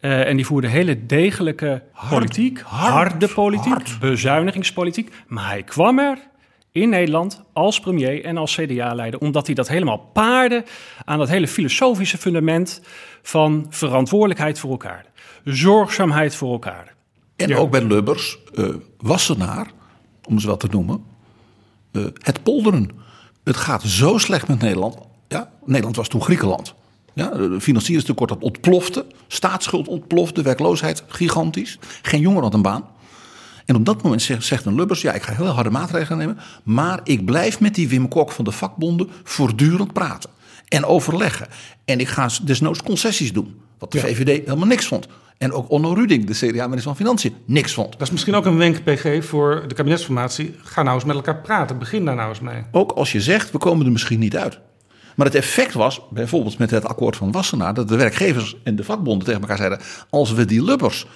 Eh, 0.00 0.28
en 0.28 0.36
die 0.36 0.46
voerde 0.46 0.68
hele 0.68 1.06
degelijke 1.06 1.82
politiek, 2.10 2.60
harde 2.64 3.28
politiek, 3.28 3.72
hard. 3.72 3.98
bezuinigingspolitiek. 4.00 5.12
Maar 5.26 5.48
hij 5.48 5.62
kwam 5.62 5.98
er 5.98 6.18
in 6.72 6.88
Nederland 6.88 7.42
als 7.52 7.80
premier 7.80 8.24
en 8.24 8.36
als 8.36 8.54
CDA-leider, 8.54 9.20
omdat 9.20 9.46
hij 9.46 9.54
dat 9.54 9.68
helemaal 9.68 9.98
paarde 9.98 10.64
aan 11.04 11.18
dat 11.18 11.28
hele 11.28 11.48
filosofische 11.48 12.18
fundament 12.18 12.80
van 13.22 13.66
verantwoordelijkheid 13.70 14.58
voor 14.58 14.70
elkaar, 14.70 15.04
zorgzaamheid 15.44 16.34
voor 16.34 16.52
elkaar. 16.52 16.94
En 17.36 17.48
Ja. 17.48 17.56
ook 17.56 17.70
bij 17.70 17.82
Lubbers, 17.84 18.38
eh, 18.54 18.64
Wassenaar, 18.98 19.66
om 20.28 20.38
ze 20.38 20.46
wel 20.46 20.56
te 20.56 20.68
noemen, 20.70 21.04
eh, 21.92 22.02
het 22.22 22.42
polderen. 22.42 22.90
Het 23.44 23.56
gaat 23.56 23.82
zo 23.82 24.18
slecht 24.18 24.48
met 24.48 24.60
Nederland. 24.60 24.98
Ja, 25.28 25.50
Nederland 25.64 25.96
was 25.96 26.08
toen 26.08 26.22
Griekenland. 26.22 26.74
Ja, 27.16 27.28
de 27.28 27.60
financieringstekort 27.60 28.28
dat 28.28 28.42
ontplofte, 28.42 29.06
staatsschuld 29.26 29.88
ontplofte, 29.88 30.42
werkloosheid 30.42 31.04
gigantisch. 31.08 31.78
Geen 32.02 32.20
jongen 32.20 32.42
had 32.42 32.54
een 32.54 32.62
baan. 32.62 32.84
En 33.64 33.76
op 33.76 33.84
dat 33.84 34.02
moment 34.02 34.22
zegt, 34.22 34.44
zegt 34.44 34.64
een 34.64 34.74
Lubbers, 34.74 35.00
ja, 35.00 35.12
ik 35.12 35.22
ga 35.22 35.32
heel 35.32 35.46
harde 35.46 35.70
maatregelen 35.70 36.18
nemen, 36.18 36.38
maar 36.64 37.00
ik 37.04 37.24
blijf 37.24 37.60
met 37.60 37.74
die 37.74 37.88
Wim 37.88 38.08
Kok 38.08 38.32
van 38.32 38.44
de 38.44 38.50
vakbonden 38.50 39.08
voortdurend 39.22 39.92
praten 39.92 40.30
en 40.68 40.84
overleggen. 40.84 41.46
En 41.84 42.00
ik 42.00 42.08
ga 42.08 42.28
desnoods 42.42 42.82
concessies 42.82 43.32
doen, 43.32 43.60
wat 43.78 43.92
de 43.92 44.00
VVD 44.00 44.44
helemaal 44.44 44.66
niks 44.66 44.86
vond. 44.86 45.08
En 45.38 45.52
ook 45.52 45.70
Onno 45.70 45.92
Ruding, 45.92 46.26
de 46.26 46.32
CDA-minister 46.32 46.82
van 46.82 46.96
Financiën, 46.96 47.34
niks 47.46 47.74
vond. 47.74 47.92
Dat 47.92 48.02
is 48.02 48.10
misschien 48.10 48.34
ook 48.34 48.44
een 48.44 48.56
wenk, 48.56 48.84
PG, 48.84 49.24
voor 49.24 49.64
de 49.68 49.74
kabinetsformatie. 49.74 50.54
Ga 50.62 50.82
nou 50.82 50.94
eens 50.94 51.04
met 51.04 51.16
elkaar 51.16 51.40
praten. 51.40 51.78
Begin 51.78 52.04
daar 52.04 52.14
nou 52.14 52.28
eens 52.28 52.40
mee. 52.40 52.62
Ook 52.72 52.92
als 52.92 53.12
je 53.12 53.20
zegt, 53.20 53.50
we 53.50 53.58
komen 53.58 53.86
er 53.86 53.92
misschien 53.92 54.18
niet 54.18 54.36
uit. 54.36 54.58
Maar 55.16 55.26
het 55.26 55.34
effect 55.34 55.74
was, 55.74 56.00
bijvoorbeeld 56.10 56.58
met 56.58 56.70
het 56.70 56.84
akkoord 56.84 57.16
van 57.16 57.32
Wassenaar... 57.32 57.74
dat 57.74 57.88
de 57.88 57.96
werkgevers 57.96 58.56
en 58.62 58.76
de 58.76 58.84
vakbonden 58.84 59.26
tegen 59.26 59.40
elkaar 59.40 59.56
zeiden... 59.56 59.80
als 60.10 60.32
we 60.32 60.44
die 60.44 60.64
Lubbers 60.64 61.06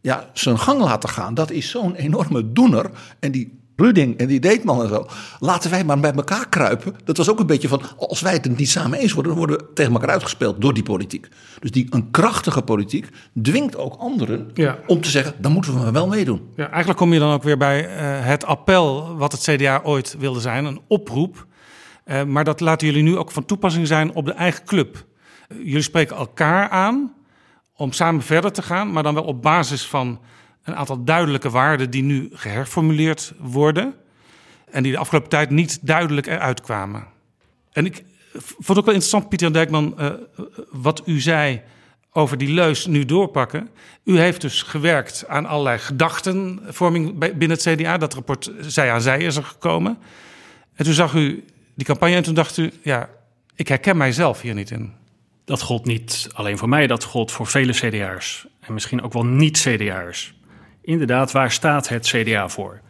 ja, 0.00 0.30
zijn 0.32 0.58
gang 0.58 0.80
laten 0.80 1.08
gaan, 1.08 1.34
dat 1.34 1.50
is 1.50 1.70
zo'n 1.70 1.94
enorme 1.94 2.52
doener. 2.52 2.90
En 3.20 3.32
die 3.32 3.60
Ruding 3.76 4.18
en 4.18 4.26
die 4.26 4.40
Deetman 4.40 4.82
en 4.82 4.88
zo, 4.88 5.06
laten 5.38 5.70
wij 5.70 5.84
maar 5.84 6.00
bij 6.00 6.12
elkaar 6.12 6.48
kruipen. 6.48 6.94
Dat 7.04 7.16
was 7.16 7.28
ook 7.30 7.40
een 7.40 7.46
beetje 7.46 7.68
van, 7.68 7.82
als 7.96 8.20
wij 8.20 8.32
het 8.32 8.56
niet 8.58 8.70
samen 8.70 8.98
eens 8.98 9.12
worden... 9.12 9.32
dan 9.32 9.40
worden 9.46 9.58
we 9.66 9.72
tegen 9.72 9.92
elkaar 9.92 10.10
uitgespeeld 10.10 10.60
door 10.60 10.74
die 10.74 10.82
politiek. 10.82 11.28
Dus 11.60 11.70
die, 11.70 11.86
een 11.90 12.10
krachtige 12.10 12.62
politiek 12.62 13.08
dwingt 13.42 13.76
ook 13.76 13.94
anderen 13.94 14.50
Ja. 14.54 14.78
om 14.86 15.00
te 15.00 15.10
zeggen... 15.10 15.34
dan 15.38 15.52
moeten 15.52 15.74
we 15.74 15.78
maar 15.80 15.92
wel 15.92 16.06
meedoen. 16.06 16.40
Ja, 16.56 16.68
eigenlijk 16.68 16.98
kom 16.98 17.12
je 17.12 17.18
dan 17.18 17.32
ook 17.32 17.42
weer 17.42 17.56
bij 17.56 17.88
eh, 17.88 18.26
het 18.26 18.44
appel 18.44 19.16
wat 19.16 19.32
het 19.32 19.40
CDA 19.40 19.80
ooit 19.84 20.16
wilde 20.18 20.40
zijn. 20.40 20.64
Een 20.64 20.80
oproep. 20.86 21.46
Eh, 22.12 22.24
maar 22.24 22.44
dat 22.44 22.60
laten 22.60 22.86
jullie 22.86 23.02
nu 23.02 23.16
ook 23.16 23.30
van 23.30 23.44
toepassing 23.44 23.86
zijn 23.86 24.14
op 24.14 24.24
de 24.24 24.32
eigen 24.32 24.64
club. 24.64 25.04
jullie 25.48 25.82
spreken 25.82 26.16
elkaar 26.16 26.68
aan 26.68 27.14
om 27.76 27.92
samen 27.92 28.22
verder 28.22 28.52
te 28.52 28.62
gaan, 28.62 28.92
maar 28.92 29.02
dan 29.02 29.14
wel 29.14 29.24
op 29.24 29.42
basis 29.42 29.86
van 29.86 30.20
een 30.62 30.74
aantal 30.74 31.04
duidelijke 31.04 31.50
waarden 31.50 31.90
die 31.90 32.02
nu 32.02 32.28
geherformuleerd 32.32 33.32
worden 33.38 33.94
en 34.70 34.82
die 34.82 34.92
de 34.92 34.98
afgelopen 34.98 35.28
tijd 35.28 35.50
niet 35.50 35.78
duidelijk 35.86 36.26
eruit 36.26 36.60
kwamen. 36.60 37.06
En 37.72 37.86
ik 37.86 38.04
vond 38.32 38.68
het 38.68 38.78
ook 38.78 38.84
wel 38.84 38.94
interessant, 38.94 39.28
Pieter 39.28 39.52
Dijkman, 39.52 39.98
wat 40.70 41.02
u 41.06 41.20
zei 41.20 41.62
over 42.12 42.38
die 42.38 42.52
leus 42.52 42.86
nu 42.86 43.04
doorpakken. 43.04 43.68
U 44.04 44.18
heeft 44.18 44.40
dus 44.40 44.62
gewerkt 44.62 45.24
aan 45.28 45.46
allerlei 45.46 45.78
gedachtenvorming 45.78 47.18
binnen 47.18 47.50
het 47.50 47.62
CDA. 47.62 47.98
Dat 47.98 48.14
rapport 48.14 48.52
zij 48.60 48.92
aan 48.92 49.02
zij 49.02 49.20
is 49.20 49.36
er 49.36 49.44
gekomen. 49.44 49.98
En 50.74 50.84
toen 50.84 50.94
zag 50.94 51.14
u 51.14 51.44
die 51.74 51.86
campagne 51.86 52.16
en 52.16 52.22
toen 52.22 52.34
dacht 52.34 52.56
u, 52.56 52.72
ja, 52.82 53.08
ik 53.54 53.68
herken 53.68 53.96
mijzelf 53.96 54.40
hier 54.40 54.54
niet 54.54 54.70
in. 54.70 54.92
Dat 55.44 55.62
gold 55.62 55.84
niet 55.84 56.28
alleen 56.32 56.58
voor 56.58 56.68
mij, 56.68 56.86
dat 56.86 57.04
gold 57.04 57.32
voor 57.32 57.46
vele 57.46 57.72
CDA'ers. 57.72 58.46
En 58.60 58.72
misschien 58.72 59.02
ook 59.02 59.12
wel 59.12 59.24
niet-CDA'ers. 59.24 60.34
Inderdaad, 60.82 61.32
waar 61.32 61.52
staat 61.52 61.88
het 61.88 62.06
CDA 62.06 62.48
voor? 62.48 62.80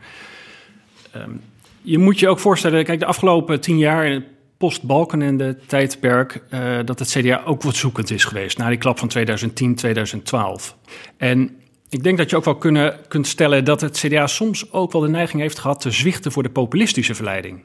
Um, 1.17 1.41
je 1.83 1.99
moet 1.99 2.19
je 2.19 2.29
ook 2.29 2.39
voorstellen, 2.39 2.85
kijk, 2.85 2.99
de 2.99 3.07
afgelopen 3.07 3.61
tien 3.61 3.79
jaar, 3.79 4.23
post-Balkenende 4.57 5.59
tijdperk, 5.67 6.43
uh, 6.51 6.79
dat 6.85 6.99
het 6.99 7.11
CDA 7.11 7.43
ook 7.45 7.63
wat 7.63 7.77
zoekend 7.77 8.11
is 8.11 8.25
geweest 8.25 8.59
na 8.59 8.69
die 8.69 8.79
klap 8.79 8.99
van 8.99 9.09
2010, 9.09 9.75
2012. 9.75 10.77
En 11.17 11.57
ik 11.89 12.03
denk 12.03 12.19
dat 12.19 12.31
je 12.31 12.37
ook 12.37 12.45
wel 12.45 12.57
kunnen, 12.57 12.97
kunt 13.09 13.27
stellen 13.27 13.65
dat 13.65 13.81
het 13.81 13.99
CDA 13.99 14.27
soms 14.27 14.73
ook 14.73 14.93
wel 14.93 15.01
de 15.01 15.09
neiging 15.09 15.43
heeft 15.43 15.59
gehad 15.59 15.81
te 15.81 15.91
zwichten 15.91 16.33
voor 16.33 16.43
de 16.43 16.51
populistische 16.51 17.15
verleiding. 17.15 17.63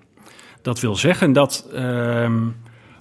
Dat 0.68 0.80
wil 0.80 0.96
zeggen 0.96 1.34
dat 1.34 1.68
uh, 1.74 2.32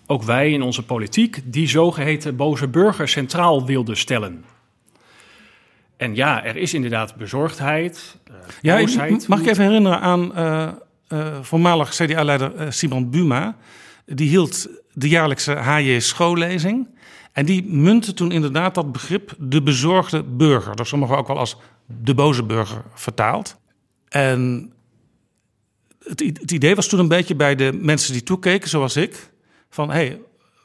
ook 0.06 0.22
wij 0.22 0.52
in 0.52 0.62
onze 0.62 0.82
politiek 0.82 1.40
die 1.44 1.68
zogeheten 1.68 2.36
boze 2.36 2.68
burger 2.68 3.08
centraal 3.08 3.66
wilden 3.66 3.96
stellen. 3.96 4.44
En 5.96 6.14
ja, 6.14 6.44
er 6.44 6.56
is 6.56 6.74
inderdaad 6.74 7.16
bezorgdheid. 7.16 8.18
Uh, 8.30 8.34
ja, 8.60 9.06
mag 9.28 9.40
ik 9.40 9.46
even 9.46 9.64
herinneren 9.64 10.00
aan 10.00 10.32
uh, 10.38 10.68
uh, 11.08 11.26
voormalig 11.42 11.90
CDA-leider 11.94 12.72
Simon 12.72 13.10
Buma. 13.10 13.56
Die 14.04 14.28
hield 14.28 14.68
de 14.92 15.08
jaarlijkse 15.08 15.52
HJ 15.52 16.00
schoollezing. 16.00 16.88
En 17.32 17.46
die 17.46 17.64
muntte 17.64 18.14
toen 18.14 18.32
inderdaad 18.32 18.74
dat 18.74 18.92
begrip 18.92 19.34
de 19.38 19.62
bezorgde 19.62 20.22
burger. 20.22 20.76
Dat 20.76 20.86
sommigen 20.86 21.16
ook 21.16 21.26
wel 21.26 21.38
als 21.38 21.56
de 21.86 22.14
boze 22.14 22.42
burger 22.42 22.82
vertaald. 22.94 23.56
En 24.08 24.70
het, 26.08 26.50
idee 26.50 26.74
was 26.74 26.88
toen 26.88 27.00
een 27.00 27.08
beetje 27.08 27.34
bij 27.34 27.54
de 27.54 27.72
mensen 27.72 28.12
die 28.12 28.22
toekeken, 28.22 28.68
zoals 28.68 28.96
ik, 28.96 29.30
van 29.70 29.90
hé, 29.90 29.94
hey, 29.94 30.20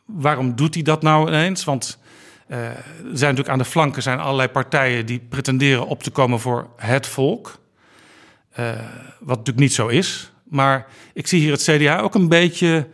waarom 0.05 0.55
doet 0.55 0.73
hij 0.73 0.83
dat 0.83 1.01
nou 1.01 1.27
ineens? 1.27 1.63
Want 1.63 1.99
uh, 2.47 2.57
er 2.57 2.83
zijn 3.01 3.09
natuurlijk 3.11 3.49
aan 3.49 3.57
de 3.57 3.65
flanken 3.65 4.01
zijn 4.01 4.19
allerlei 4.19 4.49
partijen 4.49 5.05
die 5.05 5.19
pretenderen 5.29 5.87
op 5.87 6.03
te 6.03 6.11
komen 6.11 6.39
voor 6.39 6.69
het 6.75 7.07
volk. 7.07 7.59
Uh, 8.59 8.69
wat 9.19 9.37
natuurlijk 9.37 9.59
niet 9.59 9.73
zo 9.73 9.87
is. 9.87 10.31
Maar 10.43 10.87
ik 11.13 11.27
zie 11.27 11.39
hier 11.39 11.51
het 11.51 11.63
CDA 11.63 11.99
ook 11.99 12.15
een 12.15 12.29
beetje 12.29 12.87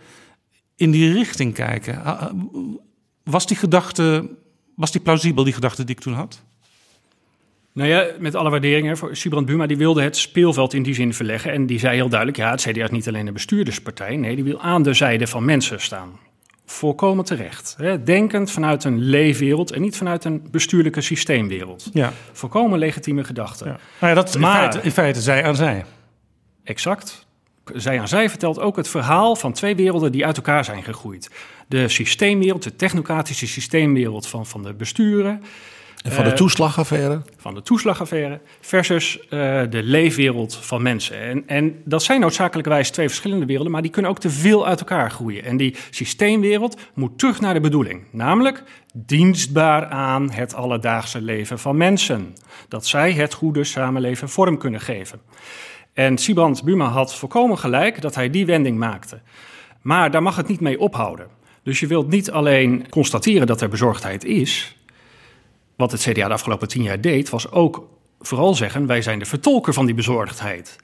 in 0.76 0.92
die 0.92 1.14
richting 1.14 1.54
kijken. 1.54 2.04
Ah, 2.04 2.22
ah, 2.22 2.34
was 3.24 3.48
die 3.48 3.58
gedachte, 3.58 4.30
was 4.76 4.92
die 4.92 5.02
plausibel, 5.02 5.44
die 5.44 5.54
gedachte 5.54 5.84
die 5.84 5.96
ik 5.96 6.02
toen 6.02 6.14
had? 6.14 6.44
Nou 7.78 7.90
ja, 7.90 8.06
met 8.20 8.36
alle 8.36 8.50
waarderingen 8.50 8.98
voor 8.98 9.16
Sibrand 9.16 9.46
Buma, 9.46 9.66
die 9.66 9.78
wilde 9.78 10.02
het 10.02 10.18
speelveld 10.18 10.74
in 10.74 10.84
die 10.84 10.94
zin 10.94 11.14
verleggen. 11.14 11.52
En 11.52 11.66
die 11.66 11.80
zei 11.80 11.96
heel 11.96 12.10
duidelijk, 12.10 12.38
ja, 12.38 12.52
het 12.52 12.62
CDA 12.62 12.84
is 12.84 12.90
niet 12.90 13.08
alleen 13.08 13.28
een 13.28 13.34
bestuurderspartij. 13.34 14.16
Nee, 14.16 14.36
die 14.36 14.44
wil 14.44 14.62
aan 14.62 14.84
de 14.84 14.94
zijde 14.94 15.28
van 15.28 15.46
mensen 15.46 15.82
staan. 15.82 16.20
Volkomen 16.66 17.26
terecht. 17.26 17.76
Hè? 17.78 18.04
Denkend 18.04 18.52
vanuit 18.52 18.84
een 18.84 19.00
leefwereld 19.00 19.72
en 19.72 19.82
niet 19.82 19.98
vanuit 19.98 20.24
een 20.24 20.48
bestuurlijke 20.52 21.02
systeemwereld. 21.02 21.90
Ja. 21.94 22.14
Volkomen 22.32 22.80
legitieme 22.80 23.24
gedachten. 23.24 23.68
Ja. 23.68 23.80
Nou 24.00 24.16
ja, 24.16 24.22
dat 24.22 24.38
maar, 24.38 24.64
in, 24.64 24.70
feite, 24.70 24.86
in 24.86 24.92
feite 24.92 25.22
zij 25.22 25.44
aan 25.44 25.56
zij. 25.56 25.86
Exact. 26.64 27.28
Zij 27.74 28.00
aan 28.00 28.08
zij 28.08 28.30
vertelt 28.30 28.60
ook 28.60 28.76
het 28.76 28.88
verhaal 28.88 29.36
van 29.36 29.54
twee 29.54 29.76
werelden 29.76 30.12
die 30.12 30.26
uit 30.26 30.38
elkaar 30.38 30.66
zijn 30.66 30.84
gegroeid. 30.84 31.32
De 31.68 31.88
systeemwereld, 31.88 32.64
de 32.64 32.76
technocratische 32.76 33.48
systeemwereld 33.48 34.28
van, 34.28 34.46
van 34.46 34.64
de 34.64 34.74
besturen 34.74 35.42
en 36.04 36.12
van 36.12 36.24
de 36.24 36.30
eh, 36.30 36.36
toeslagaffaire? 36.36 37.22
Van 37.38 37.54
de 37.54 37.62
toeslagaffaire 37.62 38.40
versus 38.62 39.20
uh, 39.20 39.30
de 39.70 39.84
leefwereld 39.84 40.56
van 40.56 40.82
mensen. 40.82 41.20
En, 41.20 41.44
en 41.48 41.82
dat 41.86 42.04
zijn 42.04 42.20
noodzakelijkerwijs 42.20 42.90
twee 42.90 43.08
verschillende 43.08 43.46
werelden, 43.46 43.72
maar 43.72 43.82
die 43.82 43.92
kunnen 43.92 44.12
ook 44.12 44.20
te 44.20 44.30
veel 44.30 44.68
uit 44.68 44.80
elkaar 44.80 45.12
groeien. 45.12 45.44
En 45.44 45.58
die 45.58 45.76
systeemwereld 45.90 46.78
moet 46.94 47.20
terug 47.20 47.40
naar 47.42 47.54
de 47.54 47.60
bedoeling, 47.60 48.04
namelijk 48.12 48.64
dienstbaar 48.94 49.86
aan 49.86 50.32
het 50.32 50.54
alledaagse 50.54 51.22
leven 51.22 51.60
van 51.60 51.78
mensen. 51.78 52.36
Dat 52.68 52.88
zij 52.88 53.14
het 53.14 53.34
goede 53.34 53.64
samenleven 53.64 54.30
vorm 54.30 54.58
kunnen 54.58 54.82
geven. 54.82 55.22
En 55.94 56.18
Sibrand 56.18 56.64
Buma 56.64 56.88
had 56.88 57.16
volkomen 57.16 57.58
gelijk 57.58 58.02
dat 58.02 58.16
hij 58.16 58.30
die 58.30 58.46
wending 58.46 58.78
maakte. 58.78 59.20
Maar 59.82 60.12
daar 60.12 60.24
mag 60.24 60.36
het 60.36 60.48
niet 60.48 60.60
mee 60.60 60.80
ophouden. 60.80 61.28
Dus 61.64 61.80
je 61.80 61.88
wilt 61.88 62.10
niet 62.10 62.32
alleen 62.32 62.90
constateren 62.90 63.48
dat 63.48 63.62
er 63.62 63.70
bezorgdheid 63.70 64.24
is, 64.24 64.77
wat 65.78 65.92
het 65.92 66.02
CDA 66.02 66.28
de 66.28 66.34
afgelopen 66.34 66.68
tien 66.68 66.84
jaar 66.84 67.02
deed, 67.02 67.30
was 67.30 67.52
ook 67.52 67.88
vooral 68.20 68.56
zeggen: 68.56 68.86
wij 68.86 69.02
zijn 69.02 69.20
de 69.20 69.26
vertolker 69.26 69.74
van 69.74 69.86
die 69.86 69.96
bezorgdheid. 69.96 70.76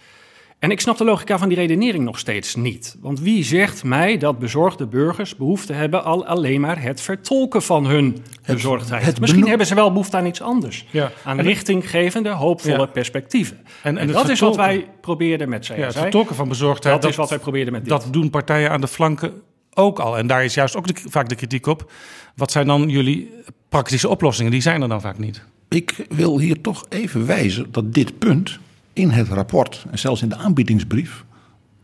En 0.63 0.71
ik 0.71 0.79
snap 0.79 0.97
de 0.97 1.03
logica 1.03 1.37
van 1.37 1.47
die 1.47 1.57
redenering 1.57 2.03
nog 2.03 2.19
steeds 2.19 2.55
niet. 2.55 2.97
Want 3.01 3.19
wie 3.19 3.43
zegt 3.43 3.83
mij 3.83 4.17
dat 4.17 4.39
bezorgde 4.39 4.87
burgers 4.87 5.35
behoefte 5.35 5.73
hebben 5.73 6.03
al 6.03 6.25
alleen 6.25 6.61
maar 6.61 6.81
het 6.81 7.01
vertolken 7.01 7.61
van 7.61 7.85
hun 7.85 8.23
bezorgdheid? 8.45 9.19
Misschien 9.19 9.47
hebben 9.47 9.67
ze 9.67 9.75
wel 9.75 9.91
behoefte 9.91 10.17
aan 10.17 10.25
iets 10.25 10.41
anders. 10.41 10.85
Ja. 10.89 11.11
Aan 11.23 11.39
richtinggevende, 11.39 12.29
hoopvolle 12.29 12.87
perspectieven. 12.87 13.57
En, 13.81 13.97
en, 13.97 14.07
dat 14.07 14.29
is 14.29 14.39
wat 14.39 14.55
wij 14.55 14.89
probeerden 15.01 15.49
met 15.49 15.61
CSI. 15.61 15.73
Ja, 15.73 15.85
het 15.85 15.97
vertolken 15.97 16.35
van 16.35 16.47
bezorgdheid. 16.47 17.01
Dat, 17.01 17.11
is 17.11 17.17
wat 17.17 17.29
wij 17.29 17.39
probeerden 17.39 17.73
met 17.73 17.81
dit. 17.81 17.89
Dat 17.89 18.07
doen 18.11 18.29
partijen 18.29 18.71
aan 18.71 18.81
de 18.81 18.87
flanken 18.87 19.41
ook 19.75 19.99
al. 19.99 20.17
En 20.17 20.27
daar 20.27 20.43
is 20.43 20.53
juist 20.53 20.75
ook 20.75 20.85
vaak 20.93 21.29
de 21.29 21.35
kritiek 21.35 21.65
op. 21.65 21.91
Wat 22.35 22.51
zijn 22.51 22.67
dan 22.67 22.89
jullie 22.89 23.31
praktische 23.69 24.09
oplossingen? 24.09 24.51
Die 24.51 24.61
zijn 24.61 24.81
er 24.81 24.89
dan 24.89 25.01
vaak 25.01 25.17
niet. 25.17 25.41
Ik 25.69 26.05
wil 26.09 26.39
hier 26.39 26.61
toch 26.61 26.85
even 26.89 27.25
wijzen 27.25 27.67
dat 27.71 27.93
dit 27.93 28.19
punt 28.19 28.59
in 28.93 29.09
het 29.09 29.27
rapport 29.27 29.85
en 29.91 29.99
zelfs 29.99 30.21
in 30.21 30.29
de 30.29 30.35
aanbiedingsbrief 30.35 31.23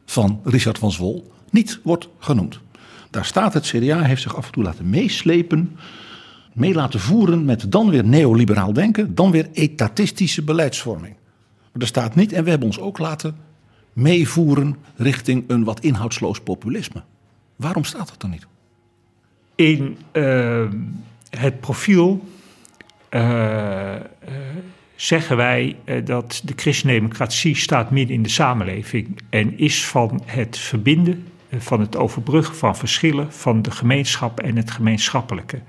van 0.06 0.42
Richard 0.44 0.78
van 0.78 0.92
Zwol 0.92 1.32
niet 1.50 1.80
wordt 1.84 2.10
genoemd. 2.20 2.60
Daar 3.10 3.26
staat 3.26 3.54
het 3.54 3.66
CDA 3.66 4.02
heeft 4.02 4.22
zich 4.22 4.36
af 4.36 4.46
en 4.46 4.52
toe 4.52 4.64
laten 4.64 4.90
meeslepen, 4.90 5.78
mee 6.54 6.74
laten 6.74 7.00
voeren 7.00 7.46
met 7.46 7.72
dan 7.72 7.90
weer 7.90 8.06
neoliberaal 8.06 8.74
denken, 8.74 9.16
dan 9.16 9.32
weer 9.32 9.50
etatistische 9.54 10.44
beleidsvorming. 10.44 11.16
Maar 11.72 11.82
er 11.82 11.88
staat 11.88 12.16
niet 12.16 12.34
en 12.34 12.44
we 12.44 12.50
hebben 12.50 12.68
ons 12.68 12.80
ook 12.80 12.98
laten 12.98 13.36
meevoeren 13.94 14.76
richting 14.96 15.44
een 15.48 15.64
wat 15.64 15.80
inhoudsloos 15.80 16.40
populisme. 16.40 17.04
Waarom 17.60 17.84
staat 17.84 18.08
dat 18.08 18.22
dan 18.22 18.30
niet? 18.30 18.48
In 19.56 19.98
uh, 20.14 20.66
het 21.30 21.60
profiel 21.60 22.28
uh, 23.10 23.96
zeggen 24.96 25.38
wij 25.38 25.76
dat 26.04 26.42
de 26.46 26.54
christendemocratie 26.56 27.56
staat 27.56 27.92
midden 27.92 28.16
in 28.16 28.24
de 28.24 28.30
samenleving 28.30 29.20
en 29.30 29.58
is 29.58 29.86
van 29.86 30.22
het 30.26 30.58
verbinden, 30.58 31.28
van 31.58 31.80
het 31.80 31.98
overbruggen 31.98 32.56
van 32.56 32.76
verschillen, 32.76 33.34
van 33.34 33.62
de 33.62 33.72
gemeenschap 33.72 34.40
en 34.40 34.56
het 34.56 34.72
gemeenschappelijke. 34.72 35.62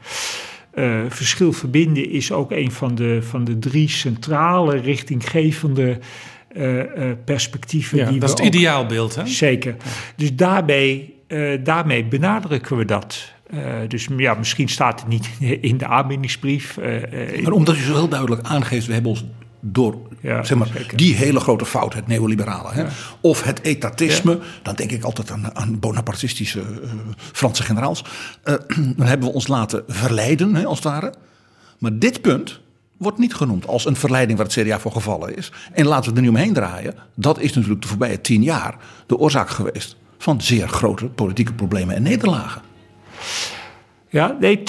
Uh, 0.74 1.00
verschil 1.08 1.52
verbinden 1.52 2.10
is 2.10 2.32
ook 2.32 2.50
een 2.50 2.70
van 2.70 2.94
de, 2.94 3.22
van 3.22 3.44
de 3.44 3.58
drie 3.58 3.88
centrale 3.88 4.76
richtinggevende 4.76 5.98
uh, 6.56 6.76
uh, 6.76 7.12
perspectieven. 7.24 7.98
Ja, 7.98 8.10
die 8.10 8.20
dat 8.20 8.28
is 8.28 8.44
het 8.44 8.54
ideaalbeeld, 8.54 9.14
hè? 9.14 9.26
Zeker. 9.26 9.76
Dus 10.16 10.34
daarbij 10.34 11.12
uh, 11.30 11.64
daarmee 11.64 12.04
benadrukken 12.04 12.76
we 12.76 12.84
dat. 12.84 13.32
Uh, 13.54 13.60
dus 13.88 14.08
ja, 14.16 14.34
misschien 14.34 14.68
staat 14.68 15.00
het 15.00 15.08
niet 15.08 15.30
in 15.70 15.78
de 15.78 15.86
aanbiedingsbrief. 15.86 16.76
Uh, 16.76 17.42
maar 17.42 17.52
omdat 17.52 17.76
je 17.76 17.82
zo 17.82 17.94
heel 17.94 18.08
duidelijk 18.08 18.46
aangeeft, 18.46 18.86
we 18.86 18.92
hebben 18.92 19.10
ons 19.10 19.24
door 19.60 19.98
ja, 20.20 20.42
zeg 20.42 20.58
maar, 20.58 20.86
die 20.94 21.14
hele 21.14 21.40
grote 21.40 21.64
fout, 21.64 21.94
het 21.94 22.06
neoliberale, 22.06 22.72
hè, 22.72 22.80
ja. 22.80 22.88
of 23.20 23.42
het 23.42 23.62
etatisme, 23.62 24.30
ja. 24.30 24.38
dan 24.62 24.74
denk 24.74 24.90
ik 24.90 25.02
altijd 25.02 25.30
aan, 25.30 25.56
aan 25.56 25.78
bonapartistische 25.78 26.62
Franse 27.16 27.62
generaals. 27.62 28.04
dan 28.96 29.06
hebben 29.06 29.28
we 29.28 29.34
ons 29.34 29.46
laten 29.46 29.84
verleiden, 29.86 30.54
hè, 30.54 30.64
als 30.64 30.78
het 30.78 30.86
ware. 30.86 31.14
Maar 31.78 31.98
dit 31.98 32.20
punt 32.20 32.60
wordt 32.96 33.18
niet 33.18 33.34
genoemd 33.34 33.66
als 33.66 33.84
een 33.84 33.96
verleiding 33.96 34.38
waar 34.38 34.46
het 34.46 34.56
CDA 34.56 34.80
voor 34.80 34.92
gevallen 34.92 35.36
is. 35.36 35.52
En 35.72 35.86
laten 35.86 36.10
we 36.10 36.16
er 36.16 36.22
nu 36.22 36.28
omheen 36.28 36.52
draaien. 36.52 36.94
Dat 37.14 37.38
is 37.38 37.52
natuurlijk 37.52 37.82
de 37.82 37.88
voorbije 37.88 38.20
tien 38.20 38.42
jaar 38.42 38.76
de 39.06 39.18
oorzaak 39.18 39.50
geweest 39.50 39.96
van 40.22 40.40
zeer 40.40 40.68
grote 40.68 41.06
politieke 41.06 41.52
problemen 41.52 41.94
en 41.94 42.02
nederlagen. 42.02 42.62
Ja, 44.08 44.36
nee, 44.40 44.62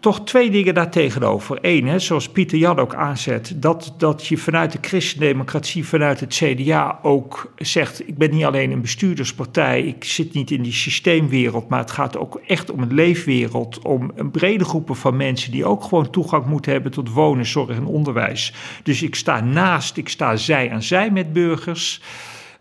toch 0.00 0.24
twee 0.24 0.50
dingen 0.50 0.74
daartegenover. 0.74 1.58
Eén, 1.60 1.86
hè, 1.86 1.98
zoals 1.98 2.28
Pieter 2.28 2.58
Jan 2.58 2.78
ook 2.78 2.94
aanzet, 2.94 3.52
dat, 3.56 3.94
dat 3.98 4.26
je 4.26 4.36
vanuit 4.36 4.72
de 4.72 4.78
christendemocratie, 4.80 5.86
vanuit 5.86 6.20
het 6.20 6.34
CDA 6.34 6.98
ook 7.02 7.52
zegt: 7.56 8.08
ik 8.08 8.18
ben 8.18 8.30
niet 8.30 8.44
alleen 8.44 8.70
een 8.70 8.80
bestuurderspartij, 8.80 9.82
ik 9.82 10.04
zit 10.04 10.32
niet 10.32 10.50
in 10.50 10.62
die 10.62 10.72
systeemwereld, 10.72 11.68
maar 11.68 11.78
het 11.78 11.90
gaat 11.90 12.16
ook 12.16 12.40
echt 12.46 12.70
om 12.70 12.82
een 12.82 12.94
leefwereld, 12.94 13.78
om 13.82 14.12
een 14.14 14.30
brede 14.30 14.64
groepen 14.64 14.96
van 14.96 15.16
mensen 15.16 15.52
die 15.52 15.64
ook 15.64 15.84
gewoon 15.84 16.10
toegang 16.10 16.46
moeten 16.46 16.72
hebben 16.72 16.92
tot 16.92 17.12
wonen, 17.12 17.46
zorg 17.46 17.68
en 17.68 17.86
onderwijs. 17.86 18.54
Dus 18.82 19.02
ik 19.02 19.14
sta 19.14 19.40
naast, 19.40 19.96
ik 19.96 20.08
sta 20.08 20.36
zij 20.36 20.70
aan 20.70 20.82
zij 20.82 21.10
met 21.10 21.32
burgers. 21.32 22.02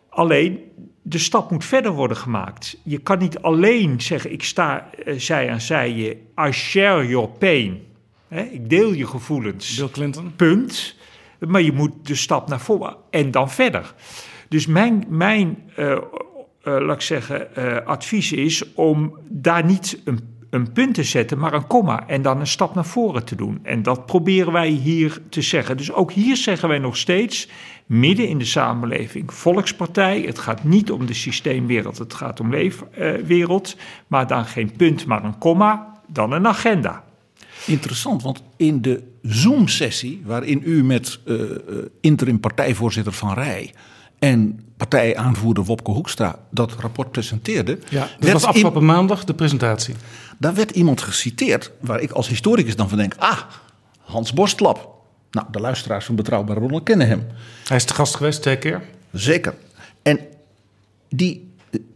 Alleen 0.10 0.60
de 1.12 1.18
stap 1.18 1.52
moet 1.52 1.66
verder 1.66 1.92
worden 1.92 2.18
gemaakt. 2.18 2.78
Je 2.84 2.98
kan 2.98 3.18
niet 3.18 3.40
alleen 3.40 4.02
zeggen: 4.02 4.32
ik 4.32 4.44
sta 4.44 4.90
eh, 5.06 5.20
zij 5.20 5.50
aan 5.50 5.62
zij 5.62 5.94
je, 5.94 6.18
I 6.48 6.52
share 6.52 7.08
your 7.08 7.28
pain. 7.28 7.82
Hè, 8.28 8.42
ik 8.42 8.70
deel 8.70 8.94
je 8.94 9.08
gevoelens. 9.08 9.76
Bill 9.76 9.90
Clinton. 9.90 10.36
Punt. 10.36 10.96
Maar 11.40 11.62
je 11.62 11.72
moet 11.72 12.08
de 12.08 12.16
stap 12.16 12.50
naar 12.50 12.60
voren 12.60 12.96
en 13.10 13.32
dan 13.32 13.52
verder. 13.52 13.94
Dus 14.50 14.66
mijn, 14.66 15.06
mijn 15.10 15.64
eh, 15.76 15.92
eh, 15.92 16.02
laat 16.62 16.96
ik 16.96 17.02
zeggen, 17.02 17.56
advies 17.86 18.32
is 18.32 18.74
om 18.74 19.18
daar 19.30 19.66
niet 19.66 20.02
een, 20.04 20.31
een 20.52 20.72
punt 20.72 20.94
te 20.94 21.04
zetten, 21.04 21.38
maar 21.38 21.54
een 21.54 21.68
komma. 21.68 22.08
En 22.08 22.22
dan 22.22 22.40
een 22.40 22.48
stap 22.48 22.76
naar 22.76 22.86
voren 22.86 23.26
te 23.26 23.36
doen. 23.36 23.60
En 23.64 23.84
dat 23.84 24.06
proberen 24.06 24.52
wij 24.54 24.70
hier 24.70 25.22
te 25.30 25.42
zeggen. 25.42 25.78
Dus 25.78 25.92
ook 25.94 26.12
hier 26.12 26.38
zeggen 26.38 26.70
wij 26.70 26.80
nog 26.80 26.98
steeds, 26.98 27.48
midden 27.86 28.28
in 28.28 28.38
de 28.38 28.46
samenleving, 28.46 29.34
volkspartij. 29.34 30.22
Het 30.22 30.40
gaat 30.40 30.64
niet 30.64 30.92
om 30.92 31.06
de 31.06 31.14
systeemwereld, 31.14 31.98
het 31.98 32.14
gaat 32.14 32.40
om 32.40 32.50
leefwereld. 32.50 33.76
maar 34.08 34.28
dan 34.28 34.46
geen 34.46 34.72
punt, 34.78 35.06
maar 35.06 35.24
een 35.24 35.38
komma, 35.38 36.02
dan 36.08 36.32
een 36.32 36.48
agenda. 36.48 37.04
Interessant, 37.66 38.24
want 38.24 38.44
in 38.58 38.82
de 38.82 39.04
Zoom-sessie 39.22 40.22
waarin 40.26 40.62
u 40.66 40.84
met 40.84 41.20
eh, 41.26 41.42
eh, 41.42 41.50
interim 42.02 42.40
partijvoorzitter 42.40 43.14
Van 43.14 43.34
Rij 43.34 43.74
en 44.20 44.60
partijaanvoerder 44.78 45.64
Wopke 45.64 45.92
Hoekstra 45.92 46.40
dat 46.52 46.74
rapport 46.74 47.12
presenteerde, 47.12 47.80
Ja, 47.90 48.00
dat 48.00 48.10
werd 48.20 48.34
was 48.34 48.42
in- 48.42 48.48
afgelopen 48.48 48.86
maandag 48.86 49.24
de 49.24 49.34
presentatie. 49.34 49.96
Daar 50.42 50.54
werd 50.54 50.72
iemand 50.72 51.02
geciteerd 51.02 51.72
waar 51.80 52.02
ik 52.02 52.12
als 52.12 52.28
historicus 52.28 52.76
dan 52.76 52.90
van 52.90 52.98
denk, 52.98 53.16
ah, 53.18 53.40
Hans 54.00 54.34
Borstlap. 54.34 54.90
Nou, 55.32 55.48
de 55.52 55.60
luisteraars 55.60 56.06
van 56.06 56.16
Betrouwbare 56.16 56.60
Bronnen 56.60 56.84
kennen 56.84 57.08
hem. 57.08 57.28
Hij 57.68 57.78
is 57.78 57.86
te 57.86 57.94
gast 57.94 58.16
geweest 58.16 58.42
twee 58.42 58.58
keer. 58.58 58.82
Zeker. 59.12 59.56
En 60.02 60.20
die 61.10 61.54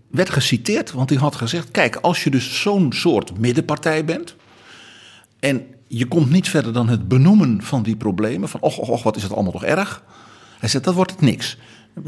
werd 0.08 0.30
geciteerd, 0.30 0.92
want 0.92 1.10
die 1.10 1.18
had 1.18 1.36
gezegd: 1.36 1.72
Kijk, 1.72 1.96
als 1.96 2.24
je 2.24 2.30
dus 2.30 2.62
zo'n 2.62 2.94
soort 2.94 3.40
middenpartij 3.40 4.06
bent. 4.06 4.36
en 5.40 5.66
je 5.88 6.06
komt 6.06 6.30
niet 6.30 6.50
verder 6.50 6.74
dan 6.74 6.90
het 6.90 7.08
benoemen 7.08 7.62
van 7.62 7.84
die 7.84 7.96
problemen. 7.96 8.50
van 8.50 8.62
och, 8.62 8.78
och, 8.78 8.90
och, 8.90 9.04
wat 9.04 9.16
is 9.16 9.24
het 9.24 9.32
allemaal 9.32 9.52
toch 9.52 9.64
erg. 9.64 10.04
Hij 10.60 10.70
zegt: 10.70 10.84
Dat 10.84 10.94
wordt 10.94 11.12
het 11.12 11.22
niks. 11.22 11.58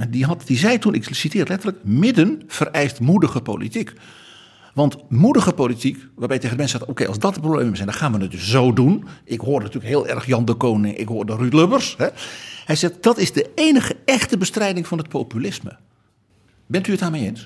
Die, 0.10 0.26
had, 0.26 0.42
die 0.46 0.58
zei 0.58 0.80
toen, 0.80 0.94
ik 0.94 1.08
citeer 1.12 1.46
letterlijk: 1.48 1.84
midden 1.84 2.42
vereist 2.48 3.00
moedige 3.00 3.42
politiek. 3.42 3.94
Want 4.78 4.98
moedige 5.10 5.54
politiek, 5.54 6.08
waarbij 6.16 6.38
tegen 6.38 6.52
de 6.52 6.58
mensen 6.58 6.80
zegt: 6.80 6.92
oké, 6.92 7.08
als 7.08 7.20
dat 7.20 7.34
de 7.34 7.40
problemen 7.40 7.76
zijn, 7.76 7.88
dan 7.88 7.98
gaan 7.98 8.12
we 8.12 8.22
het 8.22 8.32
dus 8.32 8.50
zo 8.50 8.74
doen. 8.74 9.06
Ik 9.24 9.40
hoorde 9.40 9.66
natuurlijk 9.66 9.94
heel 9.94 10.08
erg 10.08 10.26
Jan 10.26 10.46
de 10.46 10.54
Koning, 10.54 10.98
ik 10.98 11.08
hoorde 11.08 11.36
Ruud 11.36 11.54
Lubbers. 11.54 11.96
Hè. 11.98 12.08
Hij 12.66 12.76
zegt: 12.76 13.04
dat 13.04 13.18
is 13.18 13.32
de 13.32 13.50
enige 13.56 13.96
echte 14.06 14.38
bestrijding 14.38 14.88
van 14.88 14.98
het 14.98 15.10
populisme. 15.10 15.78
Bent 16.66 16.88
u 16.88 16.92
het 16.92 17.00
daarmee 17.00 17.26
eens? 17.26 17.46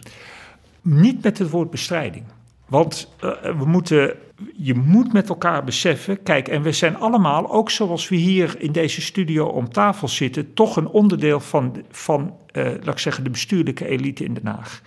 Niet 0.82 1.24
met 1.24 1.38
het 1.38 1.50
woord 1.50 1.70
bestrijding. 1.70 2.24
Want 2.68 3.14
eh, 3.20 3.32
we 3.58 3.66
moeten, 3.66 4.16
je 4.58 4.74
moet 4.74 5.14
met 5.14 5.30
elkaar 5.30 5.64
beseffen. 5.64 6.24
Kijk, 6.24 6.48
en 6.48 6.62
we 6.62 6.72
zijn 6.72 6.96
allemaal, 6.96 7.52
ook 7.52 7.72
zoals 7.72 8.10
we 8.10 8.16
hier 8.16 8.56
in 8.62 8.72
deze 8.72 9.02
studio 9.02 9.46
om 9.46 9.70
tafel 9.70 10.08
zitten, 10.08 10.54
toch 10.54 10.76
een 10.76 10.88
onderdeel 10.88 11.40
van, 11.40 11.84
van 11.92 12.36
eh, 12.52 12.64
laat 12.64 12.94
ik 12.94 13.00
zeggen, 13.00 13.24
de 13.24 13.30
bestuurlijke 13.30 13.88
elite 13.88 14.24
in 14.24 14.34
Den 14.34 14.48
Haag. 14.48 14.82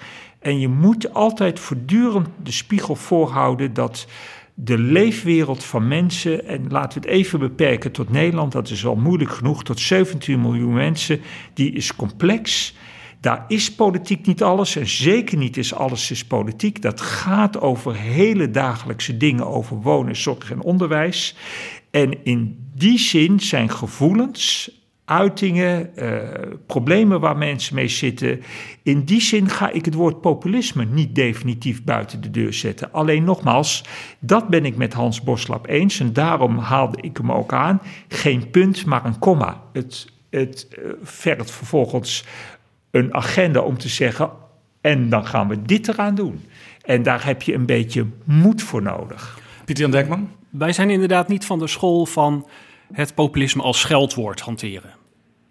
En 0.44 0.59
je 0.59 0.68
moet 0.68 1.14
altijd 1.14 1.61
voortdurend 1.61 2.28
de 2.42 2.52
spiegel 2.52 2.94
voorhouden 2.94 3.74
dat 3.74 4.07
de 4.54 4.78
leefwereld 4.78 5.64
van 5.64 5.88
mensen, 5.88 6.46
en 6.46 6.66
laten 6.68 7.00
we 7.02 7.09
het 7.09 7.16
even 7.16 7.38
beperken 7.38 7.92
tot 7.92 8.11
Nederland, 8.11 8.52
dat 8.52 8.70
is 8.70 8.87
al 8.87 8.96
moeilijk 8.96 9.30
genoeg, 9.30 9.64
tot 9.64 9.80
17 9.80 10.40
miljoen 10.40 10.72
mensen, 10.72 11.20
die 11.54 11.72
is 11.72 11.96
complex. 11.96 12.74
Daar 13.20 13.44
is 13.48 13.74
politiek 13.74 14.26
niet 14.26 14.42
alles 14.42 14.76
en 14.76 14.88
zeker 14.88 15.38
niet 15.38 15.57
is 15.57 15.74
alles 15.74 16.11
is 16.11 16.24
politiek. 16.24 16.83
Dat 16.83 17.00
gaat 17.00 17.61
over 17.61 17.94
hele 17.94 18.50
dagelijkse 18.50 19.16
dingen, 19.16 19.46
over 19.46 19.76
wonen, 19.76 20.16
zorg 20.16 20.50
en 20.50 20.62
onderwijs. 20.62 21.37
En 21.90 22.24
in 22.24 22.68
die 22.74 22.98
zin 22.98 23.40
zijn 23.40 23.70
gevoelens, 23.70 24.70
uitingen, 25.05 25.97
eh, 25.97 26.19
problemen 26.67 27.21
waar 27.21 27.37
mensen 27.37 27.75
mee 27.75 27.88
zitten. 27.88 28.43
In 28.83 29.05
die 29.05 29.21
zin 29.21 29.49
ga 29.49 29.71
ik 29.71 29.85
het 29.85 29.95
woord 29.95 30.21
populisme 30.21 30.85
niet 30.85 31.14
definitief 31.14 31.85
buiten 31.85 32.21
de 32.21 32.31
deur 32.31 32.53
zetten. 32.53 32.93
Alleen 32.93 33.25
nogmaals, 33.25 33.85
dat 34.19 34.49
ben 34.49 34.64
ik 34.64 34.77
met 34.77 34.93
Hans 34.93 35.23
Boslap 35.23 35.67
eens 35.67 36.01
en 36.01 36.12
daarom 36.12 36.59
haalde 36.59 36.99
ik 37.01 37.17
hem 37.17 37.33
ook 37.33 37.53
aan. 37.53 37.81
Geen 38.09 38.51
punt, 38.51 38.85
maar 38.85 39.05
een 39.05 39.19
komma. 39.19 39.62
Het, 39.73 40.12
het 40.31 40.69
eh, 40.71 40.90
vergt 41.03 41.51
vervolgens 41.51 42.25
een 42.90 43.14
agenda 43.14 43.61
om 43.61 43.79
te 43.79 43.88
zeggen: 43.88 44.31
en 44.81 45.09
dan 45.09 45.27
gaan 45.27 45.49
we 45.49 45.62
dit 45.62 45.88
eraan 45.88 46.14
doen. 46.14 46.45
En 46.83 47.03
daar 47.03 47.25
heb 47.25 47.43
je 47.43 47.55
een 47.55 47.67
beetje 47.67 48.07
moed 48.25 48.62
voor 48.62 48.83
nodig. 48.83 49.38
Pieter 49.64 49.85
Jan 49.85 49.93
Dijkman. 49.93 50.31
Wij 50.51 50.73
zijn 50.73 50.90
inderdaad 50.90 51.29
niet 51.29 51.45
van 51.45 51.59
de 51.59 51.67
school 51.67 52.07
van 52.07 52.47
het 52.92 53.14
populisme 53.14 53.62
als 53.62 53.81
scheldwoord 53.81 54.40
hanteren. 54.40 54.94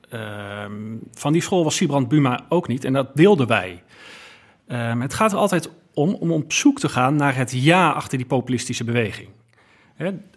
Ehm, 0.09 0.71
van 1.13 1.33
die 1.33 1.41
school 1.41 1.63
was 1.63 1.75
Sibrand 1.75 2.07
Buma 2.07 2.45
ook 2.49 2.67
niet 2.67 2.85
en 2.85 2.93
dat 2.93 3.15
deelden 3.15 3.47
wij. 3.47 3.83
Ehm, 4.67 5.01
het 5.01 5.13
gaat 5.13 5.31
er 5.31 5.37
altijd 5.37 5.69
om 5.93 6.13
om 6.13 6.31
op 6.31 6.53
zoek 6.53 6.79
te 6.79 6.89
gaan 6.89 7.15
naar 7.15 7.35
het 7.35 7.51
ja 7.51 7.89
achter 7.91 8.17
die 8.17 8.27
populistische 8.27 8.83
beweging. 8.83 9.29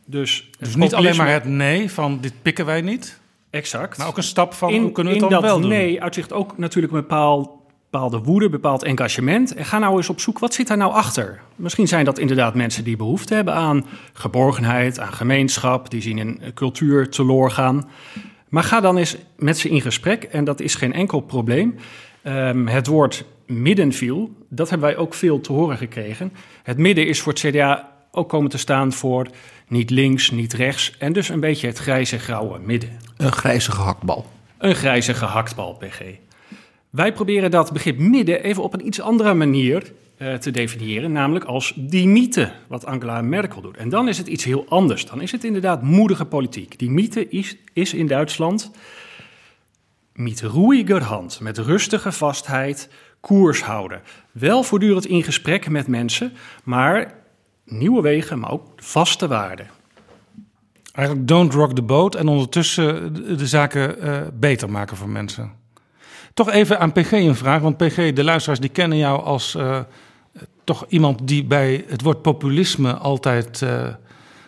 Dus 0.05 0.51
Dus 0.59 0.77
niet 0.77 0.95
alleen 0.95 1.17
maar 1.17 1.29
het 1.29 1.45
nee 1.45 1.91
van 1.91 2.21
dit 2.21 2.33
pikken 2.43 2.67
wij 2.67 2.81
niet. 2.81 3.21
Exact. 3.51 3.99
Maar 3.99 4.07
ook 4.07 4.17
een 4.17 4.23
stap 4.23 4.55
van 4.55 4.71
in, 4.71 4.83
hoe 4.83 4.93
kunnen 4.93 5.13
we 5.13 5.19
het 5.19 5.31
dan 5.31 5.41
dat 5.41 5.51
wel 5.51 5.61
doen. 5.61 5.71
nee 5.71 6.03
uitzicht 6.03 6.33
ook 6.33 6.59
natuurlijk 6.59 6.93
een 6.93 7.01
bepaald, 7.01 7.51
bepaalde 7.97 8.27
woede, 8.27 8.49
bepaald 8.49 8.83
engagement. 8.83 9.55
En 9.55 9.65
ga 9.65 9.79
nou 9.79 9.97
eens 9.97 10.09
op 10.09 10.21
zoek, 10.21 10.39
wat 10.39 10.55
zit 10.55 10.67
daar 10.67 10.77
nou 10.77 10.93
achter? 10.93 11.41
Misschien 11.55 11.89
zijn 11.89 12.05
dat 12.05 12.19
inderdaad 12.19 12.55
mensen 12.55 12.85
die 12.85 12.97
behoefte 12.97 13.35
hebben 13.35 13.55
aan 13.55 13.87
geborgenheid, 14.13 15.01
aan 15.01 15.13
gemeenschap, 15.13 15.91
die 15.91 16.03
zien 16.03 16.19
een 16.19 16.41
cultuur 16.55 17.09
teloor 17.11 17.51
gaan. 17.51 17.89
Maar 18.49 18.63
ga 18.63 18.81
dan 18.81 18.97
eens 18.97 19.17
met 19.37 19.59
ze 19.59 19.69
in 19.69 19.81
gesprek 19.81 20.23
en 20.23 20.45
dat 20.45 20.61
is 20.61 20.75
geen 20.75 20.93
enkel 20.93 21.21
probleem. 21.21 21.75
Ehm, 22.23 22.67
het 22.67 22.87
woord 22.87 23.25
midden 23.47 23.93
viel, 23.93 24.31
dat 24.49 24.71
hebben 24.71 24.89
wij 24.89 24.97
ook 24.97 25.15
veel 25.15 25.41
te 25.41 25.53
horen 25.53 25.77
gekregen. 25.77 26.33
Het 26.63 26.79
midden 26.79 27.07
is 27.07 27.21
voor 27.21 27.33
het 27.33 27.43
CDA 27.43 27.93
ook 28.11 28.29
komen 28.29 28.51
te 28.51 28.59
staan 28.59 28.93
voor 28.93 29.27
niet 29.69 29.91
links, 29.91 30.31
niet 30.31 30.53
rechts 30.53 30.95
en 30.99 31.13
dus 31.13 31.29
een 31.29 31.41
beetje 31.41 31.67
het 31.67 31.79
grijze 31.79 32.19
grauwe 32.19 32.59
midden. 32.59 32.91
Een 33.17 33.33
grijze 33.33 33.73
gehaktbal. 33.73 34.27
Een 34.59 34.75
grijze 34.75 35.15
gehaktbal, 35.15 35.75
PG. 35.75 36.01
Wij 36.97 37.13
proberen 37.13 37.51
dat 37.51 37.73
begrip 37.73 37.99
midden 37.99 38.43
even 38.43 38.63
op 38.63 38.73
een 38.73 38.87
iets 38.87 39.01
andere 39.01 39.35
manier 39.35 39.93
eh, 40.17 40.35
te 40.35 40.51
definiëren, 40.51 41.13
namelijk 41.13 41.45
als 41.45 41.73
die 41.77 42.09
mythe, 42.09 42.53
wat 42.69 42.87
Angela 42.87 43.23
Merkel 43.23 43.61
doet. 43.61 43.77
En 43.77 43.89
dan 43.89 44.09
is 44.09 44.19
het 44.19 44.27
iets 44.27 44.45
heel 44.45 44.65
anders. 44.69 45.07
Dan 45.07 45.21
is 45.21 45.33
het 45.33 45.45
inderdaad 45.45 45.83
moedige 45.83 46.25
politiek. 46.25 46.79
Die 46.79 46.91
mythe 46.91 47.29
is, 47.29 47.57
is 47.73 47.95
in 47.95 48.07
Duitsland 48.07 48.71
met 50.13 50.43
roeiger 50.43 51.03
hand, 51.03 51.41
met 51.41 51.59
rustige 51.59 52.13
vastheid, 52.13 52.91
koers 53.21 53.63
houden. 53.63 54.03
Wel 54.33 54.63
voortdurend 54.63 55.07
in 55.07 55.23
gesprek 55.23 55.69
met 55.69 55.87
mensen, 55.87 56.33
maar 56.65 57.15
nieuwe 57.65 58.03
wegen, 58.03 58.39
maar 58.39 58.51
ook 58.51 58.73
vaste 58.77 59.29
waarden. 59.29 59.67
Eigenlijk 60.93 61.29
don't 61.29 61.55
rock 61.55 61.75
the 61.75 61.83
boat 61.83 62.15
en 62.15 62.29
ondertussen 62.29 63.15
de, 63.15 63.35
de 63.35 63.47
zaken 63.47 64.01
eh, 64.01 64.21
beter 64.33 64.71
maken 64.71 64.97
voor 64.97 65.09
mensen. 65.09 65.65
Toch 66.37 66.51
even 66.51 66.81
aan 66.81 66.93
PG 66.93 67.13
een 67.13 67.35
vraag, 67.35 67.61
want 67.61 67.77
PG, 67.77 68.13
de 68.13 68.25
luisteraars 68.25 68.61
die 68.61 68.71
kennen 68.71 68.99
jou 68.99 69.23
als 69.23 69.55
eh, 69.55 69.81
toch 70.65 70.87
iemand 70.89 71.29
die 71.29 71.45
bij 71.45 71.85
het 71.89 72.03
woord 72.03 72.23
populisme 72.23 72.95
altijd 72.95 73.63
eh, 73.63 73.89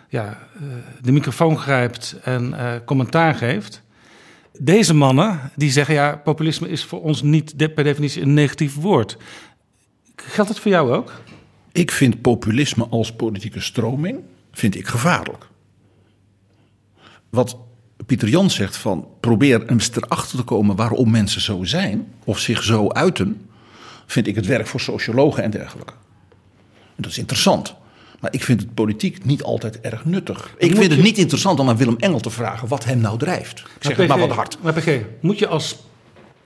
ja, 0.08 0.38
eh, 0.54 0.62
de 1.00 1.12
microfoon 1.12 1.58
grijpt 1.58 2.16
en 2.22 2.54
commentaar 2.84 3.34
geeft. 3.34 3.82
Deze 4.58 4.94
mannen 4.94 5.40
die 5.56 5.70
zeggen 5.70 5.94
ja, 5.94 6.16
populisme 6.16 6.68
is 6.68 6.84
voor 6.84 7.02
ons 7.02 7.22
niet 7.22 7.74
per 7.74 7.84
definitie 7.84 8.22
een 8.22 8.34
negatief 8.34 8.74
woord. 8.74 9.16
Geldt 10.16 10.50
het 10.50 10.58
voor 10.58 10.70
jou 10.70 10.92
ook? 10.92 11.12
Ik 11.72 11.90
vind 11.90 12.20
populisme 12.20 12.86
als 12.86 13.12
politieke 13.12 13.60
stroming 13.60 14.20
vind 14.52 14.76
ik 14.76 14.86
gevaarlijk. 14.86 15.46
Wat 17.30 17.56
Pieter 18.06 18.28
Jan 18.28 18.50
zegt 18.50 18.76
van 18.76 19.06
probeer 19.20 19.66
eens 19.66 19.90
erachter 19.94 20.38
te 20.38 20.44
komen 20.44 20.76
waarom 20.76 21.10
mensen 21.10 21.40
zo 21.40 21.64
zijn 21.64 22.12
of 22.24 22.38
zich 22.38 22.62
zo 22.62 22.90
uiten, 22.90 23.48
vind 24.06 24.26
ik 24.26 24.34
het 24.34 24.46
werk 24.46 24.66
voor 24.66 24.80
sociologen 24.80 25.42
en 25.42 25.50
dergelijke. 25.50 25.92
En 26.72 27.02
dat 27.02 27.10
is 27.10 27.18
interessant. 27.18 27.74
Maar 28.20 28.32
ik 28.32 28.44
vind 28.44 28.60
het 28.60 28.74
politiek 28.74 29.24
niet 29.24 29.42
altijd 29.42 29.80
erg 29.80 30.04
nuttig. 30.04 30.54
Ik 30.58 30.76
vind 30.76 30.90
het 30.90 31.02
niet 31.02 31.18
interessant 31.18 31.60
om 31.60 31.68
aan 31.68 31.76
Willem 31.76 31.96
Engel 31.98 32.20
te 32.20 32.30
vragen 32.30 32.68
wat 32.68 32.84
hem 32.84 32.98
nou 32.98 33.18
drijft. 33.18 33.58
Ik 33.58 33.66
zeg 33.80 33.96
het 33.96 34.08
maar 34.08 34.18
wat 34.18 34.30
hard. 34.30 34.58
Maar 34.62 34.72
PG, 34.72 35.00
moet 35.20 35.38
je 35.38 35.46
als 35.46 35.76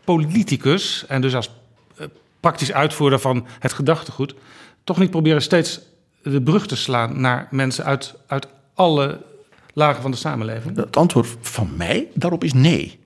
politicus 0.05 1.05
en 1.09 1.21
dus 1.21 1.35
als 1.35 1.51
eh, 1.97 2.07
praktisch 2.41 2.73
uitvoerder 2.73 3.19
van 3.19 3.47
het 3.59 3.73
gedachtegoed... 3.73 4.35
toch 4.85 4.99
niet 4.99 5.11
proberen 5.11 5.43
steeds 5.43 5.81
de 6.23 6.43
brug 6.43 6.67
te 6.67 6.77
slaan 6.77 7.21
naar 7.21 7.49
mensen 7.51 7.85
uit, 7.85 8.15
uit 8.27 8.47
alle 8.75 9.21
lagen 9.73 10.03
van 10.03 10.11
de 10.11 10.17
samenleving? 10.17 10.77
Het 10.77 10.97
antwoord 10.97 11.37
van 11.41 11.71
mij 11.77 12.07
daarop 12.15 12.45
is 12.45 12.53
nee. 12.53 12.99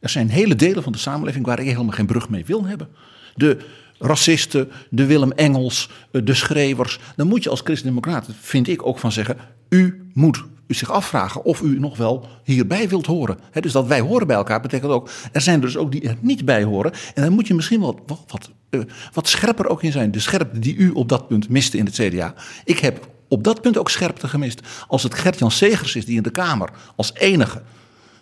Er 0.00 0.08
zijn 0.08 0.28
hele 0.28 0.54
delen 0.56 0.82
van 0.82 0.92
de 0.92 0.98
samenleving 0.98 1.46
waar 1.46 1.58
ik 1.58 1.66
helemaal 1.66 1.92
geen 1.92 2.06
brug 2.06 2.28
mee 2.28 2.44
wil 2.44 2.64
hebben. 2.64 2.88
De 3.34 3.58
racisten, 3.98 4.70
de 4.90 5.06
Willem 5.06 5.32
Engels, 5.32 5.90
eh, 6.10 6.20
de 6.24 6.34
schreeuwers. 6.34 6.98
Dan 7.16 7.26
moet 7.26 7.42
je 7.42 7.50
als 7.50 7.60
christendemocraat, 7.60 8.28
vind 8.40 8.68
ik 8.68 8.86
ook 8.86 8.98
van 8.98 9.12
zeggen... 9.12 9.36
u 9.68 10.10
moet 10.14 10.44
u 10.66 10.74
zich 10.74 10.90
afvragen 10.90 11.44
of 11.44 11.60
u 11.60 11.78
nog 11.78 11.96
wel 11.96 12.26
hierbij 12.44 12.88
wilt 12.88 13.06
horen. 13.06 13.38
Dus 13.60 13.72
dat 13.72 13.86
wij 13.86 14.00
horen 14.00 14.26
bij 14.26 14.36
elkaar 14.36 14.60
betekent 14.60 14.92
ook... 14.92 15.10
er 15.32 15.40
zijn 15.40 15.60
dus 15.60 15.76
ook 15.76 15.92
die 15.92 16.08
er 16.08 16.16
niet 16.20 16.44
bij 16.44 16.64
horen. 16.64 16.92
En 17.14 17.22
dan 17.22 17.32
moet 17.32 17.46
je 17.46 17.54
misschien 17.54 17.80
wat, 17.80 17.98
wat, 18.06 18.24
wat, 18.26 18.50
uh, 18.70 18.80
wat 19.12 19.28
scherper 19.28 19.68
ook 19.68 19.82
in 19.82 19.92
zijn. 19.92 20.10
De 20.10 20.20
scherpte 20.20 20.58
die 20.58 20.76
u 20.76 20.90
op 20.90 21.08
dat 21.08 21.28
punt 21.28 21.48
miste 21.48 21.78
in 21.78 21.84
het 21.84 21.94
CDA. 21.94 22.34
Ik 22.64 22.78
heb 22.78 23.08
op 23.32 23.44
dat 23.44 23.60
punt 23.60 23.78
ook 23.78 23.90
scherpte 23.90 24.28
gemist. 24.28 24.60
Als 24.88 25.02
het 25.02 25.14
Gert-Jan 25.14 25.50
Segers 25.50 25.96
is 25.96 26.04
die 26.04 26.16
in 26.16 26.22
de 26.22 26.30
Kamer 26.30 26.70
als 26.96 27.14
enige... 27.14 27.62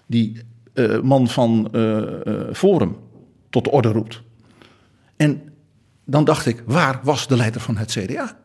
die 0.06 0.42
uh, 0.74 1.00
man 1.00 1.28
van 1.28 1.68
uh, 1.72 2.04
Forum 2.52 2.96
tot 3.50 3.64
de 3.64 3.70
orde 3.70 3.88
roept. 3.88 4.22
En 5.16 5.42
dan 6.04 6.24
dacht 6.24 6.46
ik, 6.46 6.62
waar 6.66 7.00
was 7.02 7.26
de 7.26 7.36
leider 7.36 7.60
van 7.60 7.76
het 7.76 7.90
CDA? 7.90 8.38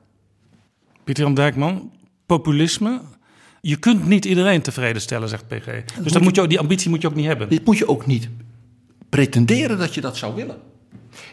Pieter-Jan 1.04 1.34
Dijkman, 1.34 1.91
populisme. 2.25 3.01
Je 3.62 3.75
kunt 3.75 4.08
niet 4.08 4.25
iedereen 4.25 4.62
tevreden 4.62 5.01
stellen, 5.01 5.30
zegt 5.30 5.47
PG. 5.47 5.84
Dus 6.04 6.12
dat 6.12 6.21
moet 6.21 6.36
je, 6.36 6.47
die 6.47 6.60
ambitie 6.60 6.89
moet 6.89 7.01
je 7.01 7.08
ook 7.08 7.15
niet 7.15 7.25
hebben. 7.25 7.49
Dit 7.49 7.65
moet 7.65 7.78
je 7.78 7.88
ook 7.88 8.06
niet 8.06 8.30
pretenderen 9.10 9.78
dat 9.78 9.93
je 9.93 10.01
dat 10.01 10.17
zou 10.17 10.36
willen. 10.36 10.58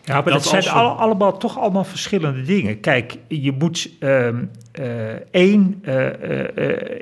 Ja, 0.05 0.14
maar 0.14 0.25
dat, 0.25 0.33
dat 0.33 0.42
zijn 0.42 0.68
al, 0.68 0.90
allemaal 0.90 1.38
toch 1.38 1.59
allemaal 1.59 1.85
verschillende 1.85 2.42
dingen. 2.42 2.81
Kijk, 2.81 3.16
je 3.29 3.53
moet 3.53 3.90
uh, 4.01 4.29
één, 5.31 5.83
uh, 5.85 6.07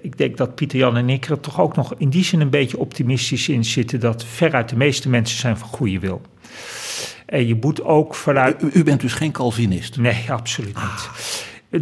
ik 0.03 0.19
denk 0.19 0.37
dat 0.37 0.55
Pieter 0.55 0.79
Jan 0.79 0.97
en 0.97 1.11
ik 1.11 1.27
er 1.27 1.41
toch 1.41 1.61
ook 1.61 1.77
nog 1.77 1.95
in 1.99 2.09
die 2.09 2.25
zin 2.25 2.41
een 2.41 2.51
beetje 2.51 2.79
optimistisch 2.79 3.49
in 3.49 3.65
zitten 3.65 4.01
dat 4.01 4.25
veruit 4.25 4.69
de 4.69 4.77
meeste 4.77 5.09
mensen 5.09 5.39
zijn 5.39 5.57
van 5.57 5.69
goede 5.69 5.99
wil. 5.99 6.21
En 7.27 7.47
je 7.47 7.55
moet 7.61 7.83
ook 7.85 8.15
vanuit. 8.15 8.63
U, 8.63 8.71
u 8.73 8.85
bent 8.85 9.01
dus 9.01 9.13
geen 9.13 9.33
Calvinist? 9.33 9.97
Nee, 9.97 10.25
absoluut 10.29 10.77
niet. 10.77 11.11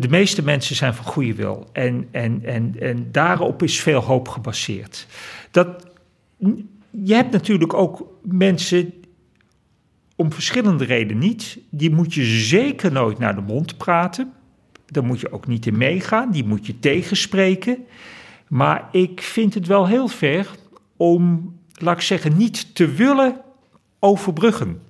De 0.00 0.08
meeste 0.08 0.42
mensen 0.42 0.76
zijn 0.76 0.94
van 0.94 1.04
goede 1.04 1.34
wil. 1.34 1.68
En, 1.72 2.08
en, 2.10 2.40
en, 2.44 2.74
en 2.80 3.08
daarop 3.12 3.62
is 3.62 3.80
veel 3.80 4.00
hoop 4.00 4.28
gebaseerd. 4.28 5.06
Dat, 5.50 5.68
je 6.90 7.14
hebt 7.14 7.32
natuurlijk 7.32 7.74
ook 7.74 8.06
mensen 8.22 8.92
om 10.18 10.32
verschillende 10.32 10.84
redenen 10.84 11.22
niet. 11.22 11.58
Die 11.70 11.90
moet 11.90 12.14
je 12.14 12.24
zeker 12.24 12.92
nooit 12.92 13.18
naar 13.18 13.34
de 13.34 13.40
mond 13.40 13.76
praten. 13.76 14.32
Daar 14.86 15.04
moet 15.04 15.20
je 15.20 15.32
ook 15.32 15.46
niet 15.46 15.66
in 15.66 15.76
meegaan. 15.76 16.30
Die 16.30 16.44
moet 16.44 16.66
je 16.66 16.78
tegenspreken. 16.78 17.86
Maar 18.48 18.88
ik 18.92 19.22
vind 19.22 19.54
het 19.54 19.66
wel 19.66 19.86
heel 19.86 20.08
ver 20.08 20.50
om, 20.96 21.54
laat 21.74 21.96
ik 21.96 22.02
zeggen, 22.02 22.36
niet 22.36 22.74
te 22.74 22.88
willen 22.88 23.40
overbruggen. 23.98 24.82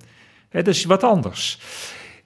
He, 0.49 0.61
dat 0.61 0.73
is 0.73 0.85
wat 0.85 1.03
anders. 1.03 1.59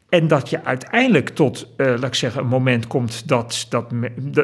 En 0.09 0.27
dat 0.27 0.49
je 0.49 0.63
uiteindelijk 0.63 1.29
tot, 1.29 1.67
uh, 1.77 1.87
laat 1.87 2.03
ik 2.03 2.15
zeggen, 2.15 2.41
een 2.41 2.47
moment 2.47 2.87
komt 2.87 3.27
dat, 3.27 3.65
dat, 3.69 3.91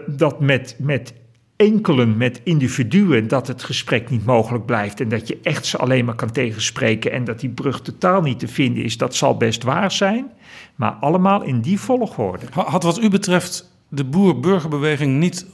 dat 0.08 0.40
met, 0.40 0.76
met 0.80 1.14
enkelen, 1.60 2.18
met 2.18 2.42
individuen, 2.44 3.28
dat 3.28 3.48
het 3.48 3.64
gesprek 3.64 4.10
niet 4.10 4.26
mogelijk 4.26 4.66
blijft. 4.66 5.00
En 5.00 5.10
dat 5.10 5.28
je 5.28 5.40
echt 5.44 5.66
ze 5.66 5.78
alleen 5.78 6.06
maar 6.06 6.16
kan 6.16 6.32
tegenspreken 6.32 7.12
en 7.12 7.24
dat 7.24 7.40
die 7.40 7.50
brug 7.50 7.82
totaal 7.82 8.22
niet 8.22 8.40
te 8.40 8.48
vinden 8.48 8.84
is, 8.84 8.98
dat 8.98 9.16
zal 9.16 9.38
best 9.38 9.64
waar 9.64 9.92
zijn. 9.92 10.32
Maar 10.76 10.92
allemaal 10.92 11.42
in 11.42 11.62
die 11.62 11.80
volgorde. 11.80 12.46
Had 12.52 12.84
wat 12.84 13.02
u 13.02 13.10
betreft 13.10 13.72
de 13.88 14.04
boer-burgerbeweging 14.04 15.20
niet 15.20 15.46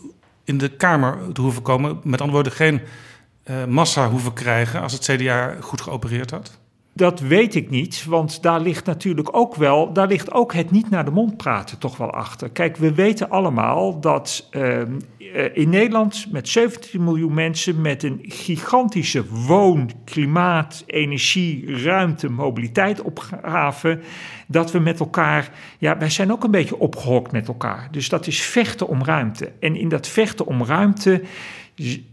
in 0.43 0.57
de 0.57 0.69
Kamer 0.69 1.17
te 1.33 1.41
hoeven 1.41 1.61
komen? 1.61 1.99
Met 2.03 2.21
andere 2.21 2.31
woorden, 2.31 2.51
geen 2.51 2.81
uh, 3.45 3.65
massa 3.65 4.09
hoeven 4.09 4.33
krijgen 4.33 4.81
als 4.81 4.93
het 4.93 5.03
CDA 5.03 5.55
goed 5.59 5.81
geopereerd 5.81 6.31
had? 6.31 6.59
Dat 6.97 7.19
weet 7.19 7.55
ik 7.55 7.69
niet, 7.69 8.05
want 8.05 8.41
daar 8.41 8.61
ligt 8.61 8.85
natuurlijk 8.85 9.37
ook 9.37 9.55
wel, 9.55 9.93
daar 9.93 10.07
ligt 10.07 10.31
ook 10.31 10.53
het 10.53 10.71
niet 10.71 10.89
naar 10.89 11.05
de 11.05 11.11
mond 11.11 11.37
praten 11.37 11.77
toch 11.77 11.97
wel 11.97 12.11
achter. 12.11 12.49
Kijk, 12.49 12.77
we 12.77 12.93
weten 12.93 13.29
allemaal 13.29 13.99
dat 13.99 14.49
uh, 14.51 14.81
in 15.53 15.69
Nederland 15.69 16.27
met 16.31 16.49
17 16.49 17.03
miljoen 17.03 17.33
mensen 17.33 17.81
met 17.81 18.03
een 18.03 18.19
gigantische 18.21 19.25
woon, 19.29 19.91
klimaat, 20.03 20.83
energie, 20.85 21.83
ruimte, 21.83 22.29
mobiliteit 22.29 23.01
opgave, 23.01 23.99
dat 24.47 24.71
we 24.71 24.79
met 24.79 24.99
elkaar, 24.99 25.51
ja, 25.77 25.97
wij 25.97 26.09
zijn 26.09 26.31
ook 26.31 26.43
een 26.43 26.51
beetje 26.51 26.79
opgehokt 26.79 27.31
met 27.31 27.47
elkaar. 27.47 27.87
Dus 27.91 28.09
dat 28.09 28.27
is 28.27 28.41
vechten 28.41 28.87
om 28.87 29.03
ruimte. 29.03 29.51
En 29.59 29.75
in 29.75 29.89
dat 29.89 30.07
vechten 30.07 30.45
om 30.45 30.63
ruimte 30.63 31.23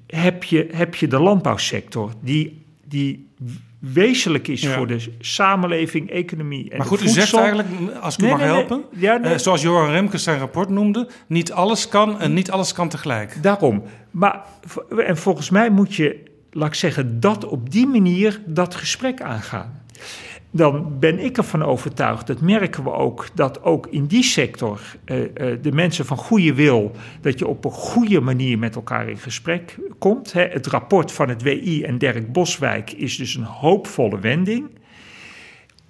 heb 0.06 0.44
je, 0.44 0.68
heb 0.72 0.94
je 0.94 1.08
de 1.08 1.20
landbouwsector, 1.20 2.12
die, 2.20 2.64
die 2.84 3.28
wezenlijk 3.82 4.48
is 4.48 4.60
ja. 4.60 4.76
voor 4.76 4.86
de 4.86 5.04
samenleving, 5.20 6.10
economie 6.10 6.70
en 6.70 6.78
Maar 6.78 6.86
goed, 6.86 7.02
u 7.02 7.08
zegt 7.08 7.34
eigenlijk, 7.34 7.68
als 8.00 8.14
ik 8.14 8.20
nee, 8.20 8.30
u 8.30 8.32
mag 8.32 8.42
nee, 8.42 8.50
helpen, 8.50 8.84
nee. 8.90 9.02
Ja, 9.02 9.20
uh, 9.20 9.38
zoals 9.38 9.62
Johan 9.62 9.90
Remkes 9.90 10.22
zijn 10.22 10.38
rapport 10.38 10.68
noemde, 10.68 11.08
niet 11.26 11.52
alles 11.52 11.88
kan 11.88 12.20
en 12.20 12.32
niet 12.34 12.50
alles 12.50 12.72
kan 12.72 12.88
tegelijk. 12.88 13.42
Daarom. 13.42 13.82
Maar, 14.10 14.42
en 15.06 15.16
volgens 15.16 15.50
mij 15.50 15.70
moet 15.70 15.94
je, 15.94 16.22
laat 16.50 16.68
ik 16.68 16.74
zeggen, 16.74 17.20
dat 17.20 17.44
op 17.44 17.70
die 17.70 17.86
manier 17.86 18.40
dat 18.46 18.74
gesprek 18.74 19.20
aangaan 19.20 19.80
dan 20.54 20.98
ben 20.98 21.18
ik 21.18 21.36
ervan 21.36 21.62
overtuigd, 21.62 22.26
dat 22.26 22.40
merken 22.40 22.84
we 22.84 22.92
ook, 22.92 23.28
dat 23.34 23.62
ook 23.62 23.86
in 23.86 24.06
die 24.06 24.22
sector 24.22 24.80
uh, 25.06 25.20
uh, 25.20 25.26
de 25.62 25.72
mensen 25.72 26.06
van 26.06 26.16
goede 26.16 26.54
wil, 26.54 26.92
dat 27.20 27.38
je 27.38 27.46
op 27.46 27.64
een 27.64 27.70
goede 27.70 28.20
manier 28.20 28.58
met 28.58 28.74
elkaar 28.74 29.08
in 29.08 29.18
gesprek 29.18 29.78
komt. 29.98 30.32
Hè. 30.32 30.42
Het 30.42 30.66
rapport 30.66 31.12
van 31.12 31.28
het 31.28 31.42
WI 31.42 31.82
en 31.82 31.98
Dirk 31.98 32.32
Boswijk 32.32 32.92
is 32.92 33.16
dus 33.16 33.34
een 33.34 33.44
hoopvolle 33.44 34.20
wending. 34.20 34.70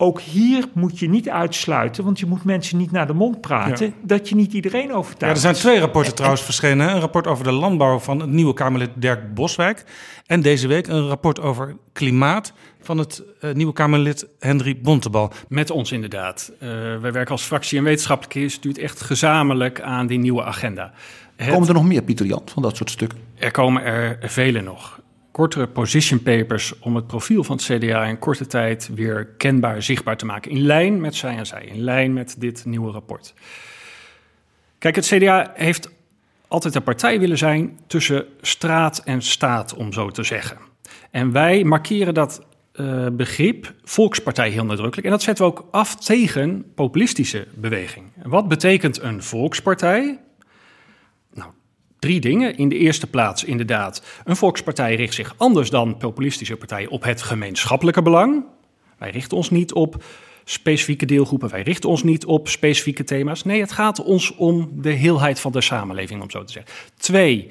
Ook 0.02 0.20
hier 0.20 0.64
moet 0.72 0.98
je 0.98 1.08
niet 1.08 1.28
uitsluiten, 1.28 2.04
want 2.04 2.18
je 2.18 2.26
moet 2.26 2.44
mensen 2.44 2.78
niet 2.78 2.90
naar 2.90 3.06
de 3.06 3.12
mond 3.12 3.40
praten, 3.40 3.86
ja. 3.86 3.92
dat 4.02 4.28
je 4.28 4.34
niet 4.34 4.52
iedereen 4.52 4.92
overtuigt. 4.92 5.20
Ja, 5.20 5.28
er 5.28 5.54
zijn 5.54 5.54
twee 5.54 5.78
rapporten 5.78 6.14
trouwens 6.14 6.42
verschenen. 6.42 6.88
Een 6.88 7.00
rapport 7.00 7.26
over 7.26 7.44
de 7.44 7.52
landbouw 7.52 7.98
van 7.98 8.20
het 8.20 8.30
nieuwe 8.30 8.54
Kamerlid 8.54 8.90
Dirk 8.94 9.34
Boswijk. 9.34 9.84
En 10.26 10.40
deze 10.40 10.68
week 10.68 10.86
een 10.86 11.08
rapport 11.08 11.40
over 11.40 11.76
klimaat 11.92 12.52
van 12.80 12.98
het 12.98 13.22
uh, 13.40 13.52
nieuwe 13.52 13.72
Kamerlid 13.72 14.26
Henry 14.38 14.80
Bontebal. 14.82 15.32
Met 15.48 15.70
ons 15.70 15.92
inderdaad. 15.92 16.52
Uh, 16.54 16.68
wij 17.00 17.12
werken 17.12 17.32
als 17.32 17.42
fractie 17.42 17.78
en 17.78 17.84
wetenschappelijk 17.84 18.34
instituut 18.34 18.78
echt 18.78 19.00
gezamenlijk 19.00 19.80
aan 19.80 20.06
die 20.06 20.18
nieuwe 20.18 20.44
agenda. 20.44 20.92
Het... 21.36 21.50
Komen 21.50 21.68
er 21.68 21.74
nog 21.74 21.84
meer, 21.84 22.02
Pieter 22.02 22.26
Jan, 22.26 22.42
van 22.44 22.62
dat 22.62 22.76
soort 22.76 22.90
stukken? 22.90 23.18
Er 23.34 23.50
komen 23.50 23.82
er 23.82 24.18
vele 24.20 24.60
nog 24.60 25.00
kortere 25.32 25.66
position 25.66 26.22
papers 26.22 26.78
om 26.78 26.96
het 26.96 27.06
profiel 27.06 27.44
van 27.44 27.56
het 27.56 27.64
CDA 27.64 28.04
in 28.04 28.18
korte 28.18 28.46
tijd 28.46 28.90
weer 28.94 29.26
kenbaar 29.26 29.82
zichtbaar 29.82 30.16
te 30.16 30.26
maken. 30.26 30.50
In 30.50 30.60
lijn 30.60 31.00
met 31.00 31.14
zij 31.14 31.36
en 31.36 31.46
zij, 31.46 31.64
in 31.64 31.80
lijn 31.80 32.12
met 32.12 32.34
dit 32.38 32.64
nieuwe 32.64 32.90
rapport. 32.90 33.34
Kijk, 34.78 34.96
het 34.96 35.06
CDA 35.06 35.52
heeft 35.54 35.90
altijd 36.48 36.74
een 36.74 36.82
partij 36.82 37.18
willen 37.20 37.38
zijn 37.38 37.78
tussen 37.86 38.24
straat 38.40 39.02
en 39.04 39.22
staat, 39.22 39.74
om 39.74 39.92
zo 39.92 40.10
te 40.10 40.22
zeggen. 40.22 40.58
En 41.10 41.32
wij 41.32 41.64
markeren 41.64 42.14
dat 42.14 42.46
uh, 42.74 43.06
begrip 43.12 43.74
volkspartij 43.84 44.50
heel 44.50 44.64
nadrukkelijk. 44.64 45.06
En 45.06 45.12
dat 45.12 45.22
zetten 45.22 45.44
we 45.44 45.50
ook 45.50 45.68
af 45.70 45.96
tegen 45.96 46.64
populistische 46.74 47.46
beweging. 47.54 48.06
Wat 48.22 48.48
betekent 48.48 49.02
een 49.02 49.22
volkspartij? 49.22 50.20
Drie 52.02 52.20
dingen. 52.20 52.56
In 52.56 52.68
de 52.68 52.78
eerste 52.78 53.06
plaats, 53.06 53.44
inderdaad, 53.44 54.02
een 54.24 54.36
volkspartij 54.36 54.94
richt 54.94 55.14
zich 55.14 55.34
anders 55.36 55.70
dan 55.70 55.96
populistische 55.96 56.56
partijen 56.56 56.90
op 56.90 57.02
het 57.02 57.22
gemeenschappelijke 57.22 58.02
belang. 58.02 58.44
Wij 58.98 59.10
richten 59.10 59.36
ons 59.36 59.50
niet 59.50 59.72
op 59.72 60.04
specifieke 60.44 61.06
deelgroepen, 61.06 61.50
wij 61.50 61.62
richten 61.62 61.88
ons 61.88 62.02
niet 62.02 62.24
op 62.24 62.48
specifieke 62.48 63.04
thema's. 63.04 63.44
Nee, 63.44 63.60
het 63.60 63.72
gaat 63.72 64.02
ons 64.04 64.34
om 64.34 64.70
de 64.74 64.90
heelheid 64.90 65.40
van 65.40 65.52
de 65.52 65.60
samenleving, 65.60 66.22
om 66.22 66.30
zo 66.30 66.44
te 66.44 66.52
zeggen. 66.52 66.72
Twee, 66.96 67.48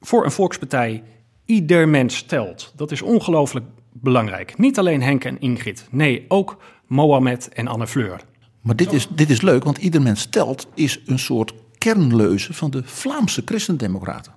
voor 0.00 0.24
een 0.24 0.30
volkspartij, 0.32 1.02
ieder 1.44 1.88
mens 1.88 2.22
telt. 2.22 2.72
Dat 2.76 2.90
is 2.90 3.02
ongelooflijk 3.02 3.66
belangrijk. 3.92 4.58
Niet 4.58 4.78
alleen 4.78 5.02
Henk 5.02 5.24
en 5.24 5.40
Ingrid, 5.40 5.86
nee, 5.90 6.24
ook 6.28 6.56
Mohamed 6.86 7.48
en 7.48 7.66
Anne 7.66 7.86
Fleur. 7.86 8.20
Maar 8.60 8.76
dit 8.76 8.92
is, 8.92 9.08
dit 9.10 9.30
is 9.30 9.40
leuk, 9.40 9.64
want 9.64 9.78
ieder 9.78 10.02
mens 10.02 10.26
telt 10.26 10.68
is 10.74 11.00
een 11.06 11.18
soort 11.18 11.54
kernleuze 11.92 12.54
van 12.54 12.70
de 12.70 12.82
Vlaamse 12.84 13.42
christendemocraten. 13.44 14.32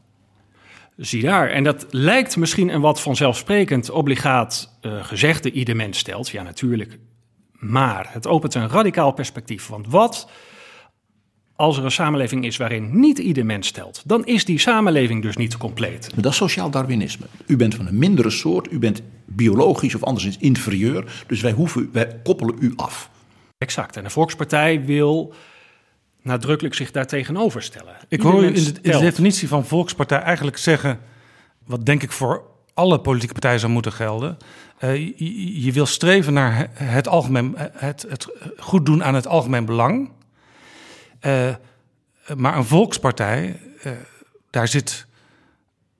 Zie 0.97 1.21
daar. 1.21 1.49
En 1.49 1.63
dat 1.63 1.85
lijkt 1.89 2.37
misschien 2.37 2.69
een 2.69 2.81
wat 2.81 3.01
vanzelfsprekend 3.01 3.89
obligaat 3.89 4.77
uh, 4.81 5.03
gezegde 5.03 5.51
ieder 5.51 5.75
mens 5.75 5.97
stelt. 5.97 6.29
Ja, 6.29 6.43
natuurlijk. 6.43 6.99
Maar 7.51 8.09
het 8.11 8.27
opent 8.27 8.55
een 8.55 8.69
radicaal 8.69 9.11
perspectief. 9.11 9.67
Want 9.67 9.87
wat 9.87 10.29
als 11.55 11.77
er 11.77 11.83
een 11.83 11.91
samenleving 11.91 12.45
is 12.45 12.57
waarin 12.57 12.99
niet 12.99 13.17
ieder 13.17 13.45
mens 13.45 13.71
telt, 13.71 14.01
dan 14.05 14.25
is 14.25 14.45
die 14.45 14.59
samenleving 14.59 15.21
dus 15.21 15.37
niet 15.37 15.57
compleet. 15.57 16.11
Dat 16.15 16.31
is 16.31 16.37
sociaal 16.37 16.69
Darwinisme. 16.69 17.25
U 17.45 17.55
bent 17.55 17.75
van 17.75 17.87
een 17.87 17.97
mindere 17.97 18.29
soort, 18.29 18.71
u 18.71 18.79
bent 18.79 19.01
biologisch 19.25 19.95
of 19.95 20.03
anderszins 20.03 20.37
inferieur. 20.37 21.23
Dus 21.27 21.41
wij, 21.41 21.51
hoeven, 21.51 21.89
wij 21.91 22.19
koppelen 22.23 22.55
u 22.59 22.73
af. 22.75 23.09
Exact. 23.57 23.97
En 23.97 24.03
de 24.03 24.09
Volkspartij 24.09 24.85
wil 24.85 25.33
nadrukkelijk 26.29 26.75
zich 26.75 26.91
daar 26.91 27.07
tegenover 27.07 27.61
stellen. 27.63 27.93
Ik 28.07 28.17
Ieder 28.17 28.31
hoor 28.31 28.43
u 28.43 28.47
in 28.47 28.53
de, 28.53 28.59
in 28.59 28.73
de 28.73 28.81
telt. 28.81 29.01
definitie 29.01 29.47
van 29.47 29.65
volkspartij 29.65 30.19
eigenlijk 30.19 30.57
zeggen, 30.57 30.99
wat 31.65 31.85
denk 31.85 32.03
ik 32.03 32.11
voor 32.11 32.43
alle 32.73 32.99
politieke 32.99 33.33
partijen 33.33 33.59
zou 33.59 33.71
moeten 33.71 33.91
gelden. 33.93 34.37
Eh, 34.77 34.95
je, 34.95 35.63
je 35.63 35.71
wil 35.71 35.85
streven 35.85 36.33
naar 36.33 36.55
he- 36.73 36.85
het, 36.85 37.07
algemeen, 37.07 37.53
het, 37.57 38.05
het 38.09 38.27
goed 38.57 38.85
doen 38.85 39.03
aan 39.03 39.15
het 39.15 39.27
algemeen 39.27 39.65
belang. 39.65 40.11
Eh, 41.19 41.49
maar 42.35 42.57
een 42.57 42.65
volkspartij, 42.65 43.59
eh, 43.81 43.91
daar 44.49 44.67
zit, 44.67 45.05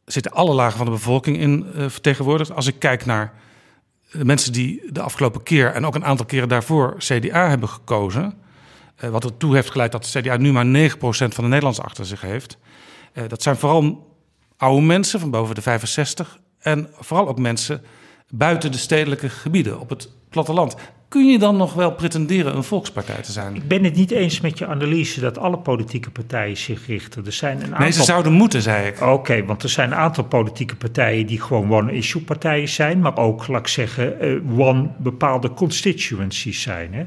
zitten 0.06 0.32
alle 0.32 0.54
lagen 0.54 0.78
van 0.78 0.86
de 0.86 0.92
bevolking 0.92 1.38
in 1.38 1.66
eh, 1.76 1.90
vertegenwoordigd. 1.90 2.52
Als 2.52 2.68
ik 2.68 2.76
kijk 2.80 3.06
naar 3.06 3.34
de 4.12 4.26
mensen 4.26 4.54
die 4.54 4.82
de 4.92 5.02
afgelopen 5.02 5.44
keer 5.44 5.72
en 5.74 5.86
ook 5.86 5.96
een 5.96 6.06
aantal 6.06 6.26
keren 6.26 6.50
daarvoor 6.50 6.96
CDA 6.98 7.50
hebben 7.50 7.70
gekozen. 7.70 8.34
Eh, 9.00 9.10
wat 9.10 9.24
ertoe 9.24 9.56
heeft 9.56 9.72
geleid 9.72 9.92
dat 9.92 10.10
de 10.12 10.20
CDA 10.20 10.38
nu 10.38 10.52
maar 10.52 10.66
9% 10.66 10.98
van 11.00 11.44
de 11.44 11.50
Nederlanders 11.50 11.82
achter 11.86 12.06
zich 12.06 12.22
heeft. 12.22 12.58
Eh, 13.14 13.24
dat 13.28 13.42
zijn 13.42 13.58
vooral 13.58 14.08
oude 14.58 14.86
mensen 14.86 15.20
van 15.20 15.30
boven 15.30 15.56
de 15.56 15.62
65 15.62 16.40
en 16.60 16.90
vooral 17.00 17.28
ook 17.28 17.40
mensen 17.40 17.82
buiten 18.30 18.72
de 18.72 18.78
stedelijke 18.78 19.30
gebieden 19.30 19.80
op 19.80 19.90
het 19.90 20.10
platteland. 20.30 20.76
Kun 21.10 21.26
je 21.26 21.40
dan 21.40 21.58
nog 21.58 21.74
wel 21.74 21.92
pretenderen 21.92 22.56
een 22.56 22.64
volkspartij 22.64 23.22
te 23.22 23.32
zijn? 23.32 23.56
Ik 23.56 23.68
ben 23.68 23.84
het 23.84 23.96
niet 23.96 24.12
eens 24.12 24.42
met 24.42 24.58
je 24.58 24.68
analyse 24.68 25.20
dat 25.20 25.38
alle 25.38 25.58
politieke 25.58 26.10
partijen 26.10 26.58
zich 26.58 26.88
richten. 26.88 27.26
Er 27.26 27.32
zijn 27.32 27.58
een 27.58 27.64
aantal... 27.64 27.80
Nee, 27.80 27.92
ze 27.92 28.04
zouden 28.04 28.32
moeten, 28.32 28.62
zei 28.62 28.88
ik. 28.88 29.02
Oké, 29.02 29.46
want 29.46 29.64
er 29.64 29.70
zijn 29.70 29.92
een 29.92 29.98
aantal 29.98 30.24
politieke 30.24 30.76
partijen 30.76 31.26
die 31.26 31.42
gewoon 31.42 31.74
one-issue 31.74 32.22
partijen 32.22 32.68
zijn, 32.68 33.00
maar 33.00 33.18
ook, 33.18 33.48
laat 33.48 33.60
ik 33.60 33.68
zeggen, 33.68 34.20
eh, 34.20 34.60
one 34.60 34.90
bepaalde 34.98 35.54
constituencies 35.54 36.62
zijn. 36.62 36.94
Hè? 36.94 37.04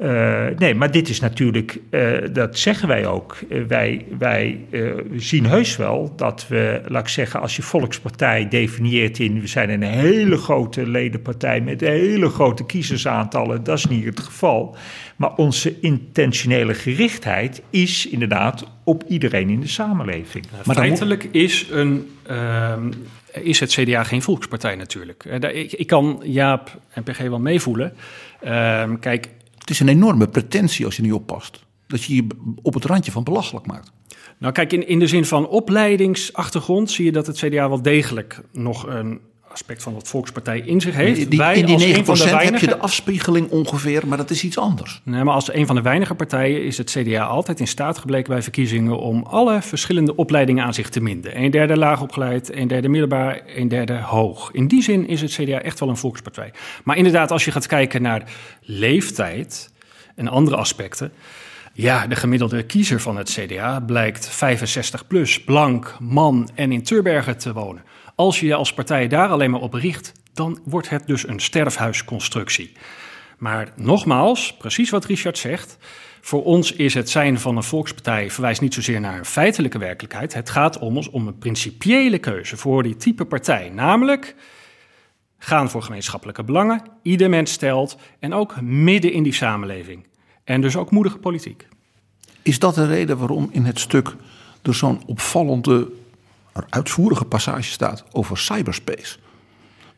Eh, 0.00 0.46
nee, 0.58 0.74
maar 0.74 0.90
dit 0.90 1.08
is 1.08 1.20
natuurlijk, 1.20 1.78
eh, 1.90 2.12
dat 2.32 2.58
zeggen 2.58 2.88
wij 2.88 3.06
ook. 3.06 3.36
Eh, 3.50 3.62
wij 3.62 4.06
wij 4.18 4.60
eh, 4.70 4.82
zien 5.16 5.46
heus 5.46 5.76
wel 5.76 6.12
dat 6.16 6.46
we, 6.48 6.80
laat 6.86 7.02
ik 7.02 7.08
zeggen, 7.08 7.40
als 7.40 7.56
je 7.56 7.62
volkspartij 7.62 8.48
definieert 8.48 9.18
in, 9.18 9.40
we 9.40 9.46
zijn 9.46 9.70
een 9.70 9.82
hele 9.82 10.36
grote 10.36 10.86
ledenpartij 10.86 11.60
met 11.60 11.80
hele 11.80 12.28
grote 12.28 12.66
kiezersaantallen, 12.66 13.64
dat 13.64 13.78
is 13.78 13.86
niet 13.86 14.04
het 14.04 14.20
geval. 14.20 14.76
Maar 15.16 15.34
onze 15.34 15.80
intentionele 15.80 16.74
gerichtheid 16.74 17.62
is 17.70 18.08
inderdaad 18.08 18.64
op 18.84 19.04
iedereen 19.08 19.50
in 19.50 19.60
de 19.60 19.68
samenleving. 19.68 20.44
Maar 20.64 20.76
Feitelijk 20.76 21.24
is, 21.24 21.66
een, 21.70 22.10
ehm, 22.26 22.90
is 23.32 23.60
het 23.60 23.70
CDA 23.70 24.04
geen 24.04 24.22
volkspartij 24.22 24.76
natuurlijk. 24.76 25.24
Eh, 25.24 25.62
ik 25.70 25.86
kan 25.86 26.20
Jaap 26.24 26.80
en 26.92 27.02
PG 27.02 27.18
wel 27.18 27.40
meevoelen. 27.40 27.92
Ehm, 28.40 28.98
kijk, 28.98 29.28
Het 29.68 29.76
is 29.76 29.82
een 29.82 29.94
enorme 29.94 30.28
pretentie 30.28 30.84
als 30.84 30.96
je 30.96 31.02
niet 31.02 31.12
oppast. 31.12 31.66
Dat 31.86 32.04
je 32.04 32.14
je 32.14 32.26
op 32.62 32.74
het 32.74 32.84
randje 32.84 33.12
van 33.12 33.24
belachelijk 33.24 33.66
maakt. 33.66 33.92
nou 34.38 34.52
kijk, 34.52 34.72
in, 34.72 34.88
in 34.88 34.98
de 34.98 35.06
zin 35.06 35.24
van 35.24 35.48
opleidingsachtergrond 35.48 36.90
zie 36.90 37.04
je 37.04 37.12
dat 37.12 37.26
het 37.26 37.36
CDA 37.36 37.68
wel 37.68 37.82
degelijk 37.82 38.40
nog 38.52 38.86
een 38.86 39.20
aspect 39.52 39.82
van 39.82 39.94
wat 39.94 40.08
volkspartij 40.08 40.58
in 40.60 40.80
zich 40.80 40.94
heeft. 40.94 41.30
Die, 41.30 41.38
Wij 41.38 41.56
in 41.56 41.66
die 41.66 41.74
als 41.74 41.84
9% 41.84 41.88
een 41.88 42.04
van 42.04 42.14
de 42.14 42.28
heb 42.28 42.58
je 42.58 42.66
de 42.66 42.78
afspiegeling 42.78 43.50
ongeveer, 43.50 44.06
maar 44.06 44.18
dat 44.18 44.30
is 44.30 44.44
iets 44.44 44.58
anders. 44.58 45.00
Nee, 45.04 45.24
maar 45.24 45.34
als 45.34 45.52
een 45.52 45.66
van 45.66 45.76
de 45.76 45.82
weinige 45.82 46.14
partijen 46.14 46.64
is 46.64 46.78
het 46.78 46.90
CDA 46.90 47.24
altijd 47.24 47.60
in 47.60 47.66
staat 47.66 47.98
gebleken 47.98 48.32
bij 48.32 48.42
verkiezingen 48.42 48.98
om 48.98 49.22
alle 49.22 49.62
verschillende 49.62 50.16
opleidingen 50.16 50.64
aan 50.64 50.74
zich 50.74 50.88
te 50.88 51.00
minden. 51.00 51.42
Een 51.42 51.50
derde 51.50 51.76
laag 51.76 52.00
opgeleid, 52.00 52.54
een 52.54 52.68
derde 52.68 52.88
middelbaar, 52.88 53.42
een 53.46 53.68
derde 53.68 54.00
hoog. 54.00 54.50
In 54.52 54.68
die 54.68 54.82
zin 54.82 55.08
is 55.08 55.20
het 55.20 55.30
CDA 55.30 55.60
echt 55.60 55.80
wel 55.80 55.88
een 55.88 55.96
volkspartij. 55.96 56.52
Maar 56.84 56.96
inderdaad, 56.96 57.30
als 57.30 57.44
je 57.44 57.50
gaat 57.50 57.66
kijken 57.66 58.02
naar 58.02 58.22
leeftijd 58.60 59.72
en 60.14 60.28
andere 60.28 60.56
aspecten. 60.56 61.12
Ja, 61.72 62.06
de 62.06 62.16
gemiddelde 62.16 62.62
kiezer 62.62 63.00
van 63.00 63.16
het 63.16 63.30
CDA 63.30 63.80
blijkt 63.80 64.28
65 64.28 65.06
plus, 65.06 65.44
blank, 65.44 65.96
man 66.00 66.48
en 66.54 66.72
in 66.72 66.82
Turbergen 66.82 67.38
te 67.38 67.52
wonen. 67.52 67.82
Als 68.18 68.40
je 68.40 68.46
je 68.46 68.54
als 68.54 68.72
partij 68.72 69.08
daar 69.08 69.28
alleen 69.28 69.50
maar 69.50 69.60
op 69.60 69.74
richt, 69.74 70.12
dan 70.32 70.58
wordt 70.64 70.88
het 70.88 71.06
dus 71.06 71.28
een 71.28 71.40
sterfhuisconstructie. 71.40 72.72
Maar 73.36 73.72
nogmaals, 73.76 74.56
precies 74.56 74.90
wat 74.90 75.04
Richard 75.04 75.38
zegt. 75.38 75.78
Voor 76.20 76.44
ons 76.44 76.72
is 76.72 76.94
het 76.94 77.10
zijn 77.10 77.38
van 77.38 77.56
een 77.56 77.62
volkspartij 77.62 78.30
verwijst 78.30 78.60
niet 78.60 78.74
zozeer 78.74 79.00
naar 79.00 79.18
een 79.18 79.24
feitelijke 79.24 79.78
werkelijkheid. 79.78 80.34
Het 80.34 80.50
gaat 80.50 80.78
om 80.78 80.96
ons 80.96 81.10
om 81.10 81.26
een 81.26 81.38
principiële 81.38 82.18
keuze 82.18 82.56
voor 82.56 82.82
die 82.82 82.96
type 82.96 83.24
partij. 83.24 83.70
Namelijk 83.74 84.34
gaan 85.38 85.70
voor 85.70 85.82
gemeenschappelijke 85.82 86.44
belangen, 86.44 86.82
ieder 87.02 87.30
mens 87.30 87.52
stelt 87.52 87.96
en 88.18 88.32
ook 88.32 88.60
midden 88.60 89.12
in 89.12 89.22
die 89.22 89.34
samenleving. 89.34 90.06
En 90.44 90.60
dus 90.60 90.76
ook 90.76 90.90
moedige 90.90 91.18
politiek. 91.18 91.68
Is 92.42 92.58
dat 92.58 92.74
de 92.74 92.86
reden 92.86 93.18
waarom 93.18 93.48
in 93.52 93.64
het 93.64 93.78
stuk 93.78 94.14
er 94.62 94.74
zo'n 94.74 95.02
opvallende, 95.06 95.88
maar 96.58 96.66
uitvoerige 96.70 97.24
passage 97.24 97.70
staat 97.70 98.04
over 98.12 98.38
cyberspace? 98.38 99.16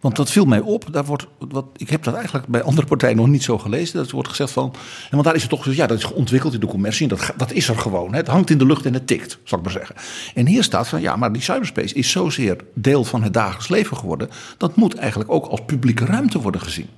Want 0.01 0.17
dat 0.17 0.31
viel 0.31 0.45
mij 0.45 0.61
op. 0.61 0.93
Daar 0.93 1.05
wordt, 1.05 1.27
wat, 1.39 1.67
ik 1.77 1.91
heb 1.91 2.03
dat 2.03 2.15
eigenlijk 2.15 2.47
bij 2.47 2.63
andere 2.63 2.87
partijen 2.87 3.17
nog 3.17 3.27
niet 3.27 3.43
zo 3.43 3.59
gelezen. 3.59 3.97
Dat 3.97 4.11
wordt 4.11 4.29
gezegd 4.29 4.51
van. 4.51 4.73
En 5.03 5.11
want 5.11 5.25
daar 5.25 5.35
is 5.35 5.41
het 5.41 5.51
toch. 5.51 5.73
Ja, 5.75 5.87
dat 5.87 5.99
is 5.99 6.13
ontwikkeld 6.13 6.55
in 6.55 6.61
de 6.61 6.67
commercie. 6.67 7.09
En 7.09 7.17
dat, 7.17 7.33
dat 7.37 7.53
is 7.53 7.69
er 7.69 7.79
gewoon. 7.79 8.15
Het 8.15 8.27
hangt 8.27 8.51
in 8.51 8.59
de 8.59 8.67
lucht 8.67 8.87
en 8.87 8.95
het 8.95 9.07
tikt, 9.07 9.39
zal 9.45 9.59
ik 9.59 9.65
maar 9.65 9.73
zeggen. 9.73 9.97
En 10.35 10.47
hier 10.47 10.63
staat 10.63 10.89
van. 10.89 11.01
Ja, 11.01 11.17
maar 11.17 11.33
die 11.33 11.43
cyberspace 11.43 11.95
is 11.95 12.11
zozeer 12.11 12.57
deel 12.75 13.05
van 13.05 13.23
het 13.23 13.33
dagelijks 13.33 13.69
leven 13.69 13.97
geworden. 13.97 14.29
Dat 14.57 14.77
moet 14.77 14.95
eigenlijk 14.95 15.31
ook 15.31 15.47
als 15.47 15.61
publieke 15.67 16.05
ruimte 16.05 16.41
worden 16.41 16.61
gezien. 16.61 16.89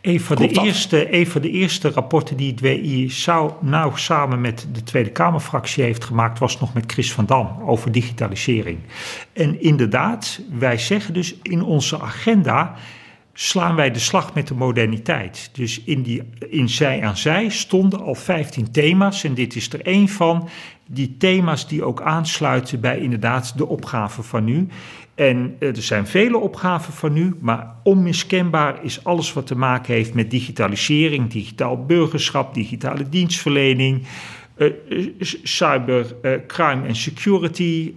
Een 0.00 0.20
van, 0.20 0.36
Klopt 0.36 0.54
de 0.54 0.60
eerste, 0.60 1.14
een 1.14 1.26
van 1.26 1.40
de 1.40 1.50
eerste 1.50 1.90
rapporten 1.90 2.36
die 2.36 2.50
het 2.50 2.60
WI 2.60 3.10
zou, 3.10 3.52
nou 3.60 3.92
samen 3.94 4.40
met 4.40 4.66
de 4.72 4.82
Tweede 4.82 5.10
Kamerfractie 5.10 5.84
heeft 5.84 6.04
gemaakt, 6.04 6.38
was 6.38 6.60
nog 6.60 6.74
met 6.74 6.92
Chris 6.92 7.12
van 7.12 7.26
Dam 7.26 7.62
over 7.66 7.92
digitalisering. 7.92 8.78
En 9.32 9.62
inderdaad, 9.62 10.40
wij 10.58 10.78
zeggen 10.78 11.14
dus 11.14 11.34
in 11.42 11.62
onze 11.62 12.00
agenda 12.00 12.74
slaan 13.40 13.74
wij 13.74 13.90
de 13.90 13.98
slag 13.98 14.34
met 14.34 14.48
de 14.48 14.54
moderniteit. 14.54 15.50
Dus 15.52 15.82
in, 15.84 16.02
die, 16.02 16.22
in 16.48 16.68
zij 16.68 17.02
aan 17.02 17.16
zij 17.16 17.48
stonden 17.48 18.00
al 18.00 18.14
15 18.14 18.70
thema's 18.70 19.24
en 19.24 19.34
dit 19.34 19.56
is 19.56 19.72
er 19.72 19.82
één 19.82 20.08
van. 20.08 20.48
Die 20.86 21.16
thema's 21.16 21.68
die 21.68 21.84
ook 21.84 22.02
aansluiten 22.02 22.80
bij 22.80 22.98
inderdaad 22.98 23.58
de 23.58 23.66
opgave 23.66 24.22
van 24.22 24.44
nu. 24.44 24.68
En 25.18 25.56
eh, 25.58 25.68
er 25.68 25.82
zijn 25.82 26.06
vele 26.06 26.36
opgaven 26.36 26.92
van 26.92 27.12
nu, 27.12 27.34
maar 27.40 27.74
onmiskenbaar 27.82 28.84
is 28.84 29.04
alles 29.04 29.32
wat 29.32 29.46
te 29.46 29.56
maken 29.56 29.94
heeft 29.94 30.14
met 30.14 30.30
digitalisering, 30.30 31.30
digitaal 31.30 31.84
burgerschap, 31.84 32.54
digitale 32.54 33.08
dienstverlening, 33.08 34.06
eh, 34.54 34.66
eh, 34.66 34.74
cyber, 35.42 36.14
crime 36.46 36.86
en 36.86 36.96
security. 36.96 37.92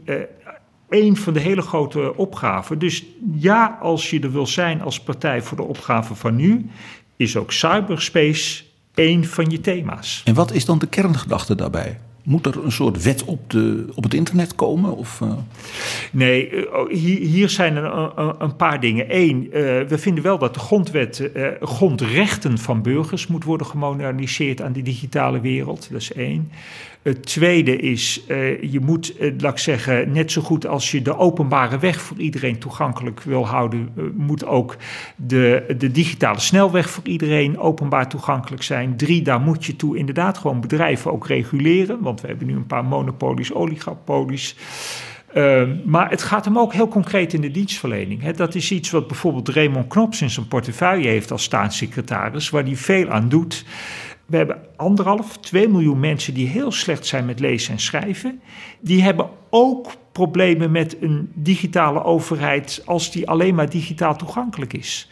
een 0.89 1.17
van 1.17 1.33
de 1.33 1.39
hele 1.39 1.61
grote 1.61 2.15
opgaven. 2.15 2.79
Dus 2.79 3.05
ja, 3.35 3.77
als 3.81 4.09
je 4.09 4.19
er 4.19 4.31
wil 4.31 4.47
zijn 4.47 4.81
als 4.81 4.99
partij 4.99 5.41
voor 5.41 5.57
de 5.57 5.63
opgave 5.63 6.15
van 6.15 6.35
nu, 6.35 6.69
is 7.15 7.37
ook 7.37 7.51
cyberspace 7.51 8.63
één 8.93 9.25
van 9.25 9.49
je 9.49 9.61
thema's. 9.61 10.21
En 10.25 10.33
wat 10.33 10.51
is 10.51 10.65
dan 10.65 10.79
de 10.79 10.87
kerngedachte 10.87 11.55
daarbij? 11.55 11.99
Moet 12.23 12.45
er 12.45 12.63
een 12.63 12.71
soort 12.71 13.03
wet 13.03 13.23
op, 13.25 13.49
de, 13.49 13.85
op 13.95 14.03
het 14.03 14.13
internet 14.13 14.55
komen? 14.55 14.95
Of, 14.97 15.21
eh? 15.21 15.31
Nee, 16.11 16.49
eh, 16.49 16.73
oh, 16.79 16.89
hier, 16.89 17.49
zijn 17.49 17.75
een, 17.75 18.11
een- 18.15 18.35
een 18.39 18.55
paar 18.55 18.79
dingen. 18.79 19.05
Eén, 19.09 19.43
eh, 19.51 19.61
we 19.87 19.97
vinden 19.97 20.23
wel 20.23 20.37
dat 20.37 20.53
de 20.53 20.59
grondwet 20.59 21.31
eh, 21.31 21.47
grondrechten 21.61 22.57
van 22.57 22.81
burgers 22.81 23.27
moet 23.27 23.43
worden 23.43 23.67
gemoderniseerd 23.67 24.61
aan 24.61 24.73
de 24.73 24.81
digitale 24.81 25.39
wereld. 25.41 25.87
Dat 25.91 26.01
is 26.01 26.13
één. 26.13 26.51
Het 27.01 27.25
tweede 27.25 27.75
is, 27.75 28.21
eh, 28.27 28.61
je 28.71 28.79
moet, 28.79 29.17
eh, 29.17 29.31
laat 29.37 29.51
ik 29.51 29.57
zeggen, 29.57 30.11
net 30.11 30.31
zo 30.31 30.41
goed 30.41 30.67
als 30.67 30.91
je 30.91 31.01
de 31.01 31.17
openbare 31.17 31.79
weg 31.79 32.01
voor 32.01 32.17
iedereen 32.17 32.59
toegankelijk 32.59 33.21
wil 33.21 33.47
houden, 33.47 33.89
eh, 33.97 34.03
moet 34.15 34.45
ook 34.45 34.75
de, 35.15 35.73
de 35.77 35.91
digitale 35.91 36.39
snelweg 36.39 36.89
voor 36.89 37.03
iedereen 37.07 37.59
openbaar 37.59 38.09
toegankelijk 38.09 38.63
zijn. 38.63 38.97
Drie, 38.97 39.21
daar 39.21 39.41
moet 39.41 39.65
je 39.65 39.75
toe 39.75 39.97
inderdaad 39.97 40.37
gewoon 40.37 40.61
bedrijven 40.61 41.11
ook 41.11 41.27
reguleren, 41.27 42.01
want 42.01 42.21
we 42.21 42.27
hebben 42.27 42.47
nu 42.47 42.55
een 42.55 42.65
paar 42.65 42.85
monopolies, 42.85 43.53
oligopolies. 43.53 44.55
Uh, 45.35 45.63
maar 45.85 46.09
het 46.09 46.21
gaat 46.21 46.45
hem 46.45 46.59
ook 46.59 46.73
heel 46.73 46.87
concreet 46.87 47.33
in 47.33 47.41
de 47.41 47.51
dienstverlening. 47.51 48.31
Dat 48.31 48.55
is 48.55 48.71
iets 48.71 48.89
wat 48.89 49.07
bijvoorbeeld 49.07 49.49
Raymond 49.49 49.87
Knops 49.87 50.21
in 50.21 50.29
zijn 50.29 50.47
portefeuille 50.47 51.07
heeft 51.07 51.31
als 51.31 51.43
staatssecretaris, 51.43 52.49
waar 52.49 52.63
hij 52.63 52.75
veel 52.75 53.09
aan 53.09 53.29
doet. 53.29 53.65
We 54.25 54.37
hebben 54.37 54.57
anderhalf, 54.75 55.37
twee 55.37 55.67
miljoen 55.67 55.99
mensen 55.99 56.33
die 56.33 56.47
heel 56.47 56.71
slecht 56.71 57.05
zijn 57.05 57.25
met 57.25 57.39
lezen 57.39 57.73
en 57.73 57.79
schrijven. 57.79 58.41
Die 58.79 59.03
hebben 59.03 59.29
ook 59.49 59.91
problemen 60.11 60.71
met 60.71 60.97
een 61.01 61.31
digitale 61.33 62.03
overheid 62.03 62.81
als 62.85 63.11
die 63.11 63.29
alleen 63.29 63.55
maar 63.55 63.69
digitaal 63.69 64.15
toegankelijk 64.15 64.73
is. 64.73 65.09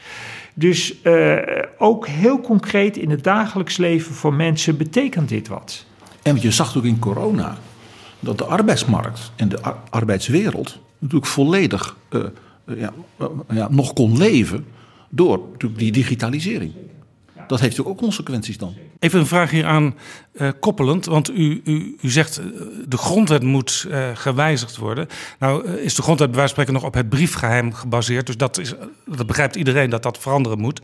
Dus 0.54 0.96
uh, 1.04 1.38
ook 1.78 2.08
heel 2.08 2.42
concreet 2.42 2.98
in 2.98 3.10
het 3.10 3.24
dagelijks 3.24 3.78
leven 3.78 4.14
voor 4.14 4.34
mensen 4.34 4.78
betekent 4.78 5.30
dit 5.30 5.48
wat. 5.48 5.86
En 6.22 6.42
je 6.42 6.52
zag 6.52 6.78
ook 6.78 6.84
in 6.84 7.00
corona 7.00 7.58
dat 8.20 8.38
de 8.38 8.46
arbeidsmarkt 8.46 9.32
en 9.36 9.50
de 9.50 9.62
ar- 9.62 9.78
arbeidswereld 9.90 10.80
natuurlijk 10.98 11.32
volledig 11.32 11.98
eh, 12.10 12.22
eh, 12.66 12.80
ja, 12.80 12.94
eh, 13.18 13.28
ja, 13.50 13.68
nog 13.72 13.94
kon 13.94 14.18
leven 14.18 14.66
door 15.10 15.40
natuurlijk 15.52 15.80
die 15.80 15.92
digitalisering. 15.92 16.74
Dat 17.34 17.60
heeft 17.60 17.78
natuurlijk 17.78 17.90
ook 17.90 17.98
consequenties 17.98 18.58
dan. 18.58 18.74
Even 19.00 19.20
een 19.20 19.26
vraag 19.26 19.50
hieraan 19.50 19.98
eh 20.34 20.50
koppelend, 20.60 21.06
want 21.06 21.30
u, 21.30 21.62
u, 21.64 21.98
u 22.02 22.10
zegt 22.10 22.38
eh, 22.38 22.46
de 22.88 22.98
grondwet 22.98 23.44
moet 23.44 23.86
eh, 23.90 24.10
gewijzigd 24.14 24.78
worden. 24.78 25.08
Nou 25.40 25.68
is 25.68 25.96
de 25.96 26.02
grondwet 26.02 26.28
bij 26.28 26.38
wijze 26.38 26.54
spreken 26.54 26.74
nog 26.74 26.84
op 26.84 26.94
het 26.94 27.10
briefgeheim 27.10 27.74
gebaseerd, 27.74 28.26
dus 28.26 28.38
dat, 28.38 28.58
is, 28.58 28.74
dat 29.06 29.28
begrijpt 29.28 29.56
iedereen 29.56 29.90
dat 29.90 30.04
dat 30.04 30.18
veranderen 30.18 30.60
moet. 30.60 30.82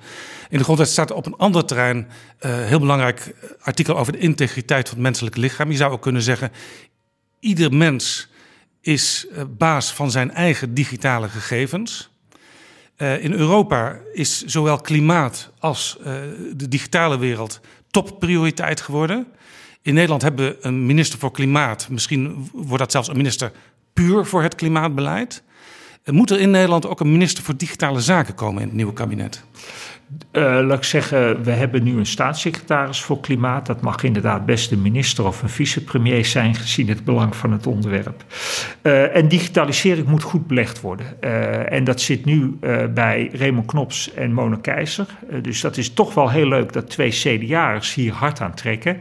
In 0.50 0.58
de 0.58 0.64
grondwet 0.64 0.90
staat 0.90 1.12
op 1.12 1.26
een 1.26 1.36
ander 1.36 1.66
terrein 1.66 2.08
heel 2.40 2.80
belangrijk 2.80 3.36
artikel 3.62 3.98
over 3.98 4.14
de 4.14 4.20
integriteit 4.20 4.88
van 4.88 4.98
het 4.98 5.06
menselijk 5.06 5.36
lichaam. 5.36 5.72
Je 5.72 5.78
zou 5.78 5.92
ook 5.92 6.02
kunnen 6.02 6.22
zeggen, 6.22 6.52
ieder 7.40 7.74
mens 7.74 8.30
is 8.82 9.28
baas 9.58 9.94
van 9.94 10.12
zijn 10.12 10.32
eigen 10.32 10.74
digitale 10.74 11.30
gegevens. 11.30 12.10
In 12.98 13.34
Europa 13.34 14.00
is 14.14 14.44
zowel 14.46 14.78
klimaat 14.78 15.52
als 15.60 15.98
de 16.54 16.68
digitale 16.68 17.18
wereld 17.18 17.60
topprioriteit 18.04 18.82
geworden. 18.82 19.28
In 19.82 19.94
Nederland 19.94 20.22
hebben 20.22 20.46
we 20.46 20.58
een 20.62 20.86
minister 20.86 21.20
voor 21.20 21.32
klimaat. 21.32 21.90
Misschien 21.90 22.50
wordt 22.54 22.80
dat 22.80 22.92
zelfs 22.92 23.08
een 23.08 23.18
minister 23.18 23.52
puur 23.94 24.26
voor 24.26 24.42
het 24.42 24.56
klimaatbeleid. 24.56 25.44
Moet 26.12 26.30
er 26.30 26.40
in 26.40 26.50
Nederland 26.50 26.88
ook 26.88 27.00
een 27.00 27.12
minister 27.12 27.44
voor 27.44 27.58
digitale 27.58 28.02
zaken 28.02 28.36
komen 28.36 28.62
in 28.62 28.68
het 28.68 28.76
nieuwe 28.76 28.94
kabinet? 28.94 29.44
Eh, 30.32 30.42
laat 30.42 30.78
ik 30.78 30.84
zeggen, 30.84 31.44
we 31.44 31.52
hebben 31.52 31.84
nu 31.84 31.98
een 31.98 32.06
staatssecretaris 32.06 33.02
voor 33.02 33.20
klimaat. 33.20 33.66
Dat 33.66 33.82
mag 33.82 34.04
inderdaad 34.04 34.46
best 34.46 34.72
een 34.72 34.82
minister 34.82 35.26
of 35.26 35.42
een 35.42 35.50
vicepremier 35.50 36.26
zijn, 36.26 36.56
gezien 36.56 36.90
het 36.90 37.04
belang 37.04 37.36
van 37.36 37.52
het 37.52 37.68
onderwerp. 37.68 38.24
Eh, 38.82 39.16
en 39.16 39.28
digitalisering 39.28 40.08
moet 40.08 40.24
goed 40.24 40.48
belegd 40.48 40.82
worden. 40.82 41.22
Eh, 41.22 41.72
en 41.72 41.84
dat 41.84 42.02
zit 42.02 42.26
nu 42.26 42.58
bij 42.94 43.30
Raymond 43.34 43.66
Knops 43.66 44.14
en 44.14 44.34
Mona 44.34 44.58
Keizer. 44.62 45.08
Dus 45.42 45.62
dat 45.62 45.78
is 45.78 45.94
toch 45.94 46.14
wel 46.14 46.30
heel 46.30 46.48
leuk 46.48 46.74
dat 46.74 46.90
twee 46.90 47.10
CDA'ers 47.10 47.94
hier 47.94 48.14
hard 48.14 48.42
aan 48.42 48.54
trekken. 48.54 49.00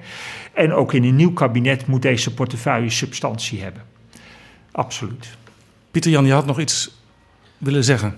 En 0.52 0.72
ook 0.72 0.92
in 0.92 1.04
een 1.04 1.16
nieuw 1.16 1.32
kabinet 1.32 1.86
moet 1.86 2.02
deze 2.02 2.34
portefeuille 2.34 2.90
substantie 2.90 3.62
hebben. 3.62 3.82
Absoluut. 4.72 5.36
Pieter 5.94 6.10
Jan, 6.10 6.26
je 6.26 6.32
had 6.32 6.46
nog 6.46 6.60
iets 6.60 6.93
willen 7.64 7.84
zeggen 7.84 8.14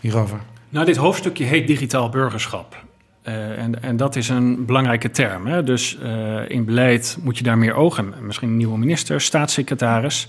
hierover. 0.00 0.40
Nou, 0.68 0.86
dit 0.86 0.96
hoofdstukje 0.96 1.44
heet 1.44 1.66
digitaal 1.66 2.08
burgerschap. 2.08 2.76
Eh, 3.22 3.58
en, 3.58 3.82
en 3.82 3.96
dat 3.96 4.16
is 4.16 4.28
een 4.28 4.64
belangrijke 4.64 5.10
term. 5.10 5.46
Hè? 5.46 5.62
Dus 5.62 5.98
eh, 5.98 6.50
in 6.50 6.64
beleid 6.64 7.18
moet 7.22 7.38
je 7.38 7.44
daar 7.44 7.58
meer 7.58 7.74
oog 7.74 7.98
en 7.98 8.14
misschien 8.20 8.48
een 8.48 8.56
nieuwe 8.56 8.78
minister, 8.78 9.20
staatssecretaris. 9.20 10.28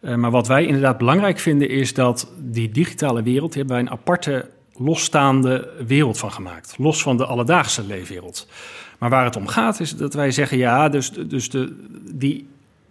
Eh, 0.00 0.14
maar 0.14 0.30
wat 0.30 0.46
wij 0.46 0.66
inderdaad 0.66 0.98
belangrijk 0.98 1.38
vinden 1.38 1.68
is 1.68 1.94
dat 1.94 2.32
die 2.38 2.70
digitale 2.70 3.22
wereld, 3.22 3.54
hebben 3.54 3.74
wij 3.74 3.84
een 3.84 3.90
aparte 3.90 4.50
losstaande 4.74 5.68
wereld 5.86 6.18
van 6.18 6.32
gemaakt. 6.32 6.74
Los 6.78 7.02
van 7.02 7.16
de 7.16 7.26
alledaagse 7.26 7.84
leefwereld. 7.86 8.48
Maar 8.98 9.10
waar 9.10 9.24
het 9.24 9.36
om 9.36 9.46
gaat 9.46 9.80
is 9.80 9.96
dat 9.96 10.14
wij 10.14 10.30
zeggen, 10.30 10.58
ja, 10.58 10.88
dus, 10.88 11.12
dus 11.12 11.50
de, 11.50 11.86
die 12.14 12.48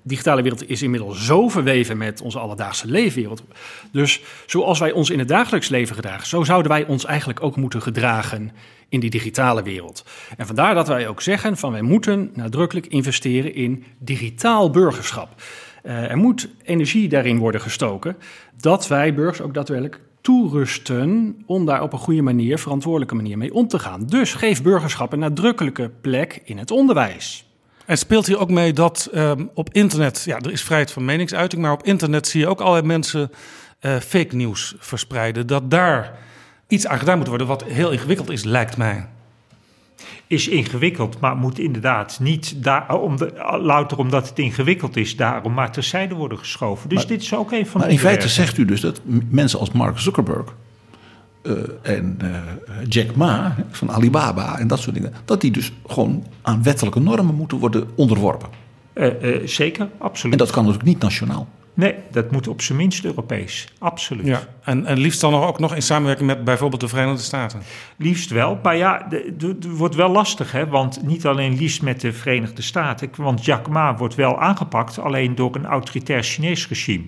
digitale 0.07 0.41
wereld 0.41 0.69
is 0.69 0.81
inmiddels 0.81 1.25
zo 1.25 1.47
verweven 1.47 1.97
met 1.97 2.21
onze 2.21 2.39
alledaagse 2.39 2.87
leefwereld. 2.87 3.43
Dus 3.91 4.21
zoals 4.45 4.79
wij 4.79 4.91
ons 4.91 5.09
in 5.09 5.19
het 5.19 5.27
dagelijks 5.27 5.69
leven 5.69 5.95
gedragen, 5.95 6.27
zo 6.27 6.43
zouden 6.43 6.71
wij 6.71 6.85
ons 6.85 7.05
eigenlijk 7.05 7.43
ook 7.43 7.55
moeten 7.55 7.81
gedragen 7.81 8.51
in 8.89 8.99
die 8.99 9.09
digitale 9.09 9.63
wereld. 9.63 10.05
En 10.37 10.45
vandaar 10.45 10.75
dat 10.75 10.87
wij 10.87 11.07
ook 11.07 11.21
zeggen 11.21 11.57
van 11.57 11.71
wij 11.71 11.81
moeten 11.81 12.31
nadrukkelijk 12.33 12.87
investeren 12.87 13.53
in 13.53 13.83
digitaal 13.99 14.69
burgerschap. 14.69 15.41
Uh, 15.83 16.11
er 16.11 16.17
moet 16.17 16.49
energie 16.63 17.09
daarin 17.09 17.37
worden 17.37 17.61
gestoken 17.61 18.17
dat 18.61 18.87
wij 18.87 19.13
burgers 19.13 19.41
ook 19.41 19.53
daadwerkelijk 19.53 19.99
toerusten 20.21 21.41
om 21.45 21.65
daar 21.65 21.81
op 21.81 21.93
een 21.93 21.99
goede 21.99 22.21
manier, 22.21 22.59
verantwoordelijke 22.59 23.15
manier 23.15 23.37
mee 23.37 23.53
om 23.53 23.67
te 23.67 23.79
gaan. 23.79 24.05
Dus 24.05 24.33
geef 24.33 24.63
burgerschap 24.63 25.13
een 25.13 25.19
nadrukkelijke 25.19 25.91
plek 26.01 26.41
in 26.43 26.57
het 26.57 26.71
onderwijs. 26.71 27.46
En 27.87 27.97
speelt 27.97 28.25
hier 28.25 28.39
ook 28.39 28.49
mee 28.49 28.73
dat 28.73 29.09
um, 29.15 29.49
op 29.53 29.69
internet, 29.71 30.23
ja, 30.25 30.39
er 30.39 30.51
is 30.51 30.63
vrijheid 30.63 30.91
van 30.91 31.05
meningsuiting, 31.05 31.61
maar 31.61 31.71
op 31.71 31.83
internet 31.83 32.27
zie 32.27 32.39
je 32.39 32.47
ook 32.47 32.59
allerlei 32.59 32.85
mensen 32.85 33.31
uh, 33.81 33.95
fake 33.95 34.35
nieuws 34.35 34.75
verspreiden. 34.79 35.47
Dat 35.47 35.71
daar 35.71 36.17
iets 36.67 36.87
aan 36.87 36.99
gedaan 36.99 37.17
moet 37.17 37.27
worden, 37.27 37.47
wat 37.47 37.63
heel 37.63 37.91
ingewikkeld 37.91 38.29
is, 38.29 38.43
lijkt 38.43 38.77
mij. 38.77 39.07
Is 40.27 40.47
ingewikkeld, 40.47 41.19
maar 41.19 41.35
moet 41.35 41.59
inderdaad 41.59 42.19
niet 42.19 42.63
daar, 42.63 42.95
om 42.95 43.17
de, 43.17 43.57
louter 43.61 43.97
omdat 43.97 44.29
het 44.29 44.39
ingewikkeld 44.39 44.97
is, 44.97 45.15
daarom 45.15 45.53
maar 45.53 45.71
terzijde 45.71 46.15
worden 46.15 46.37
geschoven. 46.37 46.89
Dus 46.89 46.97
maar, 46.97 47.07
dit 47.07 47.21
is 47.21 47.33
ook 47.33 47.51
een 47.51 47.67
van 47.67 47.81
Maar 47.81 47.89
in 47.89 47.99
feite 47.99 48.27
zegt 48.27 48.57
u 48.57 48.65
dus 48.65 48.81
dat 48.81 49.01
mensen 49.29 49.59
als 49.59 49.71
Mark 49.71 49.99
Zuckerberg 49.99 50.53
en 51.81 52.17
uh, 52.23 52.29
Jack 52.87 53.15
Ma 53.15 53.55
van 53.71 53.91
Alibaba 53.91 54.59
en 54.59 54.67
dat 54.67 54.79
soort 54.79 54.95
dingen, 54.95 55.13
dat 55.25 55.41
die 55.41 55.51
dus 55.51 55.71
gewoon 55.87 56.23
aan 56.41 56.63
wettelijke 56.63 56.99
normen 56.99 57.35
moeten 57.35 57.57
worden 57.57 57.87
onderworpen. 57.95 58.49
Uh, 58.93 59.47
zeker, 59.47 59.87
absoluut. 59.97 60.33
En 60.33 60.45
dat 60.45 60.51
kan 60.51 60.63
natuurlijk 60.63 60.89
niet 60.89 61.01
nationaal. 61.01 61.47
Nee, 61.77 61.95
dat 62.11 62.31
moet 62.31 62.47
op 62.47 62.61
zijn 62.61 62.77
minst 62.77 63.05
Europees. 63.05 63.67
Absoluut. 63.79 64.25
Ja, 64.25 64.47
en, 64.63 64.85
en 64.85 64.97
liefst 64.97 65.21
dan 65.21 65.33
ook 65.33 65.59
nog 65.59 65.75
in 65.75 65.81
samenwerking 65.81 66.27
met 66.27 66.43
bijvoorbeeld 66.43 66.81
de 66.81 66.87
Verenigde 66.87 67.23
Staten. 67.23 67.61
Liefst 67.97 68.29
wel. 68.29 68.59
Maar 68.63 68.77
ja, 68.77 69.07
het 69.37 69.65
wordt 69.65 69.95
wel 69.95 70.09
lastig, 70.09 70.51
hè? 70.51 70.67
Want 70.67 71.03
niet 71.03 71.25
alleen 71.25 71.57
liefst 71.57 71.81
met 71.81 72.01
de 72.01 72.13
Verenigde 72.13 72.61
Staten. 72.61 73.09
Want 73.15 73.45
Jack 73.45 73.69
Ma 73.69 73.95
wordt 73.95 74.15
wel 74.15 74.39
aangepakt, 74.39 74.99
alleen 74.99 75.35
door 75.35 75.55
een 75.55 75.65
autoritair 75.65 76.23
Chinees 76.23 76.67
regime. 76.67 77.03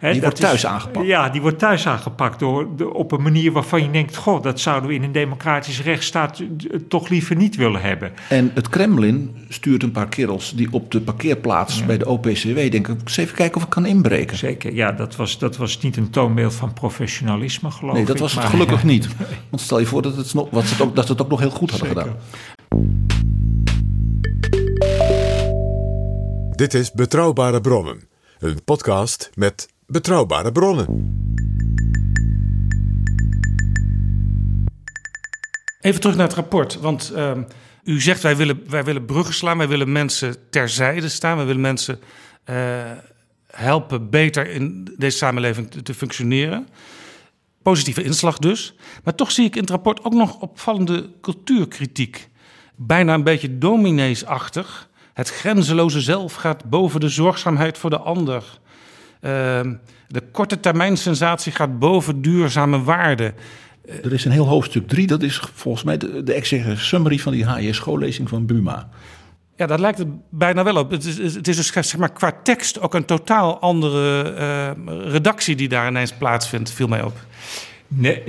Hè, 0.00 0.12
die 0.12 0.20
wordt 0.20 0.40
thuis 0.40 0.54
is, 0.54 0.66
aangepakt. 0.66 1.06
Ja, 1.06 1.28
die 1.28 1.40
wordt 1.40 1.58
thuis 1.58 1.86
aangepakt 1.86 2.38
door, 2.38 2.76
de, 2.76 2.92
op 2.92 3.12
een 3.12 3.22
manier 3.22 3.52
waarvan 3.52 3.82
je 3.82 3.90
denkt: 3.90 4.16
goh, 4.16 4.42
dat 4.42 4.60
zouden 4.60 4.88
we 4.88 4.94
in 4.94 5.02
een 5.02 5.12
democratische 5.12 5.82
rechtsstaat 5.82 6.42
toch 6.88 7.08
liever 7.08 7.36
niet 7.36 7.56
willen 7.56 7.80
hebben. 7.80 8.12
En 8.28 8.50
het 8.54 8.68
Kremlin 8.68 9.36
stuurt 9.48 9.82
een 9.82 9.92
paar 9.92 10.08
kerels 10.08 10.52
die 10.54 10.68
op 10.70 10.90
de 10.90 11.00
parkeerplaats 11.00 11.78
ja. 11.78 11.86
bij 11.86 11.98
de 11.98 12.08
OPCW 12.08 12.54
denken: 12.54 12.98
eens 13.04 13.16
even 13.16 13.34
kijken 13.34 13.56
of 13.56 13.62
ik 13.62 13.70
kan 13.70 13.86
inbreken. 14.04 14.36
Zeker, 14.36 14.74
ja, 14.74 14.92
dat 14.92 15.16
was, 15.16 15.38
dat 15.38 15.56
was 15.56 15.80
niet 15.80 15.96
een 15.96 16.10
toonbeeld 16.10 16.54
van 16.54 16.72
professionalisme, 16.72 17.70
geloof 17.70 17.92
ik. 17.92 17.96
Nee, 17.96 18.06
dat 18.06 18.18
was 18.18 18.34
het 18.34 18.44
gelukkig 18.44 18.84
niet. 18.92 19.08
Want 19.50 19.62
stel 19.62 19.78
je 19.78 19.86
voor 19.86 20.02
dat, 20.02 20.16
het 20.16 20.34
nog, 20.34 20.50
wat 20.50 20.70
het 20.70 20.80
ook, 20.80 20.96
dat 20.96 21.06
ze 21.06 21.12
het 21.12 21.22
ook 21.22 21.28
nog 21.28 21.40
heel 21.40 21.50
goed 21.50 21.70
hadden 21.70 21.88
Zeker. 21.88 22.02
gedaan. 22.02 22.18
Dit 26.50 26.74
is 26.74 26.92
Betrouwbare 26.92 27.60
Bronnen, 27.60 28.08
een 28.38 28.64
podcast 28.64 29.30
met 29.34 29.68
betrouwbare 29.86 30.52
bronnen. 30.52 31.12
Even 35.80 36.00
terug 36.00 36.16
naar 36.16 36.26
het 36.26 36.36
rapport, 36.36 36.80
want 36.80 37.12
uh, 37.16 37.32
u 37.84 38.00
zegt 38.00 38.22
wij 38.22 38.36
willen, 38.36 38.62
wij 38.68 38.84
willen 38.84 39.04
bruggen 39.04 39.34
slaan, 39.34 39.58
wij 39.58 39.68
willen 39.68 39.92
mensen 39.92 40.36
terzijde 40.50 41.08
staan, 41.08 41.36
wij 41.36 41.46
willen 41.46 41.60
mensen 41.60 41.98
uh, 42.50 42.56
helpen 43.54 44.10
beter 44.10 44.50
in 44.50 44.94
deze 44.96 45.16
samenleving 45.16 45.70
te, 45.70 45.94
functioneren. 45.94 46.68
Positieve 47.62 48.02
inslag 48.02 48.38
dus. 48.38 48.74
Maar 49.04 49.14
toch 49.14 49.30
zie 49.30 49.44
ik 49.44 49.54
in 49.54 49.60
het 49.60 49.70
rapport 49.70 50.04
ook 50.04 50.14
nog 50.14 50.40
opvallende 50.40 51.10
cultuurkritiek. 51.20 52.28
Bijna 52.76 53.14
een 53.14 53.22
beetje 53.22 53.58
domineesachtig. 53.58 54.88
Het 55.12 55.30
grenzeloze 55.30 56.00
zelf 56.00 56.34
gaat 56.34 56.64
boven 56.64 57.00
de 57.00 57.08
zorgzaamheid 57.08 57.78
voor 57.78 57.90
de 57.90 57.98
ander. 57.98 58.44
Uh, 59.20 59.30
de 60.08 60.22
korte 60.32 60.60
termijn 60.60 60.96
sensatie 60.96 61.52
gaat 61.52 61.78
boven 61.78 62.22
duurzame 62.22 62.82
waarden. 62.82 63.34
Er 63.86 64.12
is 64.12 64.24
een 64.24 64.32
heel 64.32 64.46
hoofdstuk 64.46 64.88
3, 64.88 65.06
dat 65.06 65.22
is 65.22 65.40
volgens 65.54 65.84
mij 65.84 65.96
de, 65.96 66.22
de 66.22 66.32
extra 66.32 66.74
summary 66.74 67.18
van 67.18 67.32
die 67.32 67.44
HJ-schoollezing 67.44 68.28
van 68.28 68.46
Buma. 68.46 68.88
Ja, 69.56 69.66
dat 69.66 69.80
lijkt 69.80 69.98
het 69.98 70.08
bijna 70.28 70.64
wel 70.64 70.76
op. 70.76 70.90
Het 70.90 71.04
is, 71.04 71.34
het 71.34 71.48
is 71.48 71.56
dus 71.56 71.72
zeg 71.72 71.96
maar, 71.96 72.12
qua 72.12 72.32
tekst 72.42 72.80
ook 72.80 72.94
een 72.94 73.04
totaal 73.04 73.58
andere 73.58 74.34
uh, 74.38 75.10
redactie 75.10 75.56
die 75.56 75.68
daar 75.68 75.88
ineens 75.88 76.12
plaatsvindt, 76.12 76.70
viel 76.70 76.88
mij 76.88 77.02
op. 77.02 77.18
Nee, 77.88 78.22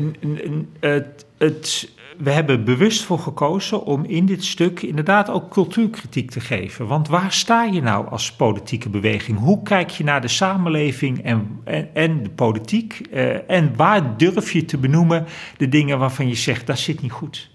het, 1.38 1.89
we 2.17 2.32
hebben 2.32 2.63
bewust 2.63 3.03
voor 3.03 3.19
gekozen 3.19 3.84
om 3.84 4.05
in 4.05 4.26
dit 4.26 4.43
stuk 4.43 4.82
inderdaad 4.82 5.30
ook 5.30 5.49
cultuurkritiek 5.49 6.32
te 6.32 6.39
geven. 6.39 6.88
Want 6.88 7.07
waar 7.07 7.32
sta 7.32 7.63
je 7.63 7.82
nou 7.82 8.09
als 8.09 8.32
politieke 8.32 8.89
beweging? 8.89 9.39
Hoe 9.39 9.63
kijk 9.63 9.89
je 9.89 10.03
naar 10.03 10.21
de 10.21 10.28
samenleving 10.28 11.23
en, 11.23 11.61
en, 11.93 12.23
de 12.23 12.30
politiek? 12.30 13.01
Uh, 13.11 13.49
en 13.49 13.76
waar 13.76 14.17
durf 14.17 14.51
je 14.51 14.65
te 14.65 14.78
benoemen 14.78 15.26
de 15.57 15.69
dingen 15.69 15.99
waarvan 15.99 16.28
je 16.28 16.36
zegt 16.36 16.67
dat 16.67 16.80
zit 16.80 17.01
niet 17.01 17.11
goed? 17.11 17.49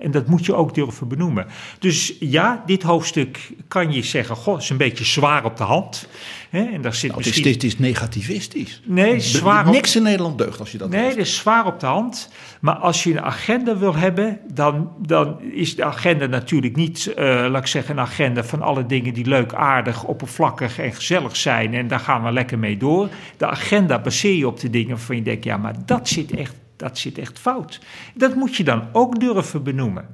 En 0.00 0.10
dat 0.10 0.26
moet 0.26 0.46
je 0.46 0.54
ook 0.54 0.74
durven 0.74 1.08
benoemen. 1.08 1.46
Dus 1.78 2.14
ja, 2.20 2.62
dit 2.66 2.82
hoofdstuk 2.82 3.50
kan 3.68 3.92
je 3.92 4.02
zeggen, 4.02 4.36
goh, 4.36 4.58
is 4.60 4.70
een 4.70 4.76
beetje 4.76 5.04
zwaar 5.04 5.44
op 5.44 5.56
de 5.56 5.64
hand. 5.64 6.08
Hè? 6.50 6.64
En 6.64 6.82
daar 6.82 6.94
zit 6.94 7.10
Nou, 7.10 7.22
het, 7.22 7.30
is, 7.30 7.34
misschien... 7.36 7.52
het 7.52 7.64
is 7.64 7.78
negativistisch. 7.78 8.82
Nee, 8.84 9.20
zwaar 9.20 9.66
op- 9.66 9.72
Niks 9.72 9.96
in 9.96 10.02
Nederland 10.02 10.38
deugt 10.38 10.60
als 10.60 10.72
je 10.72 10.78
dat 10.78 10.90
Nee, 10.90 11.02
leest. 11.02 11.16
dat 11.16 11.26
is 11.26 11.36
zwaar 11.36 11.66
op 11.66 11.80
de 11.80 11.86
hand. 11.86 12.28
Maar 12.60 12.74
als 12.74 13.02
je 13.04 13.10
een 13.10 13.20
agenda 13.22 13.76
wil 13.78 13.94
hebben, 13.96 14.38
dan, 14.52 14.90
dan 15.06 15.40
is 15.42 15.76
de 15.76 15.84
agenda 15.84 16.26
natuurlijk 16.26 16.76
niet, 16.76 17.06
eh, 17.06 17.24
laat 17.24 17.60
ik 17.60 17.66
zeggen, 17.66 17.96
een 17.98 18.02
agenda 18.04 18.44
van 18.44 18.62
alle 18.62 18.86
dingen 18.86 19.14
die 19.14 19.26
leuk, 19.26 19.54
aardig, 19.54 20.04
oppervlakkig 20.04 20.78
en 20.78 20.92
gezellig 20.92 21.36
zijn. 21.36 21.74
En 21.74 21.88
daar 21.88 22.00
gaan 22.00 22.24
we 22.24 22.32
lekker 22.32 22.58
mee 22.58 22.76
door. 22.76 23.08
De 23.36 23.46
agenda 23.46 23.98
baseer 24.00 24.36
je 24.36 24.46
op 24.46 24.60
de 24.60 24.70
dingen 24.70 24.88
waarvan 24.96 25.16
je 25.16 25.22
denkt, 25.22 25.44
ja, 25.44 25.56
maar 25.56 25.74
dat 25.86 26.08
zit 26.08 26.30
echt, 26.32 26.54
dat 26.76 26.98
zit 26.98 27.18
echt 27.18 27.38
fout. 27.38 27.80
Dat 28.14 28.34
moet 28.34 28.56
je 28.56 28.64
dan 28.64 28.88
ook 28.92 29.20
durven 29.20 29.62
benoemen. 29.62 30.06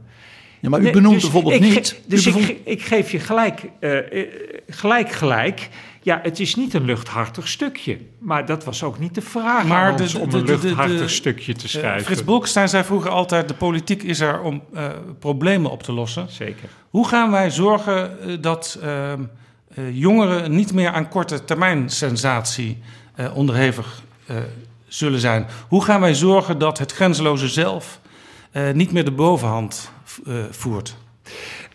Ja, 0.60 0.68
maar 0.68 0.80
u 0.80 0.82
Nee, 0.82 0.92
benoemt 0.92 1.14
dus 1.14 1.22
bijvoorbeeld 1.22 1.60
niet... 1.60 2.00
Dus 2.06 2.26
ik, 2.26 2.34
bevond- 2.34 2.58
ik 2.64 2.82
geef 2.82 3.10
je 3.10 3.18
gelijk, 3.18 3.62
eh, 3.80 3.98
eh, 4.20 4.28
gelijk, 4.68 5.12
gelijk. 5.12 5.68
Ja, 6.02 6.20
het 6.22 6.40
is 6.40 6.54
niet 6.54 6.74
een 6.74 6.84
luchthartig 6.84 7.48
stukje. 7.48 7.98
Maar 8.18 8.46
dat 8.46 8.64
was 8.64 8.82
ook 8.82 8.98
niet 8.98 9.14
de 9.14 9.20
vraag 9.20 9.66
Maar 9.66 9.90
aan 9.90 9.96
de- 9.96 10.02
ons 10.02 10.12
de- 10.12 10.18
om 10.18 10.24
een 10.24 10.30
de- 10.30 10.44
de- 10.44 10.62
luchthartig 10.62 10.98
de- 10.98 11.08
stukje 11.08 11.52
te 11.52 11.62
Eh, 11.64 11.68
schrijven. 11.70 12.04
Frits 12.04 12.24
Bolkestein 12.24 12.68
zei 12.68 12.84
vroeger 12.84 13.10
altijd: 13.10 13.48
de 13.48 13.54
politiek 13.54 14.02
is 14.02 14.20
er 14.20 14.40
om 14.40 14.62
eh, 14.74 14.88
problemen 15.18 15.70
op 15.70 15.82
te 15.82 15.92
lossen. 15.92 16.26
Zeker. 16.30 16.68
Hoe 16.90 17.08
gaan 17.08 17.30
wij 17.30 17.50
zorgen 17.50 18.18
dat 18.40 18.78
ehm, 18.82 19.22
eh, 19.74 19.96
jongeren 19.96 20.54
niet 20.54 20.72
meer 20.72 20.90
aan 20.90 21.08
korte 21.08 21.44
termijn 21.44 21.90
sensatie 21.90 22.78
eh, 23.14 23.36
onderhevig 23.36 24.02
eh, 24.26 24.36
zullen 24.94 25.20
zijn? 25.20 25.46
Hoe 25.68 25.84
gaan 25.84 26.00
wij 26.00 26.14
zorgen 26.14 26.58
dat 26.58 26.78
het 26.78 26.92
grenzeloze 26.92 27.48
zelf 27.48 28.00
eh, 28.50 28.70
niet 28.70 28.92
meer 28.92 29.04
de 29.04 29.10
bovenhand 29.10 29.90
eh, 30.26 30.34
voert? 30.50 30.96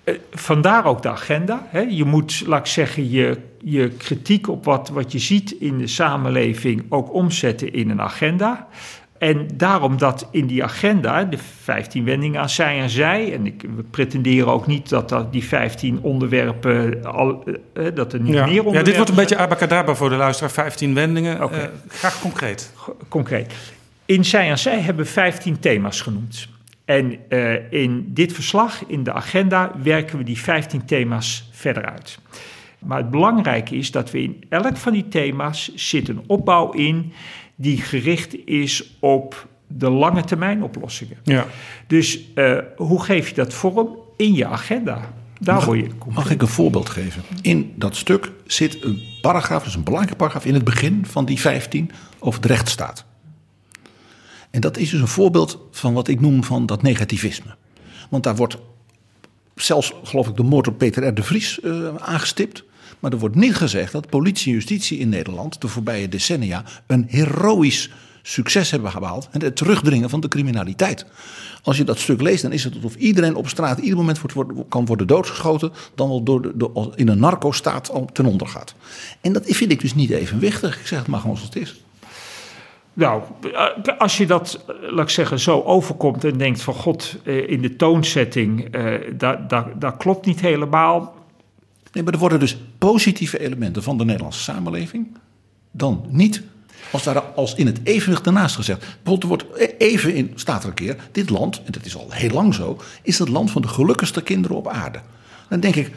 Eh, 0.03 0.15
vandaar 0.31 0.85
ook 0.85 1.01
de 1.01 1.09
agenda. 1.09 1.67
Je 1.89 2.05
moet, 2.05 2.43
laat 2.45 2.59
ik 2.59 2.65
zeggen, 2.65 3.09
je, 3.09 3.37
je 3.63 3.89
kritiek 3.89 4.47
op 4.47 4.65
wat, 4.65 4.89
wat 4.89 5.11
je 5.11 5.19
ziet 5.19 5.51
in 5.51 5.77
de 5.77 5.87
samenleving 5.87 6.85
ook 6.89 7.13
omzetten 7.13 7.73
in 7.73 7.89
een 7.89 8.01
agenda. 8.01 8.67
En 9.19 9.47
daarom 9.53 9.97
dat 9.97 10.27
in 10.31 10.47
die 10.47 10.63
agenda, 10.63 11.23
de 11.23 11.37
15 11.63 12.05
wendingen 12.05 12.41
aan 12.41 12.49
zij 12.49 12.79
en 12.79 12.89
zij, 12.89 13.33
en 13.33 13.45
ik, 13.45 13.65
we 13.75 13.83
pretenderen 13.83 14.47
ook 14.47 14.67
niet 14.67 14.89
dat, 14.89 15.09
dat 15.09 15.31
die 15.31 15.43
15 15.43 15.99
onderwerpen, 16.01 17.05
al, 17.05 17.43
eh, 17.43 17.87
eh, 17.87 17.95
dat 17.95 18.13
er 18.13 18.19
niet 18.19 18.33
Ja. 18.33 18.45
meer 18.45 18.53
ja, 18.53 18.57
onderwerpen 18.57 18.83
dit 18.83 18.95
wordt 18.95 19.09
een 19.09 19.15
beetje 19.15 19.37
abacadabra 19.37 19.95
voor 19.95 20.09
de 20.09 20.15
luisteraar. 20.15 20.51
15 20.51 20.93
wendingen. 20.93 21.43
Oké. 21.43 21.55
Eh, 21.57 21.67
graag 21.87 22.21
concreet. 22.21 22.73
concreet. 23.07 23.53
In 24.05 24.25
Zij 24.25 24.49
en 24.49 24.59
Zij 24.59 24.79
hebben 24.79 25.05
we 25.05 25.11
15 25.11 25.59
thema's 25.59 26.01
genoemd. 26.01 26.47
En 26.85 27.17
eh, 27.29 27.71
in 27.71 28.05
dit 28.13 28.33
verslag, 28.33 28.83
in 28.87 29.03
de 29.03 29.13
agenda, 29.13 29.71
werken 29.83 30.17
we 30.17 30.23
die 30.23 30.37
15 30.37 30.85
thema's 30.85 31.49
verder 31.51 31.85
uit. 31.85 32.19
Maar 32.79 32.97
het 32.97 33.11
belangrijke 33.11 33.75
is 33.75 33.91
dat 33.91 34.11
we 34.11 34.21
in 34.21 34.43
elk 34.49 34.77
van 34.77 34.93
die 34.93 35.07
thema's 35.07 35.75
zit 35.75 36.09
een 36.09 36.21
opbouw 36.27 36.71
in 36.71 37.13
die 37.59 37.77
gericht 37.77 38.45
is 38.45 38.95
op 38.99 39.47
de 39.67 39.89
lange 39.89 40.23
termijn 40.23 40.63
oplossingen. 40.63 41.17
Ja. 41.23 41.45
Dus 41.87 42.19
eh, 42.33 42.57
hoe 42.75 43.03
geef 43.03 43.29
je 43.29 43.35
dat 43.35 43.53
vorm? 43.53 43.89
In 44.17 44.33
je 44.33 44.45
agenda. 44.45 45.13
Daar 45.39 45.55
Mag- 45.55 45.65
word 45.65 45.79
je 45.79 45.89
Mag 46.09 46.31
ik 46.31 46.41
een 46.41 46.47
voorbeeld 46.47 46.89
geven? 46.89 47.23
In 47.41 47.73
dat 47.75 47.95
stuk 47.95 48.31
zit 48.45 48.83
een 48.83 49.01
paragraaf, 49.21 49.63
dus 49.63 49.75
een 49.75 49.83
belangrijke 49.83 50.17
paragraaf 50.17 50.45
in 50.45 50.53
het 50.53 50.63
begin 50.63 51.05
van 51.05 51.25
die 51.25 51.39
15 51.39 51.91
over 52.19 52.41
de 52.41 52.47
rechtsstaat. 52.47 53.05
En 54.49 54.61
dat 54.61 54.77
is 54.77 54.89
dus 54.89 54.99
een 54.99 55.07
voorbeeld 55.07 55.59
van 55.71 55.93
wat 55.93 56.07
ik 56.07 56.19
noem 56.19 56.43
van 56.43 56.65
dat 56.65 56.81
negativisme. 56.81 57.55
Want 58.09 58.23
daar 58.23 58.35
wordt 58.35 58.57
zelfs, 59.55 59.93
geloof 60.03 60.27
ik, 60.27 60.35
de 60.35 60.43
moord 60.43 60.67
op 60.67 60.77
Peter 60.77 61.07
R. 61.07 61.13
de 61.13 61.23
Vries 61.23 61.59
eh, 61.59 61.95
aangestipt. 61.95 62.63
Maar 62.99 63.11
er 63.11 63.17
wordt 63.17 63.35
niet 63.35 63.55
gezegd 63.55 63.91
dat 63.91 64.09
politie 64.09 64.47
en 64.47 64.53
justitie 64.53 64.99
in 64.99 65.09
Nederland 65.09 65.61
de 65.61 65.67
voorbije 65.67 66.09
decennia 66.09 66.63
een 66.87 67.05
heroïsch 67.07 67.89
succes 68.21 68.71
hebben 68.71 68.91
behaald. 68.99 69.27
En 69.31 69.41
het 69.41 69.55
terugdringen 69.55 70.09
van 70.09 70.19
de 70.19 70.27
criminaliteit. 70.27 71.05
Als 71.63 71.77
je 71.77 71.83
dat 71.83 71.99
stuk 71.99 72.21
leest, 72.21 72.41
dan 72.41 72.51
is 72.51 72.63
het 72.63 72.75
alsof 72.75 72.95
iedereen 72.95 73.35
op 73.35 73.47
straat 73.47 73.79
ieder 73.79 73.97
moment 73.97 74.21
kan 74.69 74.85
worden 74.85 75.07
doodgeschoten. 75.07 75.71
dan 75.95 76.07
wel 76.07 76.23
door 76.23 76.57
de, 76.57 76.91
in 76.95 77.07
een 77.07 77.19
narco-staat 77.19 77.91
ten 78.13 78.25
onder 78.25 78.47
gaat. 78.47 78.75
En 79.21 79.33
dat 79.33 79.43
vind 79.45 79.71
ik 79.71 79.81
dus 79.81 79.95
niet 79.95 80.09
evenwichtig. 80.09 80.79
Ik 80.79 80.87
zeg 80.87 80.99
het 80.99 81.07
maar 81.07 81.19
gewoon 81.19 81.37
zoals 81.37 81.53
het 81.53 81.63
is. 81.63 81.81
Nou, 82.93 83.21
eh, 83.53 83.97
als 83.97 84.17
je 84.17 84.25
dat, 84.25 84.63
eh, 84.67 84.91
laat 84.91 85.03
ik 85.03 85.09
zeggen, 85.09 85.39
zo 85.39 85.61
overkomt 85.61 86.23
en 86.23 86.37
denkt 86.37 86.61
van 86.61 86.73
god, 86.73 87.15
eh, 87.23 87.49
in 87.49 87.61
de 87.61 87.75
toonzetting, 87.75 88.75
dat, 89.17 89.49
dat, 89.49 89.65
dat 89.75 89.97
klopt 89.97 90.25
niet 90.25 90.41
helemaal. 90.41 91.15
Nee, 91.97 92.05
maar 92.05 92.15
er 92.15 92.21
worden 92.21 92.39
dus 92.39 92.57
positieve 92.77 93.39
elementen 93.39 93.83
van 93.83 93.97
de 93.97 94.05
Nederlandse 94.05 94.39
samenleving 94.39 95.07
dan 95.71 96.05
niet 96.09 96.43
als, 96.91 97.03
daar, 97.03 97.21
als 97.21 97.55
in 97.55 97.65
het 97.65 97.79
evenwicht 97.83 98.23
daarnaast 98.23 98.55
gezegd. 98.55 98.85
Bijvoorbeeld, 99.03 99.41
er 99.41 99.47
wordt 99.47 99.71
e- 99.71 99.85
even 99.85 100.13
in, 100.13 100.31
staat 100.35 100.63
er 100.63 100.69
een 100.69 100.75
keer, 100.75 100.95
dit 101.11 101.29
land, 101.29 101.61
en 101.65 101.71
dat 101.71 101.85
is 101.85 101.97
al 101.97 102.07
heel 102.09 102.29
lang 102.29 102.53
zo, 102.53 102.79
is 103.01 103.19
het 103.19 103.29
land 103.29 103.51
van 103.51 103.61
de 103.61 103.67
gelukkigste 103.67 104.23
kinderen 104.23 104.57
op 104.57 104.67
aarde. 104.67 104.99
Dan 105.49 105.59
denk 105.59 105.75
ik, 105.75 105.91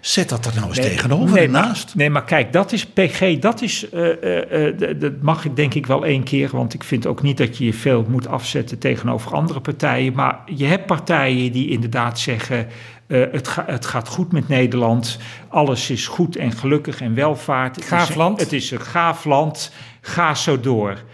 zet 0.00 0.28
dat 0.28 0.46
er 0.46 0.54
nou 0.54 0.66
eens 0.66 0.76
tegenover 0.76 1.34
nee, 1.34 1.48
maar- 1.48 1.62
naast. 1.62 1.94
Nee, 1.94 2.10
maar 2.10 2.24
kijk, 2.24 2.52
dat 2.52 2.72
is 2.72 2.86
PG, 2.86 3.38
dat 3.38 3.62
is, 3.62 3.88
eh, 3.90 4.22
eh, 4.22 4.80
eh, 4.90 5.00
dat 5.00 5.12
mag 5.20 5.44
ik 5.44 5.56
denk 5.56 5.74
ik 5.74 5.86
wel 5.86 6.04
één 6.04 6.22
keer, 6.22 6.48
want 6.52 6.74
ik 6.74 6.84
vind 6.84 7.06
ook 7.06 7.22
niet 7.22 7.36
dat 7.36 7.58
je 7.58 7.64
je 7.64 7.74
veel 7.74 8.06
moet 8.08 8.26
afzetten 8.26 8.78
tegenover 8.78 9.32
andere 9.32 9.60
partijen. 9.60 10.12
Maar 10.12 10.38
je 10.54 10.64
hebt 10.64 10.86
partijen 10.86 11.52
die 11.52 11.68
inderdaad 11.68 12.18
zeggen, 12.18 12.66
eh, 13.06 13.20
het, 13.32 13.48
ga- 13.48 13.64
het 13.66 13.86
gaat 13.86 14.08
goed 14.08 14.32
met 14.32 14.48
Nederland, 14.48 15.18
alles 15.48 15.90
is 15.90 16.06
goed 16.06 16.36
en 16.36 16.52
gelukkig 16.52 17.00
en 17.00 17.14
welvaart. 17.14 17.76
Het 17.76 17.84
Gaaf 17.84 18.08
is- 18.08 18.14
land. 18.14 18.40
Het 18.40 18.52
is 18.52 18.70
een 18.70 18.80
gaaf 18.80 19.24
land, 19.24 19.72
ga 20.00 20.34
zo 20.34 20.60
door. 20.60 21.04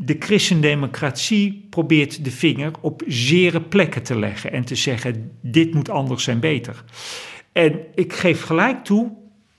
De 0.00 0.16
christendemocratie 0.18 1.66
probeert 1.70 2.24
de 2.24 2.30
vinger 2.30 2.70
op 2.80 3.02
zere 3.06 3.60
plekken 3.60 4.02
te 4.02 4.18
leggen 4.18 4.52
en 4.52 4.64
te 4.64 4.74
zeggen: 4.74 5.30
dit 5.42 5.74
moet 5.74 5.90
anders 5.90 6.26
en 6.26 6.40
beter. 6.40 6.84
En 7.52 7.80
ik 7.94 8.12
geef 8.12 8.42
gelijk 8.42 8.84
toe, 8.84 9.12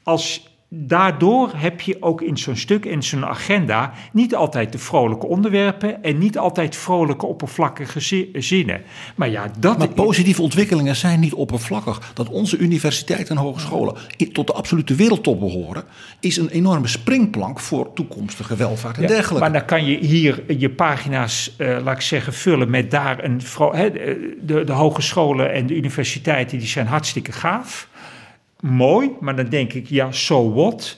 als 0.04 0.49
daardoor 0.70 1.52
heb 1.56 1.82
je 1.82 1.98
ook 2.00 2.22
in 2.22 2.38
zo'n 2.38 2.56
stuk, 2.56 2.86
in 2.86 3.04
zo'n 3.04 3.26
agenda, 3.26 3.94
niet 4.12 4.36
altijd 4.36 4.72
de 4.72 4.78
vrolijke 4.78 5.28
onderwerpen 5.28 6.04
en 6.04 6.18
niet 6.18 6.38
altijd 6.38 6.76
vrolijke 6.76 7.26
oppervlakkige 7.26 8.00
zi- 8.00 8.30
zinnen. 8.34 8.82
Maar 9.16 9.30
ja, 9.30 9.52
dat 9.60 9.78
Maar 9.78 9.88
positieve 9.88 10.42
ontwikkelingen 10.42 10.96
zijn 10.96 11.20
niet 11.20 11.34
oppervlakkig. 11.34 12.12
Dat 12.14 12.30
onze 12.30 12.58
universiteiten 12.58 13.36
en 13.36 13.42
hogescholen 13.42 13.96
tot 14.32 14.48
de 14.48 14.54
absolute 14.54 14.96
wereldtop 14.96 15.40
behoren, 15.40 15.84
is 16.20 16.38
een 16.38 16.50
enorme 16.50 16.88
springplank 16.88 17.60
voor 17.60 17.94
toekomstige 17.94 18.56
welvaart 18.56 18.96
en 18.96 19.02
Ja, 19.02 19.08
dergelijke. 19.08 19.40
Maar 19.40 19.54
dan 19.60 19.66
kan 19.66 19.86
je 19.86 19.98
hier 19.98 20.44
je 20.58 20.70
pagina's, 20.70 21.54
eh, 21.58 21.78
laat 21.84 21.96
ik 21.96 22.02
zeggen, 22.02 22.34
vullen 22.34 22.70
met 22.70 22.92
daar 22.92 23.24
een. 23.24 23.42
vro- 23.42 23.72
de, 23.72 24.64
de 24.66 24.72
hogescholen 24.72 25.54
en 25.54 25.66
de 25.68 25.76
universiteiten 25.76 26.58
die 26.58 26.68
zijn 26.68 26.88
hartstikke 26.88 27.32
gaaf. 27.32 27.89
Mooi, 28.62 29.12
maar 29.20 29.36
dan 29.36 29.50
denk 29.50 29.74
ik, 29.74 29.88
ja, 29.88 30.12
so 30.12 30.54
what? 30.54 30.98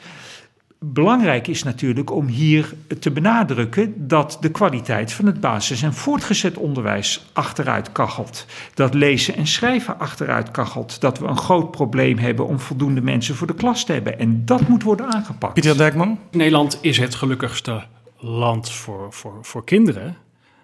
Belangrijk 0.80 1.47
is 1.47 1.64
natuurlijk 1.64 2.12
om 2.12 2.28
hier 2.28 2.74
te 2.99 3.12
benadrukken 3.12 4.07
dat 4.07 4.38
de 4.41 4.49
kwaliteit 4.49 5.14
van 5.14 5.26
het 5.26 5.39
basis- 5.39 5.82
en 5.82 5.93
voortgezet 5.93 6.57
onderwijs 6.57 7.26
achteruit 7.34 7.91
kachelt. 7.91 8.45
Dat 8.74 8.93
lezen 8.93 9.36
en 9.36 9.47
schrijven 9.47 9.99
achteruit 9.99 10.51
kachelt. 10.51 11.01
Dat 11.01 11.20
we 11.20 11.28
een 11.28 11.38
groot 11.38 11.72
probleem 11.72 12.18
hebben 12.18 12.47
om 12.47 12.59
voldoende 12.59 13.01
mensen 13.01 13.36
voor 13.36 13.47
de 13.47 13.53
klas 13.53 13.86
te 13.86 13.93
hebben. 13.93 14.20
En 14.20 14.45
dat 14.45 14.68
moet 14.68 14.84
worden 14.84 15.14
aangepakt. 15.14 15.53
Pieter 15.53 15.78
Dijkman? 15.78 16.20
Nederland 16.32 16.78
is 16.82 16.97
het 16.97 17.16
gelukkigste 17.16 17.84
land 18.18 18.72
voor, 18.72 19.14
voor, 19.14 19.38
voor 19.41 19.64
kinderen. 19.64 20.18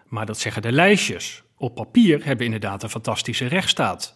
Maar 0.08 0.26
dat 0.26 0.40
zeggen 0.40 0.62
de 0.62 0.72
lijstjes. 0.72 1.44
Op 1.58 1.76
papier 1.76 2.18
hebben 2.18 2.38
we 2.38 2.44
inderdaad 2.44 2.84
een 2.84 2.90
fantastische 2.90 3.46
rechtsstaat. 3.46 4.16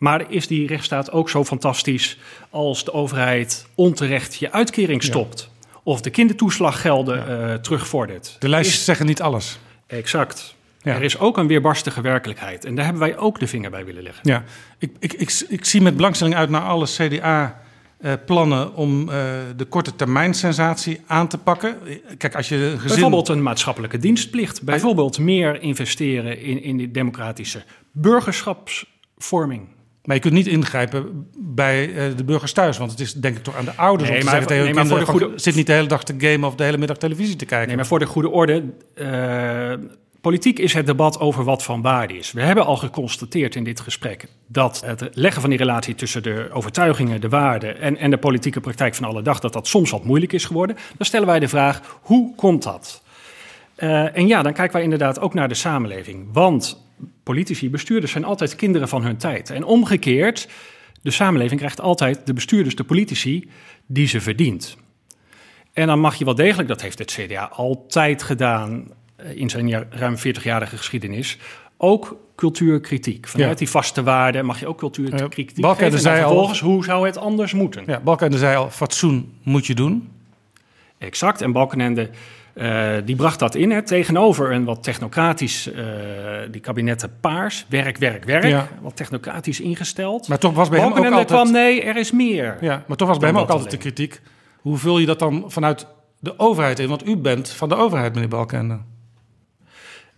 Maar 0.00 0.30
is 0.30 0.46
die 0.46 0.66
rechtsstaat 0.66 1.12
ook 1.12 1.30
zo 1.30 1.44
fantastisch 1.44 2.18
als 2.50 2.84
de 2.84 2.92
overheid 2.92 3.66
onterecht 3.74 4.34
je 4.34 4.52
uitkering 4.52 5.02
stopt? 5.02 5.50
Of 5.82 6.00
de 6.00 6.10
kindertoeslaggelden 6.10 7.28
eh, 7.28 7.54
terugvordert? 7.54 8.36
De 8.38 8.48
lijstjes 8.48 8.84
zeggen 8.84 9.06
niet 9.06 9.22
alles. 9.22 9.58
Exact. 9.86 10.54
Ja. 10.82 10.94
Er 10.94 11.02
is 11.02 11.18
ook 11.18 11.36
een 11.36 11.46
weerbarstige 11.46 12.00
werkelijkheid. 12.00 12.64
En 12.64 12.74
daar 12.74 12.84
hebben 12.84 13.02
wij 13.02 13.16
ook 13.16 13.38
de 13.38 13.46
vinger 13.46 13.70
bij 13.70 13.84
willen 13.84 14.02
leggen. 14.02 14.28
Ja, 14.28 14.44
ik, 14.78 14.90
ik, 14.98 15.12
ik, 15.12 15.44
ik 15.48 15.64
zie 15.64 15.80
met 15.80 15.96
belangstelling 15.96 16.36
uit 16.36 16.50
naar 16.50 16.62
alle 16.62 16.86
CDA-plannen 16.86 18.74
om 18.74 19.08
eh, 19.08 19.14
de 19.56 19.64
korte 19.64 19.96
termijn 19.96 20.34
sensatie 20.34 21.00
aan 21.06 21.28
te 21.28 21.38
pakken. 21.38 21.78
Kijk, 22.18 22.34
als 22.34 22.48
je 22.48 22.72
gezin... 22.74 22.88
Bijvoorbeeld 22.88 23.28
een 23.28 23.42
maatschappelijke 23.42 23.98
dienstplicht. 23.98 24.62
Bijvoorbeeld 24.62 25.18
meer 25.18 25.62
investeren 25.62 26.40
in, 26.40 26.62
in 26.62 26.76
die 26.76 26.90
democratische 26.90 27.62
burgerschapsvorming. 27.92 29.78
Maar 30.10 30.18
je 30.18 30.24
kunt 30.28 30.38
niet 30.38 30.46
ingrijpen 30.54 31.26
bij 31.38 31.94
eh, 31.94 32.16
de 32.16 32.24
burgers 32.24 32.52
thuis. 32.52 32.78
Want 32.78 32.90
het 32.90 33.00
is 33.00 33.12
denk 33.12 33.36
ik 33.36 33.42
toch 33.42 33.56
aan 33.56 33.64
de 33.64 33.76
ouders 33.76 34.08
Nee, 34.08 34.18
om 34.18 34.24
te 34.24 34.30
maar- 34.30 34.40
zeggen 34.40 34.46
tegen 34.56 34.64
nee, 34.74 34.74
hun 34.74 34.88
maar 34.88 35.06
voor 35.06 35.18
de 35.18 35.24
goede- 35.24 35.38
zit 35.38 35.54
niet 35.54 35.66
de 35.66 35.72
hele 35.72 35.88
dag 35.88 36.04
te 36.04 36.14
gamen 36.18 36.48
of 36.48 36.54
de 36.54 36.64
hele 36.64 36.78
middag 36.78 36.96
televisie 36.96 37.36
te 37.36 37.44
kijken. 37.44 37.66
Nee, 37.66 37.76
maar 37.76 37.86
voor 37.86 37.98
de 37.98 38.06
goede 38.06 38.28
orde. 38.30 38.64
eh, 38.94 39.72
Politiek 40.20 40.58
is 40.58 40.72
het 40.72 40.86
debat 40.86 41.20
over 41.20 41.44
wat 41.44 41.62
van 41.62 41.82
waarde 41.82 42.18
is. 42.18 42.32
We 42.32 42.40
hebben 42.42 42.64
al 42.64 42.76
geconstateerd 42.76 43.54
in 43.54 43.64
dit 43.64 43.80
gesprek 43.80 44.26
dat 44.46 44.82
het 44.86 45.08
leggen 45.12 45.40
van 45.40 45.50
die 45.50 45.58
relatie 45.58 45.94
tussen 45.94 46.22
de 46.22 46.48
overtuigingen, 46.52 47.20
de 47.20 47.28
waarden 47.28 47.80
en, 47.80 47.96
en 47.96 48.10
de 48.10 48.18
politieke 48.18 48.60
praktijk 48.60 48.94
van 48.94 49.04
alle 49.08 49.22
dag, 49.22 49.40
dat 49.40 49.52
dat 49.52 49.66
soms 49.66 49.90
wat 49.90 50.04
moeilijk 50.04 50.32
is 50.32 50.44
geworden. 50.44 50.76
Dan 50.96 51.06
stellen 51.06 51.26
wij 51.26 51.38
de 51.38 51.48
vraag, 51.48 51.98
hoe 52.02 52.34
komt 52.34 52.62
dat? 52.62 53.02
Uh, 53.78 54.16
en 54.16 54.26
ja, 54.26 54.42
dan 54.42 54.52
kijken 54.52 54.72
wij 54.74 54.82
inderdaad 54.82 55.20
ook 55.20 55.34
naar 55.34 55.48
de 55.48 55.54
samenleving. 55.54 56.26
Want 56.32 56.88
politici, 57.22 57.70
bestuurders 57.70 58.12
zijn 58.12 58.24
altijd 58.24 58.56
kinderen 58.56 58.88
van 58.88 59.02
hun 59.02 59.16
tijd. 59.16 59.50
En 59.50 59.64
omgekeerd, 59.64 60.48
de 61.02 61.10
samenleving 61.10 61.60
krijgt 61.60 61.80
altijd 61.80 62.26
de 62.26 62.32
bestuurders, 62.32 62.76
de 62.76 62.84
politici, 62.84 63.50
die 63.86 64.06
ze 64.06 64.20
verdient. 64.20 64.76
En 65.72 65.86
dan 65.86 66.00
mag 66.00 66.14
je 66.14 66.24
wel 66.24 66.34
degelijk, 66.34 66.68
dat 66.68 66.82
heeft 66.82 66.98
het 66.98 67.12
CDA 67.12 67.44
altijd 67.44 68.22
gedaan 68.22 68.92
eh, 69.16 69.36
in 69.36 69.50
zijn 69.50 69.86
ruim 69.90 70.16
40-jarige 70.18 70.76
geschiedenis, 70.76 71.38
ook 71.76 72.16
cultuurkritiek. 72.36 73.28
Vanuit 73.28 73.58
die 73.58 73.70
vaste 73.70 74.02
waarden 74.02 74.44
mag 74.44 74.60
je 74.60 74.66
ook 74.66 74.78
cultuurkritiek 74.78 75.64
uh, 75.64 75.70
geven. 75.70 75.92
En 75.92 75.98
zei 75.98 76.20
vervolgens, 76.20 76.62
al, 76.62 76.68
hoe 76.68 76.84
zou 76.84 77.06
het 77.06 77.16
anders 77.16 77.52
moeten? 77.52 77.82
Ja, 77.86 78.00
Balkenende 78.00 78.38
zei 78.38 78.56
al, 78.56 78.70
fatsoen 78.70 79.32
moet 79.42 79.66
je 79.66 79.74
doen. 79.74 80.08
Exact, 80.98 81.40
en 81.40 81.52
Balkenende 81.52 82.10
uh, 82.54 82.92
die 83.04 83.16
bracht 83.16 83.38
dat 83.38 83.54
in, 83.54 83.70
hè, 83.70 83.82
tegenover 83.82 84.52
een 84.52 84.64
wat 84.64 84.82
technocratisch, 84.82 85.66
uh, 85.66 85.84
die 86.50 86.60
kabinetten 86.60 87.12
paars, 87.20 87.66
werk, 87.68 87.96
werk, 87.96 88.24
werk, 88.24 88.44
ja. 88.44 88.68
wat 88.80 88.96
technocratisch 88.96 89.60
ingesteld. 89.60 90.28
Maar 90.28 90.38
toch 90.38 90.54
was 90.54 90.68
bij 90.68 90.80
hem 90.80 90.90
ook 90.90 91.04
altijd... 91.04 91.26
kwam, 91.26 91.50
nee, 91.50 91.82
er 91.82 91.96
is 91.96 92.12
meer. 92.12 92.56
Ja, 92.60 92.84
maar 92.86 92.96
toch 92.96 93.08
was 93.08 93.18
bij 93.18 93.28
hem 93.28 93.38
ook 93.38 93.48
altijd 93.48 93.70
de 93.70 93.76
kritiek. 93.76 94.20
Hoe 94.60 94.76
vul 94.76 94.98
je 94.98 95.06
dat 95.06 95.18
dan 95.18 95.44
vanuit 95.46 95.86
de 96.18 96.38
overheid 96.38 96.78
in? 96.78 96.88
Want 96.88 97.06
u 97.06 97.16
bent 97.16 97.50
van 97.50 97.68
de 97.68 97.74
overheid, 97.74 98.14
meneer 98.14 98.28
Balkenende. 98.28 98.78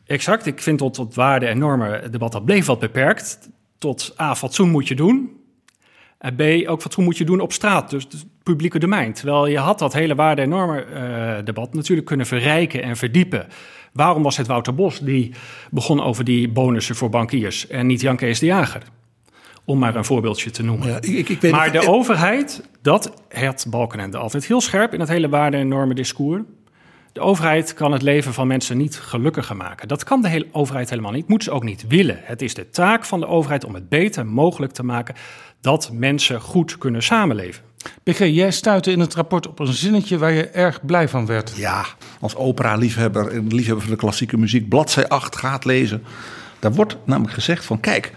Exact, 0.06 0.46
ik 0.46 0.62
vind 0.62 0.78
tot, 0.78 0.94
tot 0.94 1.14
waarden 1.14 1.48
en 1.48 1.58
normen 1.58 2.00
het 2.02 2.12
debat 2.12 2.32
dat 2.32 2.44
bleef 2.44 2.66
wat 2.66 2.78
beperkt. 2.78 3.50
Tot 3.78 4.14
A, 4.20 4.34
fatsoen 4.34 4.70
moet 4.70 4.88
je 4.88 4.94
doen. 4.94 5.40
En 6.22 6.34
B, 6.36 6.68
ook 6.68 6.80
fatsoen 6.80 7.04
moet 7.04 7.18
je 7.18 7.24
doen 7.24 7.40
op 7.40 7.52
straat, 7.52 7.90
dus 7.90 8.02
het 8.02 8.26
publieke 8.42 8.78
domein. 8.78 9.12
Terwijl 9.12 9.46
je 9.46 9.58
had 9.58 9.78
dat 9.78 9.92
hele 9.92 10.14
waarde- 10.14 10.42
en 10.42 10.48
normen-debat 10.48 11.68
uh, 11.68 11.74
natuurlijk 11.74 12.06
kunnen 12.06 12.26
verrijken 12.26 12.82
en 12.82 12.96
verdiepen. 12.96 13.46
Waarom 13.92 14.22
was 14.22 14.36
het 14.36 14.46
Wouter 14.46 14.74
Bos 14.74 14.98
die 14.98 15.34
begon 15.70 16.02
over 16.02 16.24
die 16.24 16.48
bonussen 16.48 16.94
voor 16.94 17.08
bankiers 17.10 17.66
en 17.66 17.86
niet 17.86 18.00
Jan 18.00 18.16
Kees 18.16 18.38
de 18.38 18.46
Jager? 18.46 18.82
Om 19.64 19.78
maar 19.78 19.96
een 19.96 20.04
voorbeeldje 20.04 20.50
te 20.50 20.62
noemen. 20.62 20.88
Ja, 20.88 21.00
ik, 21.00 21.28
ik 21.28 21.40
weet 21.40 21.52
maar 21.52 21.72
de 21.72 21.88
overheid, 21.88 22.68
dat 22.82 23.12
het 23.28 23.66
Balkenende 23.70 24.18
altijd 24.18 24.46
heel 24.46 24.60
scherp 24.60 24.92
in 24.94 25.00
het 25.00 25.08
hele 25.08 25.28
waarde- 25.28 25.56
en 25.56 25.68
normen-discours. 25.68 26.42
De 27.12 27.20
overheid 27.20 27.74
kan 27.74 27.92
het 27.92 28.02
leven 28.02 28.32
van 28.32 28.46
mensen 28.46 28.76
niet 28.76 28.96
gelukkiger 28.96 29.56
maken. 29.56 29.88
Dat 29.88 30.04
kan 30.04 30.22
de 30.22 30.28
hele 30.28 30.46
overheid 30.52 30.90
helemaal 30.90 31.12
niet, 31.12 31.28
moet 31.28 31.42
ze 31.42 31.50
ook 31.50 31.64
niet 31.64 31.84
willen. 31.88 32.18
Het 32.22 32.42
is 32.42 32.54
de 32.54 32.70
taak 32.70 33.04
van 33.04 33.20
de 33.20 33.26
overheid 33.26 33.64
om 33.64 33.74
het 33.74 33.88
beter 33.88 34.26
mogelijk 34.26 34.72
te 34.72 34.84
maken 34.84 35.14
dat 35.62 35.90
mensen 35.92 36.40
goed 36.40 36.78
kunnen 36.78 37.02
samenleven. 37.02 37.62
PG, 38.02 38.18
jij 38.18 38.50
stuitte 38.50 38.90
in 38.90 39.00
het 39.00 39.14
rapport 39.14 39.48
op 39.48 39.58
een 39.58 39.72
zinnetje 39.72 40.18
waar 40.18 40.32
je 40.32 40.48
erg 40.48 40.84
blij 40.86 41.08
van 41.08 41.26
werd. 41.26 41.52
Ja, 41.56 41.86
als 42.20 42.36
opera-liefhebber 42.36 43.28
en 43.28 43.46
liefhebber 43.46 43.82
van 43.82 43.92
de 43.92 43.98
klassieke 43.98 44.38
muziek, 44.38 44.68
bladzij 44.68 45.08
8 45.08 45.36
gaat 45.36 45.64
lezen. 45.64 46.02
Daar 46.58 46.72
wordt 46.72 46.96
namelijk 47.04 47.34
gezegd 47.34 47.64
van 47.64 47.80
kijk, 47.80 48.12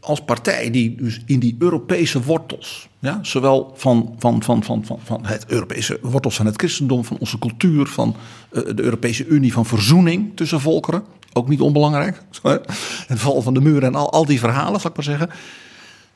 als 0.00 0.24
partij 0.24 0.70
die 0.70 0.94
dus 0.94 1.20
in 1.26 1.38
die 1.38 1.56
Europese 1.58 2.22
wortels, 2.22 2.88
ja, 2.98 3.18
zowel 3.22 3.72
van, 3.76 4.14
van, 4.18 4.42
van, 4.42 4.64
van, 4.64 4.84
van, 4.84 4.98
van 5.04 5.26
het 5.26 5.44
Europese 5.46 5.98
wortels 6.02 6.36
van 6.36 6.46
het 6.46 6.56
christendom, 6.56 7.04
van 7.04 7.16
onze 7.18 7.38
cultuur, 7.38 7.86
van 7.86 8.16
uh, 8.52 8.62
de 8.74 8.82
Europese 8.82 9.26
Unie, 9.26 9.52
van 9.52 9.66
verzoening 9.66 10.32
tussen 10.34 10.60
volkeren, 10.60 11.04
ook 11.32 11.48
niet 11.48 11.60
onbelangrijk, 11.60 12.22
het 13.06 13.18
val 13.18 13.42
van 13.42 13.54
de 13.54 13.60
muur 13.60 13.82
en 13.82 13.94
al, 13.94 14.12
al 14.12 14.24
die 14.24 14.38
verhalen, 14.38 14.80
zal 14.80 14.90
ik 14.90 14.96
maar 14.96 15.04
zeggen, 15.04 15.30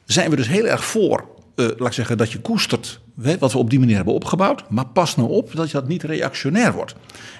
zijn 0.04 0.30
we 0.30 0.36
dus 0.36 0.48
heel 0.48 0.66
erg 0.66 0.84
voor, 0.84 1.24
uh, 1.56 1.66
laat 1.66 1.88
ik 1.88 1.92
zeggen, 1.92 2.18
dat 2.18 2.32
je 2.32 2.40
koestert 2.40 3.00
hè, 3.22 3.38
wat 3.38 3.52
we 3.52 3.58
op 3.58 3.70
die 3.70 3.78
manier 3.78 3.96
hebben 3.96 4.14
opgebouwd, 4.14 4.70
maar 4.70 4.86
pas 4.86 5.16
nou 5.16 5.28
op 5.28 5.54
dat 5.54 5.66
je 5.66 5.72
dat 5.72 5.88
niet 5.88 6.02
reactionair 6.02 6.72
wordt. 6.72 6.94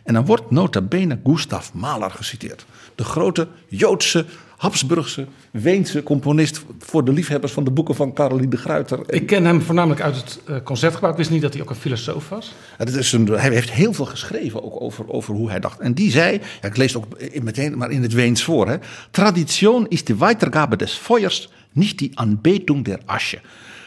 En 0.04 0.14
dan 0.14 0.26
wordt 0.26 0.50
nota 0.50 0.80
bene 0.80 1.18
Gustav 1.24 1.70
Mahler 1.72 2.10
geciteerd, 2.10 2.66
de 2.94 3.04
grote 3.04 3.48
Joodse 3.68 4.24
Habsburgse, 4.56 5.26
Weense 5.50 6.02
componist 6.02 6.64
voor 6.78 7.04
de 7.04 7.12
liefhebbers 7.12 7.52
van 7.52 7.64
de 7.64 7.70
boeken 7.70 7.94
van 7.94 8.12
Caroline 8.12 8.48
de 8.48 8.56
Gruyter. 8.56 9.00
Ik 9.06 9.26
ken 9.26 9.44
hem 9.44 9.62
voornamelijk 9.62 10.00
uit 10.00 10.16
het 10.16 10.40
uh, 10.48 10.56
concertgebouw. 10.64 11.10
Ik 11.10 11.16
wist 11.16 11.30
niet 11.30 11.42
dat 11.42 11.52
hij 11.52 11.62
ook 11.62 11.70
een 11.70 11.76
filosoof 11.76 12.28
was. 12.28 12.54
Ja, 12.78 12.84
dat 12.84 12.94
is 12.94 13.12
een, 13.12 13.26
hij 13.26 13.50
heeft 13.50 13.70
heel 13.70 13.92
veel 13.92 14.04
geschreven 14.04 14.64
ook 14.64 14.80
over, 14.80 15.10
over 15.10 15.34
hoe 15.34 15.50
hij 15.50 15.60
dacht. 15.60 15.78
En 15.78 15.94
die 15.94 16.10
zei, 16.10 16.40
ja, 16.60 16.68
ik 16.68 16.76
lees 16.76 16.92
het 16.92 17.04
ook 17.04 17.42
meteen 17.42 17.78
maar 17.78 17.90
in 17.90 18.02
het 18.02 18.12
Weens 18.12 18.42
voor. 18.42 18.68
Hè, 18.68 18.76
Tradition 19.10 19.86
is 19.88 20.04
de 20.04 20.16
Weitergabe 20.16 20.76
des 20.76 20.92
Feuers, 20.92 21.48
niet 21.74 21.98
die 21.98 22.10
Anbetung 22.14 22.84
der 22.84 23.00
Asche. 23.04 23.40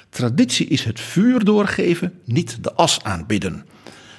Traditie 0.09 0.67
is 0.67 0.83
het 0.83 0.99
vuur 0.99 1.43
doorgeven, 1.43 2.13
niet 2.25 2.63
de 2.63 2.73
as 2.73 3.03
aanbidden. 3.03 3.65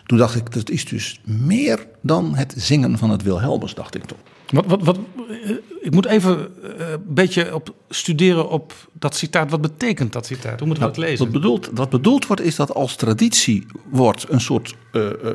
Toen 0.07 0.19
dacht 0.19 0.35
ik, 0.35 0.53
dat 0.53 0.71
is 0.71 0.85
dus 0.85 1.21
meer 1.25 1.87
dan 2.03 2.35
het 2.35 2.55
zingen 2.57 2.99
van 2.99 3.11
het 3.11 3.23
Wilhelmus, 3.23 3.75
dacht 3.75 3.95
ik 3.95 4.05
toen. 4.05 4.19
Wat, 4.51 4.64
wat, 4.66 4.83
wat, 4.83 4.99
eh, 5.45 5.51
ik 5.81 5.95
moet 5.95 6.07
even 6.07 6.49
eh, 6.62 6.91
een 6.91 7.03
beetje 7.07 7.55
op 7.55 7.75
studeren 7.89 8.49
op 8.49 8.73
dat 8.93 9.16
citaat. 9.16 9.51
Wat 9.51 9.61
betekent 9.61 10.12
dat 10.12 10.27
citaat? 10.27 10.59
Hoe 10.59 10.69
moeten 10.69 10.85
we 10.85 10.91
nou, 10.91 11.01
dat 11.01 11.05
lezen? 11.05 11.25
Wat 11.25 11.35
bedoeld, 11.35 11.71
wat 11.75 11.91
bedoeld 11.91 12.27
wordt 12.27 12.43
is 12.43 12.57
dat 12.57 12.75
als 12.75 12.97
traditie 12.97 13.66
wordt 13.91 14.27
een 14.29 14.41
soort 14.41 14.75
uh, 14.93 15.03
uh, 15.05 15.31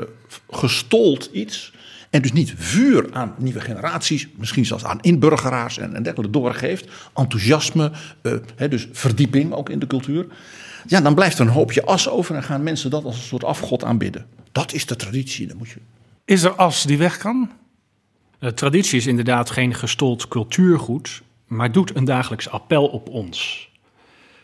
gestold 0.50 1.30
iets... 1.32 1.74
en 2.14 2.22
dus 2.22 2.32
niet 2.32 2.54
vuur 2.58 3.08
aan 3.12 3.36
nieuwe 3.38 3.62
generaties... 3.62 4.28
misschien 4.36 4.66
zelfs 4.66 4.86
aan 4.86 5.02
inburgeraars 5.02 5.78
en, 5.78 5.96
en 5.96 6.04
dergelijke 6.04 6.32
doorgeeft... 6.32 6.92
enthousiasme, 7.14 7.92
uh, 8.22 8.70
dus 8.70 8.88
verdieping 8.92 9.54
ook 9.54 9.70
in 9.70 9.80
de 9.80 9.88
cultuur... 9.88 10.26
ja, 10.88 11.02
dan 11.02 11.16
blijft 11.16 11.40
er 11.40 11.46
een 11.46 11.52
hoopje 11.52 11.86
as 11.86 12.10
over... 12.10 12.36
en 12.36 12.44
gaan 12.44 12.64
mensen 12.64 12.90
dat 12.90 13.04
als 13.04 13.16
een 13.16 13.24
soort 13.24 13.44
afgod 13.44 13.84
aanbidden. 13.84 14.26
Dat 14.52 14.74
is 14.74 14.86
de 14.86 14.96
traditie, 14.96 15.48
dan 15.48 15.58
moet 15.58 15.70
je... 15.70 15.80
Is 16.26 16.44
er 16.44 16.52
as 16.52 16.84
die 16.84 16.98
weg 16.98 17.18
kan? 17.18 17.52
De 18.40 18.54
traditie 18.54 18.98
is 18.98 19.08
inderdaad 19.08 19.50
geen 19.50 19.74
gestold 19.74 20.28
cultuurgoed, 20.28 21.22
maar 21.48 21.72
doet 21.72 21.96
een 21.96 22.06
dagelijks 22.06 22.50
appel 22.50 22.86
op 22.86 23.10
ons. 23.10 23.70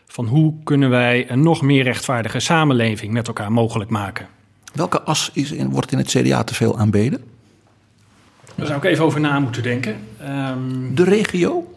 Van 0.06 0.26
hoe 0.26 0.54
kunnen 0.64 0.90
wij 0.90 1.30
een 1.30 1.42
nog 1.42 1.62
meer 1.62 1.82
rechtvaardige 1.82 2.40
samenleving 2.40 3.12
met 3.12 3.26
elkaar 3.26 3.52
mogelijk 3.52 3.90
maken? 3.90 4.28
Welke 4.72 5.02
as 5.02 5.30
is 5.32 5.52
in, 5.52 5.70
wordt 5.70 5.92
in 5.92 5.98
het 5.98 6.08
CDA 6.08 6.44
te 6.44 6.54
veel 6.54 6.78
aanbeden? 6.78 7.29
Daar 8.60 8.68
zou 8.68 8.78
ik 8.78 8.90
even 8.90 9.04
over 9.04 9.20
na 9.20 9.40
moeten 9.40 9.62
denken. 9.62 9.96
Um... 10.28 10.94
De 10.94 11.04
regio? 11.04 11.74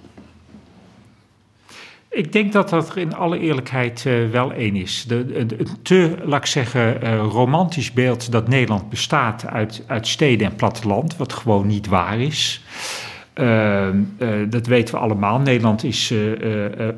Ik 2.10 2.32
denk 2.32 2.54
dat 2.54 2.70
dat 2.70 2.90
er 2.90 2.98
in 2.98 3.16
alle 3.16 3.40
eerlijkheid 3.40 4.04
uh, 4.08 4.30
wel 4.30 4.54
één 4.54 4.76
is. 4.76 5.06
De, 5.08 5.46
de, 5.46 5.58
te, 5.82 6.16
laat 6.24 6.40
ik 6.40 6.46
zeggen, 6.46 7.04
uh, 7.04 7.18
romantisch 7.18 7.92
beeld 7.92 8.32
dat 8.32 8.48
Nederland 8.48 8.90
bestaat 8.90 9.46
uit, 9.46 9.84
uit 9.88 10.08
steden 10.08 10.48
en 10.48 10.56
platteland, 10.56 11.18
wat 11.18 11.34
gewoon 11.34 11.68
niet 11.68 11.88
waar 11.88 12.20
is. 12.20 12.62
Uh, 13.36 13.88
dat 14.50 14.68
weten 14.68 14.96
we 14.96 15.02
allemaal. 15.02 15.40
Nederland 15.40 15.84
is 15.84 16.14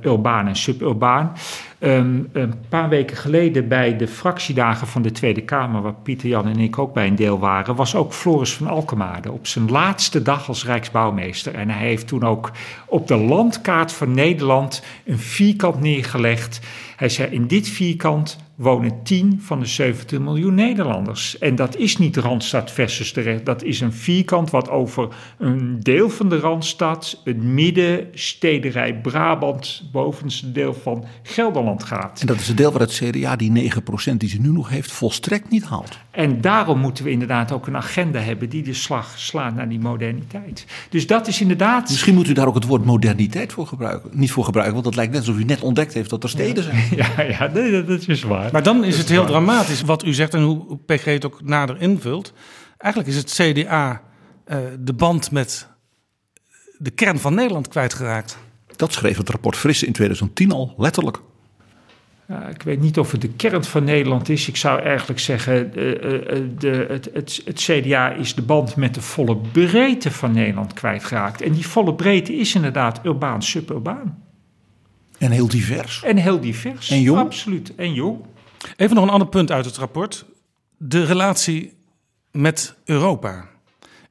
urbaan 0.02 0.48
en 0.48 0.56
suburbaan. 0.56 1.34
Um, 1.80 2.30
een 2.32 2.54
paar 2.70 2.90
weken 2.90 3.18
geleden 3.18 3.68
bij 3.68 3.98
de 3.98 4.08
fractiedagen 4.08 4.88
van 4.88 5.02
de 5.02 5.12
Tweede 5.12 5.42
Kamer, 5.42 5.82
waar 5.82 5.94
Pieter 5.94 6.30
Jan 6.30 6.48
en 6.48 6.60
ik 6.60 6.78
ook 6.78 6.94
bij 6.94 7.08
een 7.08 7.16
deel 7.16 7.40
waren, 7.40 7.76
was 7.76 7.96
ook 7.96 8.14
Floris 8.14 8.54
van 8.54 8.68
Alkemade 8.68 9.32
op 9.32 9.48
zijn 9.48 9.72
laatste 9.72 10.22
dag 10.22 10.48
als 10.48 10.66
Rijksbouwmeester. 10.66 11.56
En 11.56 11.70
hij 11.70 11.88
heeft 11.88 12.08
toen 12.08 12.24
ook 12.24 12.52
op 12.86 13.08
de 13.08 13.18
landkaart 13.18 13.92
van 13.92 14.14
Nederland 14.14 14.84
een 15.06 15.20
vierkant 15.20 15.80
neergelegd. 15.82 16.60
Hij 16.96 17.10
zei: 17.10 17.32
In 17.32 17.48
dit 17.48 17.70
vierkant 17.70 18.38
wonen 18.56 19.04
10 19.04 19.42
van 19.42 19.60
de 19.60 19.66
17 19.66 20.24
miljoen 20.24 20.54
Nederlanders. 20.54 21.38
En 21.38 21.56
dat 21.56 21.78
is 21.78 21.98
niet 21.98 22.18
Randstad 22.18 22.72
versus 22.72 23.14
de. 23.14 23.44
Dat 23.44 23.64
is 23.64 23.82
een 23.82 23.94
vierkant 23.94 24.50
wat 24.50 24.70
over 24.70 25.08
een 25.38 25.80
deel 25.80 26.10
van 26.10 26.30
de 26.30 26.40
Randstad, 26.40 27.22
het 27.24 27.44
midden, 27.44 28.08
stederij 28.14 29.02
Brabant, 29.02 29.84
bovenste 29.92 30.52
deel 30.52 30.74
van 30.74 31.06
Gelderland 31.24 31.84
gaat. 31.84 32.22
En 32.22 32.28
dat 32.28 32.40
is 32.40 32.48
het 32.48 32.58
deel 32.58 32.72
waar 32.72 32.82
het 32.82 33.02
CDA 33.04 33.36
die 33.36 33.72
9% 34.12 34.18
die 34.18 34.30
ze 34.30 34.42
nu 34.42 34.52
nog 34.52 34.70
heeft 34.70 34.92
volstrekt 34.92 35.50
niet 35.50 35.64
haalt. 35.64 35.98
En 36.16 36.42
daarom 36.42 36.80
moeten 36.80 37.04
we 37.04 37.10
inderdaad 37.10 37.52
ook 37.52 37.68
een 37.68 37.76
agenda 37.76 38.20
hebben 38.20 38.50
die 38.50 38.64
de 38.64 38.74
slag 38.74 39.20
slaat 39.20 39.56
naar 39.56 39.70
die 39.70 39.80
moderniteit. 39.80 40.66
Dus 40.90 41.08
dat 41.08 41.28
is 41.28 41.42
inderdaad. 41.42 41.90
Misschien 41.90 42.14
moet 42.14 42.28
u 42.28 42.34
daar 42.34 42.48
ook 42.48 42.56
het 42.56 42.66
woord 42.66 42.86
moderniteit 42.86 43.54
voor 43.54 43.68
gebruiken. 43.68 44.10
Niet 44.14 44.32
voor 44.32 44.44
gebruiken, 44.44 44.74
want 44.74 44.86
dat 44.86 44.96
lijkt 44.96 45.12
net 45.12 45.22
alsof 45.22 45.38
u 45.38 45.44
net 45.44 45.62
ontdekt 45.62 45.94
heeft 45.94 46.10
dat 46.10 46.24
er 46.24 46.30
steden 46.30 46.64
zijn. 46.64 46.84
Ja, 46.96 47.22
ja 47.22 47.50
nee, 47.54 47.84
dat 47.84 48.08
is 48.08 48.24
waar. 48.24 48.52
Maar 48.52 48.64
dan 48.64 48.84
is 48.84 48.98
het 48.98 49.10
heel 49.10 49.26
dramatisch 49.26 49.82
wat 49.82 50.06
u 50.06 50.14
zegt 50.14 50.34
en 50.34 50.42
hoe 50.42 50.78
PG 50.86 51.04
het 51.04 51.26
ook 51.26 51.42
nader 51.44 51.82
invult. 51.82 52.34
Eigenlijk 52.78 53.14
is 53.14 53.22
het 53.22 53.32
CDA 53.32 54.02
uh, 54.48 54.58
de 54.80 54.94
band 54.94 55.32
met 55.32 55.68
de 56.78 56.92
kern 56.92 57.20
van 57.20 57.34
Nederland 57.34 57.68
kwijtgeraakt. 57.68 58.38
Dat 58.76 58.94
schreef 58.94 59.18
het 59.18 59.30
rapport 59.30 59.58
Frisse 59.58 59.86
in 59.86 59.94
2010 59.94 60.52
al, 60.52 60.74
letterlijk. 60.78 61.20
Ja, 62.28 62.48
ik 62.48 62.62
weet 62.62 62.80
niet 62.80 63.00
of 63.00 63.12
het 63.12 63.22
de 63.22 63.30
kern 63.30 63.64
van 63.64 63.84
Nederland 63.84 64.30
is. 64.30 64.48
Ik 64.48 64.56
zou 64.56 64.82
eigenlijk 64.82 65.20
zeggen, 65.20 65.72
uh, 65.76 65.92
uh, 65.92 66.50
de, 66.58 66.86
het, 66.90 67.10
het, 67.14 67.42
het, 67.46 67.60
CDA 67.60 68.12
is 68.12 68.36
de 68.36 68.42
band 68.42 68.76
met 68.76 68.94
de 68.94 69.02
volle 69.02 69.38
breedte 69.38 70.12
van 70.12 70.32
Nederland 70.32 70.74
kwijtgeraakt. 70.74 71.42
En 71.42 71.52
die 71.52 71.68
volle 71.68 71.94
breedte 71.94 72.36
is 72.36 72.56
inderdaad 72.56 73.00
urbaan, 73.04 73.44
suburbaan. 73.44 74.24
En 75.18 75.32
heel 75.32 75.48
divers. 75.48 76.04
En 76.04 76.18
heel 76.18 76.40
divers. 76.40 76.90
En 76.90 77.02
jong. 77.02 77.20
Absoluut. 77.20 77.76
En 77.76 77.94
jong. 77.94 78.20
Even 78.76 78.96
nog 78.96 79.04
een 79.04 79.12
ander 79.12 79.28
punt 79.28 79.52
uit 79.52 79.66
het 79.66 79.78
rapport. 79.78 80.26
De 80.78 81.04
relatie 81.04 81.74
met 82.32 82.76
Europa. 82.86 83.48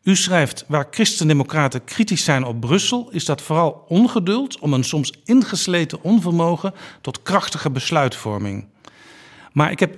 U 0.05 0.17
schrijft, 0.17 0.65
waar 0.69 0.87
christendemocraten 0.91 1.85
kritisch 1.85 2.25
zijn 2.25 2.45
op 2.45 2.61
Brussel, 2.61 3.09
is 3.11 3.25
dat 3.25 3.43
vooral 3.43 3.85
ongeduld 3.89 4.59
om 4.59 4.73
een 4.73 4.85
soms 4.85 5.13
ingesleten 5.25 6.03
onvermogen 6.03 6.75
tot 7.01 7.23
krachtige 7.23 7.71
besluitvorming. 7.71 8.67
Maar 9.53 9.71
ik 9.71 9.81
heb 9.81 9.97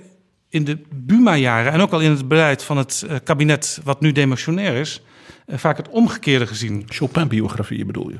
in 0.49 0.63
de 0.63 0.81
Buma-jaren 0.89 1.71
en 1.71 1.81
ook 1.81 1.91
al 1.91 1.99
in 1.99 2.09
het 2.09 2.27
beleid 2.27 2.63
van 2.63 2.77
het 2.77 3.05
eh, 3.07 3.15
kabinet 3.23 3.79
wat 3.83 4.01
nu 4.01 4.11
demissionair 4.11 4.75
is, 4.75 5.01
eh, 5.45 5.57
vaak 5.57 5.77
het 5.77 5.89
omgekeerde 5.89 6.47
gezien. 6.47 6.83
Chopin-biografieën 6.87 7.87
bedoel 7.87 8.09
je? 8.09 8.17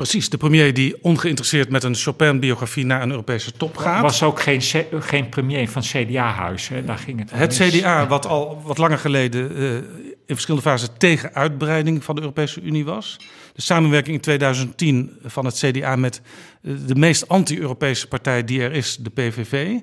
Precies, 0.00 0.28
de 0.28 0.36
premier 0.36 0.74
die 0.74 1.02
ongeïnteresseerd 1.02 1.70
met 1.70 1.84
een 1.84 1.94
Chopin-biografie 1.94 2.84
naar 2.84 3.02
een 3.02 3.10
Europese 3.10 3.52
top 3.52 3.76
gaat. 3.76 4.02
Was 4.02 4.22
ook 4.22 4.40
geen, 4.40 4.62
geen 5.00 5.28
premier 5.28 5.68
van 5.68 5.82
CDA-huis, 5.82 6.70
daar 6.84 6.98
ging 6.98 7.18
het 7.18 7.30
Het 7.30 7.54
CDA, 7.54 8.06
wat 8.06 8.26
al 8.26 8.62
wat 8.64 8.78
langer 8.78 8.98
geleden 8.98 9.58
uh, 9.58 9.74
in 9.74 9.84
verschillende 10.26 10.68
fasen 10.68 10.98
tegen 10.98 11.34
uitbreiding 11.34 12.04
van 12.04 12.14
de 12.14 12.20
Europese 12.20 12.60
Unie 12.60 12.84
was. 12.84 13.16
De 13.54 13.62
samenwerking 13.62 14.16
in 14.16 14.22
2010 14.22 15.18
van 15.24 15.44
het 15.44 15.58
CDA 15.58 15.96
met 15.96 16.20
de 16.60 16.94
meest 16.94 17.28
anti-Europese 17.28 18.08
partij 18.08 18.44
die 18.44 18.62
er 18.62 18.72
is, 18.72 18.96
de 18.96 19.10
PVV. 19.10 19.52
Uh, 19.52 19.80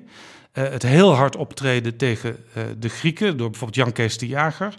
het 0.52 0.82
heel 0.82 1.14
hard 1.14 1.36
optreden 1.36 1.96
tegen 1.96 2.36
de 2.78 2.88
Grieken 2.88 3.36
door 3.36 3.50
bijvoorbeeld 3.50 3.84
Jan 3.84 3.92
Kees 3.92 4.18
de 4.18 4.26
Jager. 4.26 4.74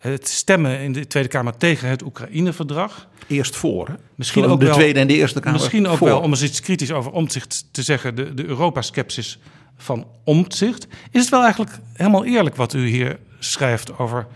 Het 0.00 0.28
stemmen 0.28 0.80
in 0.80 0.92
de 0.92 1.06
Tweede 1.06 1.28
Kamer 1.28 1.56
tegen 1.56 1.88
het 1.88 2.02
Oekraïne-verdrag. 2.02 3.08
Eerst 3.26 3.56
voor. 3.56 3.88
Hè? 3.88 3.94
Misschien 4.14 4.44
ook 4.44 4.60
de 4.60 4.66
wel, 4.66 4.74
Tweede 4.74 5.00
en 5.00 5.06
de 5.06 5.14
Eerste 5.14 5.40
Kamer. 5.40 5.60
Misschien 5.60 5.86
ook 5.86 5.96
voor. 5.96 6.06
wel, 6.06 6.20
om 6.20 6.30
eens 6.30 6.42
iets 6.42 6.60
kritisch 6.60 6.92
over 6.92 7.12
Omtzigt 7.12 7.64
te 7.70 7.82
zeggen, 7.82 8.14
de, 8.14 8.34
de 8.34 8.46
Europa-skepsis 8.46 9.38
van 9.76 10.06
Omtzigt. 10.24 10.86
Is 11.10 11.20
het 11.20 11.30
wel 11.30 11.42
eigenlijk 11.42 11.78
helemaal 11.92 12.24
eerlijk 12.24 12.56
wat 12.56 12.72
u 12.72 12.86
hier 12.86 13.18
schrijft 13.38 13.98
over 13.98 14.26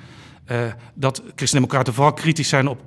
uh, 0.50 0.72
dat 0.94 1.22
christendemocraten 1.34 1.94
vooral 1.94 2.12
kritisch 2.12 2.48
zijn 2.48 2.68
op 2.68 2.80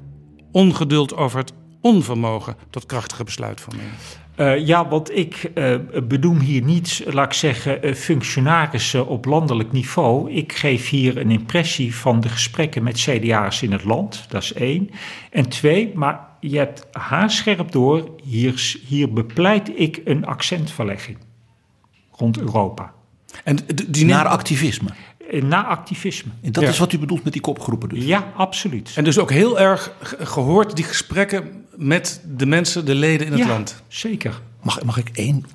ongeduld 0.52 1.16
over 1.16 1.40
het 1.40 1.54
onvermogen 1.82 2.56
tot 2.70 2.86
krachtige 2.86 3.24
besluitvorming? 3.24 3.90
Uh, 4.38 4.66
ja, 4.66 4.88
want 4.88 5.18
ik 5.18 5.52
uh, 5.56 5.76
bedoel 6.04 6.40
hier 6.40 6.64
niet, 6.64 7.04
laat 7.06 7.26
ik 7.26 7.34
zeggen, 7.34 7.86
uh, 7.86 7.94
functionarissen 7.94 9.08
op 9.08 9.26
landelijk 9.26 9.72
niveau. 9.72 10.32
Ik 10.32 10.54
geef 10.54 10.90
hier 10.90 11.18
een 11.18 11.32
impressie 11.32 11.96
van 11.96 12.20
de 12.20 12.30
gesprekken 12.30 12.84
met 12.84 12.98
CDA's 12.98 13.62
in 13.62 13.72
het 13.72 13.84
land. 13.84 14.26
Dat 14.30 14.44
is 14.44 14.54
één. 14.54 14.90
En 15.32 15.50
twee, 15.50 15.92
maar 15.96 16.20
je 16.40 16.58
hebt 16.58 16.88
haarscherp 16.92 17.72
door, 17.72 18.12
hier, 18.24 18.78
hier 18.88 19.14
bepleit 19.14 19.72
ik 19.80 20.02
een 20.06 20.26
accentverlegging 20.26 21.18
rond 22.12 22.40
Europa. 22.40 22.94
En 23.44 23.58
die 23.88 24.06
Naar 24.06 24.26
activisme. 24.26 24.90
Na 25.32 25.66
activisme. 25.66 26.32
En 26.42 26.52
dat 26.52 26.64
ja. 26.64 26.70
is 26.70 26.78
wat 26.78 26.94
u 26.94 27.00
bedoelt 27.00 27.24
met 27.24 27.34
die 27.34 27.42
kopgroepen 27.42 27.90
dus? 27.90 28.04
Ja, 28.04 28.32
absoluut. 28.36 28.92
En 28.96 29.04
dus 29.04 29.20
ook 29.20 29.32
heel 29.32 29.60
erg 29.60 29.96
gehoord 30.20 30.76
die 30.76 30.86
gesprekken 30.86 31.66
met 31.78 32.22
de 32.38 32.46
mensen, 32.46 32.86
de 32.86 32.96
leden 32.96 33.26
in 33.26 33.32
het 33.32 33.42
ja, 33.42 33.48
land. 33.48 33.82
zeker. 33.88 34.42
Mag, 34.62 34.84
mag 34.84 34.98
ik 34.98 35.10
één? 35.14 35.46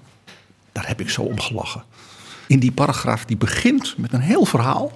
Daar 0.73 0.89
heb 0.89 1.01
ik 1.01 1.11
zo 1.11 1.23
om 1.23 1.41
gelachen. 1.41 1.83
In 2.47 2.59
die 2.59 2.73
paragraaf 2.73 3.25
die 3.25 3.37
begint 3.37 3.95
met 3.99 4.13
een 4.13 4.21
heel 4.21 4.45
verhaal 4.45 4.93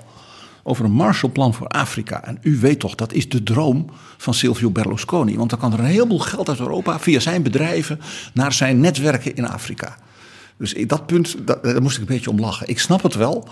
over 0.62 0.84
een 0.84 0.92
Marshallplan 0.92 1.54
voor 1.54 1.68
Afrika. 1.68 2.24
En 2.24 2.38
u 2.42 2.58
weet 2.58 2.78
toch, 2.78 2.94
dat 2.94 3.12
is 3.12 3.28
de 3.28 3.42
droom 3.42 3.90
van 4.16 4.34
Silvio 4.34 4.70
Berlusconi. 4.70 5.36
Want 5.36 5.50
dan 5.50 5.58
kan 5.58 5.72
er 5.72 5.78
een 5.78 5.84
heleboel 5.84 6.18
geld 6.18 6.48
uit 6.48 6.58
Europa 6.58 6.98
via 7.00 7.20
zijn 7.20 7.42
bedrijven 7.42 8.00
naar 8.32 8.52
zijn 8.52 8.80
netwerken 8.80 9.34
in 9.34 9.48
Afrika. 9.48 9.96
Dus 10.58 10.74
dat 10.86 11.06
punt, 11.06 11.36
dat, 11.46 11.64
daar 11.64 11.82
moest 11.82 11.96
ik 11.96 12.00
een 12.00 12.14
beetje 12.14 12.30
om 12.30 12.40
lachen. 12.40 12.68
Ik 12.68 12.78
snap 12.78 13.02
het 13.02 13.14
wel. 13.14 13.48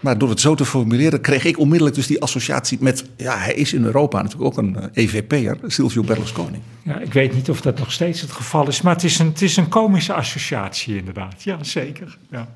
Maar 0.00 0.18
door 0.18 0.28
het 0.28 0.40
zo 0.40 0.54
te 0.54 0.64
formuleren 0.64 1.20
kreeg 1.20 1.44
ik 1.44 1.58
onmiddellijk 1.58 1.96
dus 1.96 2.06
die 2.06 2.22
associatie 2.22 2.78
met... 2.80 3.04
ja, 3.16 3.38
hij 3.38 3.54
is 3.54 3.72
in 3.72 3.84
Europa 3.84 4.22
natuurlijk 4.22 4.50
ook 4.50 4.64
een 4.64 4.76
uh, 4.78 4.84
EVP'er, 4.92 5.58
Silvio 5.66 6.02
Berlusconi. 6.02 6.62
Ja, 6.82 6.98
ik 6.98 7.12
weet 7.12 7.34
niet 7.34 7.50
of 7.50 7.60
dat 7.60 7.78
nog 7.78 7.92
steeds 7.92 8.20
het 8.20 8.30
geval 8.30 8.68
is... 8.68 8.82
maar 8.82 8.94
het 8.94 9.04
is 9.04 9.18
een, 9.18 9.26
het 9.26 9.42
is 9.42 9.56
een 9.56 9.68
komische 9.68 10.12
associatie 10.12 10.96
inderdaad. 10.96 11.42
Ja, 11.42 11.64
zeker. 11.64 12.18
Ja. 12.30 12.48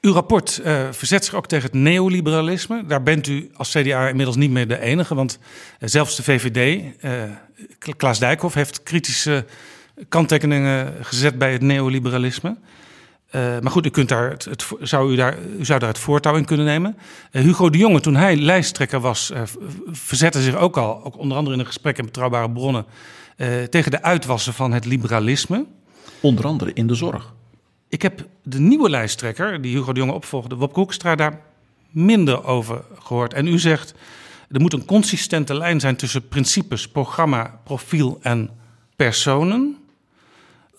Uw 0.00 0.12
rapport 0.12 0.60
uh, 0.64 0.88
verzet 0.90 1.24
zich 1.24 1.34
ook 1.34 1.46
tegen 1.46 1.64
het 1.64 1.80
neoliberalisme. 1.80 2.84
Daar 2.86 3.02
bent 3.02 3.26
u 3.26 3.50
als 3.54 3.70
CDA 3.70 4.08
inmiddels 4.08 4.36
niet 4.36 4.50
meer 4.50 4.68
de 4.68 4.80
enige... 4.80 5.14
want 5.14 5.38
uh, 5.80 5.88
zelfs 5.88 6.16
de 6.16 6.22
VVD, 6.22 6.82
Klaas 7.96 8.18
Dijkhoff, 8.18 8.54
heeft 8.54 8.82
kritische 8.82 9.44
kanttekeningen 10.08 10.94
gezet 11.00 11.38
bij 11.38 11.52
het 11.52 11.62
neoliberalisme... 11.62 12.56
Uh, 13.34 13.58
maar 13.60 13.72
goed, 13.72 13.86
u, 13.86 13.90
kunt 13.90 14.08
daar 14.08 14.30
het, 14.30 14.44
het, 14.44 14.66
zou 14.80 15.12
u, 15.12 15.16
daar, 15.16 15.38
u 15.58 15.64
zou 15.64 15.78
daar 15.78 15.88
het 15.88 15.98
voortouw 15.98 16.36
in 16.36 16.44
kunnen 16.44 16.66
nemen. 16.66 16.96
Uh, 17.32 17.42
Hugo 17.42 17.70
de 17.70 17.78
Jonge, 17.78 18.00
toen 18.00 18.16
hij 18.16 18.36
lijsttrekker 18.36 19.00
was, 19.00 19.30
uh, 19.30 19.42
verzette 19.86 20.42
zich 20.42 20.56
ook 20.56 20.76
al, 20.76 21.04
ook 21.04 21.18
onder 21.18 21.36
andere 21.36 21.54
in 21.54 21.60
een 21.60 21.66
gesprek 21.66 21.98
in 21.98 22.04
betrouwbare 22.04 22.50
bronnen, 22.50 22.84
tegen 23.70 23.90
de 23.90 24.02
uitwassen 24.02 24.52
van 24.52 24.72
het 24.72 24.84
liberalisme. 24.84 25.66
Onder 26.20 26.46
andere 26.46 26.72
in 26.72 26.86
de 26.86 26.94
zorg. 26.94 27.34
Ik 27.88 28.02
heb 28.02 28.26
de 28.42 28.60
nieuwe 28.60 28.90
lijsttrekker, 28.90 29.62
die 29.62 29.76
Hugo 29.76 29.92
de 29.92 30.00
Jonge 30.00 30.12
opvolgde, 30.12 30.56
Wopke 30.56 30.78
Hoekstra, 30.78 31.14
daar 31.14 31.40
minder 31.90 32.44
over 32.44 32.84
gehoord. 32.98 33.34
En 33.34 33.46
u 33.46 33.58
zegt, 33.58 33.94
er 34.50 34.60
moet 34.60 34.72
een 34.72 34.84
consistente 34.84 35.54
lijn 35.54 35.80
zijn 35.80 35.96
tussen 35.96 36.28
principes, 36.28 36.88
programma, 36.88 37.60
profiel 37.64 38.18
en 38.22 38.50
personen. 38.96 39.76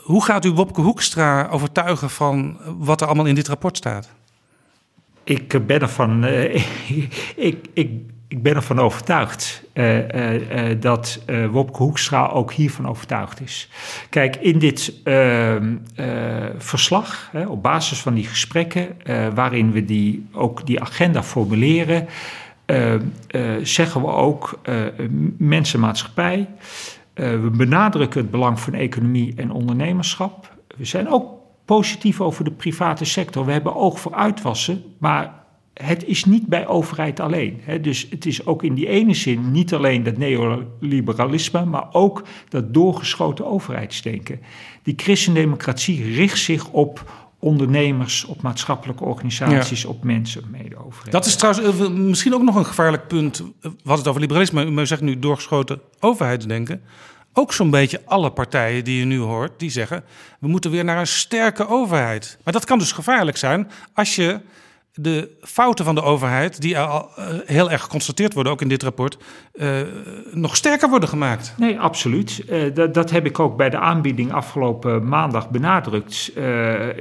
Hoe 0.03 0.23
gaat 0.23 0.45
u 0.45 0.51
Wopke 0.51 0.81
Hoekstra 0.81 1.47
overtuigen 1.47 2.09
van 2.09 2.57
wat 2.77 3.01
er 3.01 3.07
allemaal 3.07 3.25
in 3.25 3.35
dit 3.35 3.47
rapport 3.47 3.77
staat? 3.77 4.09
Ik 5.23 5.67
ben 5.67 5.81
ervan, 5.81 6.25
uh, 6.25 6.55
ik, 7.49 7.67
ik, 7.73 7.89
ik 8.27 8.43
ben 8.43 8.55
ervan 8.55 8.79
overtuigd 8.79 9.63
uh, 9.73 9.99
dat 10.79 11.19
Wopke 11.51 11.83
Hoekstra 11.83 12.27
ook 12.27 12.53
hiervan 12.53 12.87
overtuigd 12.87 13.41
is. 13.41 13.69
Kijk, 14.09 14.35
in 14.35 14.59
dit 14.59 14.93
ehm, 15.03 15.75
verslag, 16.57 17.31
op 17.47 17.63
basis 17.63 17.99
van 17.99 18.13
die 18.13 18.25
gesprekken, 18.25 18.87
waarin 19.33 19.71
we 19.71 19.85
die, 19.85 20.27
ook 20.31 20.65
die 20.65 20.81
agenda 20.81 21.23
formuleren, 21.23 22.07
zeggen 23.61 24.01
we 24.01 24.07
ook 24.07 24.59
mensenmaatschappij. 25.37 26.39
Uh, 26.39 27.02
we 27.14 27.51
benadrukken 27.57 28.22
het 28.22 28.32
belang 28.32 28.59
van 28.59 28.74
economie 28.74 29.34
en 29.36 29.51
ondernemerschap. 29.51 30.57
We 30.78 30.86
zijn 30.86 31.09
ook 31.09 31.32
positief 31.66 32.22
over 32.22 32.43
de 32.43 32.51
private 32.51 33.05
sector. 33.05 33.45
We 33.45 33.51
hebben 33.51 33.76
oog 33.76 33.99
voor 33.99 34.14
uitwassen, 34.14 34.84
maar 34.97 35.43
het 35.74 36.05
is 36.05 36.26
niet 36.26 36.47
bij 36.47 36.68
overheid 36.68 37.20
alleen. 37.20 37.61
Dus 37.82 38.07
het 38.09 38.26
is 38.26 38.45
ook 38.45 38.64
in 38.64 38.74
die 38.74 38.88
ene 38.88 39.14
zin 39.14 39.51
niet 39.51 39.74
alleen 39.74 40.03
dat 40.03 40.18
neoliberalisme, 40.18 41.66
maar 41.66 41.88
ook 41.91 42.24
dat 42.49 42.74
doorgeschoten 42.74 43.45
overheidsdenken. 43.45 44.39
Die 44.84 44.93
christendemocratie 44.97 46.14
richt 46.14 46.39
zich 46.39 46.70
op 46.70 47.11
ondernemers, 47.43 48.25
op 48.25 48.41
maatschappelijke 48.41 49.03
organisaties, 49.03 49.81
ja. 49.81 49.89
op 49.89 50.03
mensen, 50.03 50.43
mede-overheid. 50.51 51.11
Dat 51.11 51.25
is 51.25 51.35
trouwens 51.35 51.89
misschien 51.89 52.33
ook 52.33 52.41
nog 52.41 52.55
een 52.55 52.65
gevaarlijk 52.65 53.07
punt. 53.07 53.43
Wat 53.83 53.97
het 53.97 54.07
over 54.07 54.21
liberalisme, 54.21 54.65
u 54.65 54.85
zegt 54.85 55.01
nu 55.01 55.19
doorgeschoten 55.19 55.81
overheidsdenken. 55.99 56.81
Ook 57.33 57.53
zo'n 57.53 57.69
beetje 57.69 58.01
alle 58.05 58.31
partijen 58.31 58.83
die 58.83 58.99
je 58.99 59.05
nu 59.05 59.19
hoort, 59.19 59.59
die 59.59 59.69
zeggen... 59.69 60.03
we 60.39 60.47
moeten 60.47 60.71
weer 60.71 60.83
naar 60.83 60.99
een 60.99 61.07
sterke 61.07 61.67
overheid. 61.67 62.37
Maar 62.43 62.53
dat 62.53 62.65
kan 62.65 62.79
dus 62.79 62.91
gevaarlijk 62.91 63.37
zijn 63.37 63.71
als 63.93 64.15
je 64.15 64.39
de 64.93 65.29
fouten 65.41 65.85
van 65.85 65.95
de 65.95 66.01
overheid, 66.01 66.61
die 66.61 66.79
al 66.79 67.09
uh, 67.19 67.25
heel 67.45 67.71
erg 67.71 67.81
geconstateerd 67.81 68.33
worden, 68.33 68.51
ook 68.51 68.61
in 68.61 68.67
dit 68.67 68.83
rapport, 68.83 69.17
uh, 69.53 69.81
nog 70.31 70.55
sterker 70.55 70.89
worden 70.89 71.09
gemaakt. 71.09 71.53
Nee, 71.57 71.79
absoluut. 71.79 72.43
Uh, 72.49 72.73
dat, 72.73 72.93
dat, 72.93 73.09
heb 73.09 73.25
ik 73.25 73.39
ook 73.39 73.57
bij 73.57 73.69
de 73.69 73.77
aanbieding 73.77 74.33
afgelopen 74.33 75.07
maandag 75.07 75.49
benadrukt. 75.49 76.31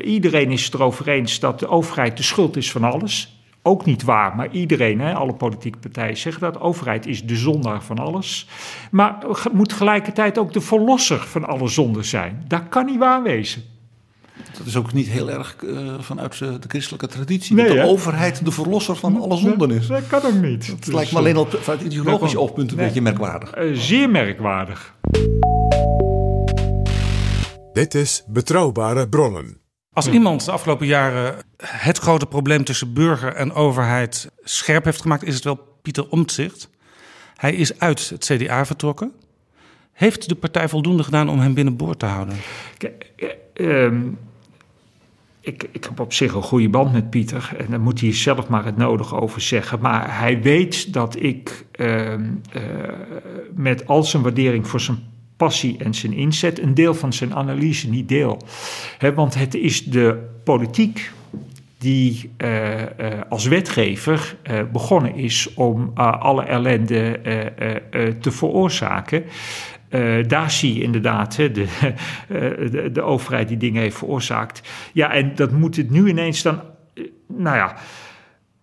iedereen 0.04 0.50
is 0.50 0.64
het 0.64 0.74
erover 0.74 1.08
eens 1.08 1.40
dat 1.40 1.58
de 1.58 1.68
overheid 1.68 2.16
de 2.16 2.22
schuld 2.22 2.56
is 2.56 2.72
van 2.72 2.84
alles. 2.84 3.40
Ook 3.62 3.84
niet 3.84 4.02
waar, 4.02 4.36
maar 4.36 4.50
iedereen, 4.50 5.00
hè, 5.00 5.14
alle 5.14 5.34
politieke 5.34 5.78
partijen 5.78 6.16
zeggen 6.16 6.42
dat. 6.42 6.52
De 6.52 6.60
overheid 6.60 7.06
is 7.06 7.24
de 7.24 7.36
zondaar 7.36 7.82
van 7.82 7.98
alles. 7.98 8.48
Maar 8.90 9.18
moet 9.52 9.68
tegelijkertijd 9.68 10.38
ook 10.38 10.52
de 10.52 10.60
verlosser 10.60 11.18
van 11.18 11.44
alle 11.44 11.68
zonden 11.68 12.04
zijn. 12.04 12.44
Dat 12.48 12.68
kan 12.68 12.86
niet 12.86 12.98
waar 12.98 13.22
wezen. 13.22 13.71
Dat 14.58 14.66
is 14.66 14.76
ook 14.76 14.92
niet 14.92 15.06
heel 15.06 15.30
erg 15.30 15.56
uh, 15.64 15.94
vanuit 16.00 16.38
de 16.38 16.58
christelijke 16.68 17.06
traditie. 17.06 17.56
Nee, 17.56 17.66
dat 17.66 17.74
de 17.74 17.80
hè? 17.80 17.88
overheid 17.88 18.44
de 18.44 18.50
verlosser 18.50 18.96
van 18.96 19.20
alle 19.20 19.36
zonden 19.36 19.70
is. 19.70 19.86
Dat 19.86 20.06
kan 20.06 20.22
ook 20.22 20.34
niet. 20.34 20.66
Het 20.66 20.84
dus, 20.84 20.94
lijkt 20.94 21.12
me 21.12 21.18
alleen 21.18 21.36
al 21.36 21.46
vanuit 21.50 21.82
ideologisch 21.82 22.36
oogpunt 22.36 22.70
een 22.70 22.76
nee. 22.76 22.86
beetje 22.86 23.02
merkwaardig. 23.02 23.58
Uh, 23.58 23.76
zeer 23.76 24.10
merkwaardig. 24.10 24.94
Dit 27.72 27.94
is 27.94 28.24
Betrouwbare 28.26 29.08
Bronnen. 29.08 29.60
Als 29.92 30.08
iemand 30.08 30.44
de 30.44 30.50
afgelopen 30.50 30.86
jaren 30.86 31.34
het 31.66 31.98
grote 31.98 32.26
probleem 32.26 32.64
tussen 32.64 32.92
burger 32.92 33.34
en 33.34 33.52
overheid 33.52 34.30
scherp 34.42 34.84
heeft 34.84 35.00
gemaakt, 35.00 35.24
is 35.24 35.34
het 35.34 35.44
wel 35.44 35.60
Pieter 35.82 36.08
Omtzigt. 36.08 36.70
Hij 37.36 37.54
is 37.54 37.78
uit 37.78 38.08
het 38.08 38.24
CDA 38.24 38.66
vertrokken. 38.66 39.12
Heeft 39.92 40.28
de 40.28 40.34
partij 40.34 40.68
voldoende 40.68 41.02
gedaan 41.02 41.28
om 41.28 41.38
hem 41.38 41.54
binnenboord 41.54 41.98
te 41.98 42.06
houden? 42.06 42.36
Kijk, 42.78 43.10
eh, 43.16 43.84
ehm, 43.84 44.00
ik, 45.40 45.68
ik 45.72 45.84
heb 45.84 46.00
op 46.00 46.12
zich 46.12 46.34
een 46.34 46.42
goede 46.42 46.68
band 46.68 46.92
met 46.92 47.10
Pieter. 47.10 47.54
En 47.58 47.66
daar 47.70 47.80
moet 47.80 48.00
hij 48.00 48.14
zelf 48.14 48.48
maar 48.48 48.64
het 48.64 48.76
nodige 48.76 49.14
over 49.14 49.40
zeggen. 49.40 49.80
Maar 49.80 50.18
hij 50.18 50.42
weet 50.42 50.92
dat 50.92 51.22
ik 51.22 51.64
ehm, 51.72 52.24
eh, 52.52 52.62
met 53.54 53.86
al 53.86 54.02
zijn 54.02 54.22
waardering 54.22 54.68
voor 54.68 54.80
zijn 54.80 54.98
passie 55.36 55.78
en 55.78 55.94
zijn 55.94 56.12
inzet 56.12 56.58
een 56.58 56.74
deel 56.74 56.94
van 56.94 57.12
zijn 57.12 57.34
analyse 57.34 57.88
niet 57.88 58.08
deel. 58.08 58.42
Want 59.14 59.34
het 59.34 59.54
is 59.54 59.84
de 59.84 60.28
politiek 60.44 61.10
die 61.78 62.30
eh, 62.36 62.82
als 63.28 63.46
wetgever 63.46 64.36
begonnen 64.72 65.14
is 65.14 65.54
om 65.54 65.90
alle 65.94 66.42
ellende 66.42 67.20
te 68.20 68.30
veroorzaken. 68.30 69.24
Daar 70.26 70.50
zie 70.50 70.74
je 70.74 70.82
inderdaad 70.82 71.36
de, 71.36 71.50
eh, 71.80 71.94
de, 72.70 72.90
de 72.92 73.02
overheid 73.02 73.48
die 73.48 73.56
dingen 73.56 73.82
heeft 73.82 73.98
veroorzaakt. 73.98 74.68
Ja, 74.92 75.12
en 75.12 75.34
dat 75.34 75.50
moet 75.50 75.76
het 75.76 75.90
nu 75.90 76.08
ineens 76.08 76.42
dan. 76.42 76.60
eh, 76.94 77.04
nou 77.26 77.56
ja, 77.56 77.76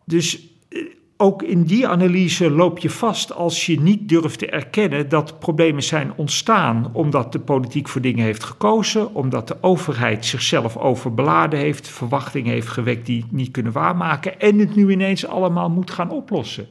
dus 0.05 0.47
eh, 0.69 0.81
ook 1.17 1.43
in 1.43 1.63
die 1.63 1.87
analyse 1.87 2.51
loop 2.51 2.79
je 2.79 2.89
vast 2.89 3.33
als 3.33 3.65
je 3.65 3.79
niet 3.79 4.09
durft 4.09 4.39
te 4.39 4.49
erkennen 4.49 5.09
dat 5.09 5.39
problemen 5.39 5.83
zijn 5.83 6.11
ontstaan 6.15 6.89
omdat 6.93 7.31
de 7.31 7.39
politiek 7.39 7.87
voor 7.87 8.01
dingen 8.01 8.25
heeft 8.25 8.43
gekozen, 8.43 9.13
omdat 9.13 9.47
de 9.47 9.57
overheid 9.61 10.25
zichzelf 10.25 10.77
overbeladen 10.77 11.59
heeft, 11.59 11.87
verwachtingen 11.87 12.51
heeft 12.51 12.67
gewekt 12.67 13.05
die 13.05 13.25
niet 13.29 13.51
kunnen 13.51 13.71
waarmaken 13.71 14.39
en 14.39 14.59
het 14.59 14.75
nu 14.75 14.91
ineens 14.91 15.27
allemaal 15.27 15.69
moet 15.69 15.91
gaan 15.91 16.09
oplossen. 16.09 16.67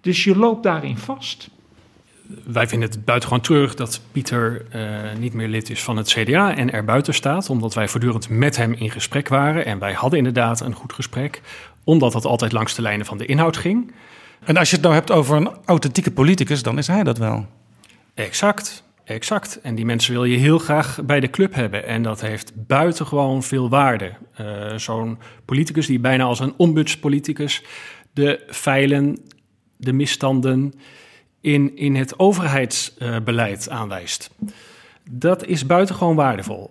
Dus 0.00 0.24
je 0.24 0.36
loopt 0.36 0.62
daarin 0.62 0.96
vast. 0.96 1.50
Wij 2.44 2.68
vinden 2.68 2.88
het 2.88 3.04
buitengewoon 3.04 3.42
terug 3.42 3.74
dat 3.74 4.00
Pieter 4.12 4.66
eh, 4.70 4.82
niet 5.18 5.32
meer 5.32 5.48
lid 5.48 5.70
is 5.70 5.82
van 5.82 5.96
het 5.96 6.08
CDA 6.08 6.56
en 6.56 6.72
er 6.72 6.84
buiten 6.84 7.14
staat, 7.14 7.50
omdat 7.50 7.74
wij 7.74 7.88
voortdurend 7.88 8.28
met 8.28 8.56
hem 8.56 8.72
in 8.72 8.90
gesprek 8.90 9.28
waren. 9.28 9.64
En 9.64 9.78
wij 9.78 9.92
hadden 9.92 10.18
inderdaad 10.18 10.60
een 10.60 10.74
goed 10.74 10.92
gesprek, 10.92 11.42
omdat 11.84 12.12
dat 12.12 12.24
altijd 12.24 12.52
langs 12.52 12.74
de 12.74 12.82
lijnen 12.82 13.06
van 13.06 13.18
de 13.18 13.26
inhoud 13.26 13.56
ging. 13.56 13.92
En 14.44 14.56
als 14.56 14.68
je 14.68 14.74
het 14.74 14.84
nou 14.84 14.94
hebt 14.94 15.10
over 15.10 15.36
een 15.36 15.50
authentieke 15.64 16.10
politicus, 16.10 16.62
dan 16.62 16.78
is 16.78 16.86
hij 16.86 17.02
dat 17.02 17.18
wel. 17.18 17.46
Exact, 18.14 18.82
exact. 19.04 19.60
En 19.62 19.74
die 19.74 19.84
mensen 19.84 20.12
wil 20.12 20.24
je 20.24 20.36
heel 20.36 20.58
graag 20.58 20.98
bij 21.04 21.20
de 21.20 21.30
club 21.30 21.54
hebben. 21.54 21.86
En 21.86 22.02
dat 22.02 22.20
heeft 22.20 22.52
buitengewoon 22.66 23.42
veel 23.42 23.68
waarde. 23.68 24.12
Eh, 24.34 24.46
Zo'n 24.76 25.18
politicus 25.44 25.86
die 25.86 26.00
bijna 26.00 26.24
als 26.24 26.40
een 26.40 26.54
ombudspoliticus 26.56 27.62
de 28.12 28.44
feilen, 28.48 29.18
de 29.76 29.92
misstanden 29.92 30.74
in, 31.40 31.76
in 31.76 31.94
het 31.94 32.18
overheidsbeleid 32.18 33.70
aanwijst. 33.70 34.30
Dat 35.10 35.44
is 35.46 35.66
buitengewoon 35.66 36.16
waardevol. 36.16 36.70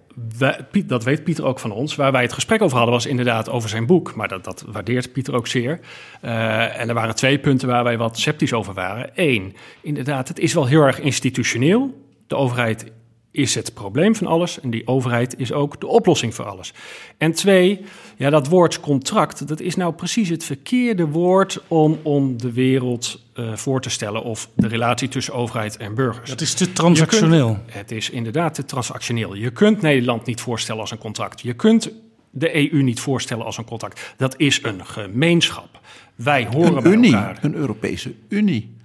Dat 0.85 1.03
weet 1.03 1.23
Pieter 1.23 1.45
ook 1.45 1.59
van 1.59 1.71
ons. 1.71 1.95
Waar 1.95 2.11
wij 2.11 2.21
het 2.21 2.33
gesprek 2.33 2.61
over 2.61 2.77
hadden 2.77 2.95
was 2.95 3.05
inderdaad 3.05 3.49
over 3.49 3.69
zijn 3.69 3.85
boek. 3.85 4.15
Maar 4.15 4.27
dat, 4.27 4.43
dat 4.43 4.63
waardeert 4.67 5.11
Pieter 5.11 5.35
ook 5.35 5.47
zeer. 5.47 5.79
Eh, 6.21 6.79
en 6.79 6.87
er 6.87 6.93
waren 6.93 7.15
twee 7.15 7.39
punten 7.39 7.67
waar 7.67 7.83
wij 7.83 7.97
wat 7.97 8.19
sceptisch 8.19 8.53
over 8.53 8.73
waren. 8.73 9.09
Eén, 9.15 9.55
inderdaad, 9.81 10.27
het 10.27 10.39
is 10.39 10.53
wel 10.53 10.65
heel 10.65 10.81
erg 10.81 10.99
institutioneel. 10.99 12.05
De 12.27 12.35
overheid 12.35 12.91
is 13.37 13.55
het 13.55 13.73
probleem 13.73 14.15
van 14.15 14.27
alles 14.27 14.59
en 14.59 14.69
die 14.69 14.87
overheid 14.87 15.39
is 15.39 15.51
ook 15.51 15.79
de 15.79 15.87
oplossing 15.87 16.35
voor 16.35 16.45
alles. 16.45 16.73
En 17.17 17.31
twee, 17.31 17.81
ja, 18.17 18.29
dat 18.29 18.47
woord 18.47 18.79
contract, 18.79 19.47
dat 19.47 19.59
is 19.59 19.75
nou 19.75 19.93
precies 19.93 20.29
het 20.29 20.43
verkeerde 20.43 21.07
woord 21.07 21.61
om, 21.67 21.99
om 22.03 22.37
de 22.41 22.51
wereld 22.53 23.21
eh, 23.33 23.53
voor 23.55 23.81
te 23.81 23.89
stellen 23.89 24.23
of 24.23 24.49
de 24.55 24.67
relatie 24.67 25.07
tussen 25.07 25.33
overheid 25.33 25.77
en 25.77 25.95
burgers. 25.95 26.29
Dat 26.29 26.41
is 26.41 26.53
te 26.53 26.73
transactioneel. 26.73 27.47
Kunt- 27.47 27.73
het 27.73 27.91
is 27.91 28.09
inderdaad 28.09 28.53
te 28.53 28.65
transactioneel. 28.65 29.33
Je 29.33 29.49
kunt 29.51 29.81
Nederland 29.81 30.25
niet 30.25 30.41
voorstellen 30.41 30.81
als 30.81 30.91
een 30.91 30.97
contract. 30.97 31.41
Je 31.41 31.53
kunt 31.53 31.91
de 32.29 32.71
EU 32.73 32.81
niet 32.83 32.99
voorstellen 32.99 33.45
als 33.45 33.57
een 33.57 33.65
contract. 33.65 34.13
Dat 34.17 34.33
is 34.37 34.59
een 34.63 34.85
gemeenschap. 34.85 35.79
Wij 36.15 36.47
horen 36.53 36.75
Een 36.77 36.83
bij 36.83 36.91
unie, 36.91 37.13
elkaar. 37.15 37.37
een 37.41 37.55
Europese 37.55 38.13
Unie. 38.29 38.75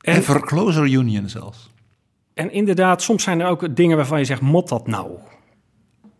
En- 0.00 0.16
Ever 0.16 0.40
closer 0.40 0.82
union 0.86 1.28
zelfs. 1.28 1.69
En 2.40 2.52
inderdaad, 2.52 3.02
soms 3.02 3.22
zijn 3.22 3.40
er 3.40 3.46
ook 3.46 3.76
dingen 3.76 3.96
waarvan 3.96 4.18
je 4.18 4.24
zegt, 4.24 4.40
mot 4.40 4.68
dat 4.68 4.86
nou? 4.86 5.10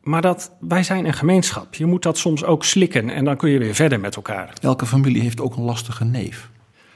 Maar 0.03 0.23
dat, 0.23 0.53
wij 0.61 0.83
zijn 0.83 1.05
een 1.05 1.13
gemeenschap. 1.13 1.75
Je 1.75 1.87
moet 1.87 2.03
dat 2.03 2.19
soms 2.19 2.45
ook 2.45 2.65
slikken 2.65 3.11
en 3.11 3.25
dan 3.25 3.37
kun 3.37 3.51
je 3.51 3.59
weer 3.59 3.75
verder 3.75 4.01
met 4.01 4.17
elkaar. 4.17 4.55
Elke 4.61 4.87
familie 4.87 5.23
heeft 5.23 5.41
ook 5.41 5.57
een 5.57 5.63
lastige 5.63 6.05
neef. 6.05 6.51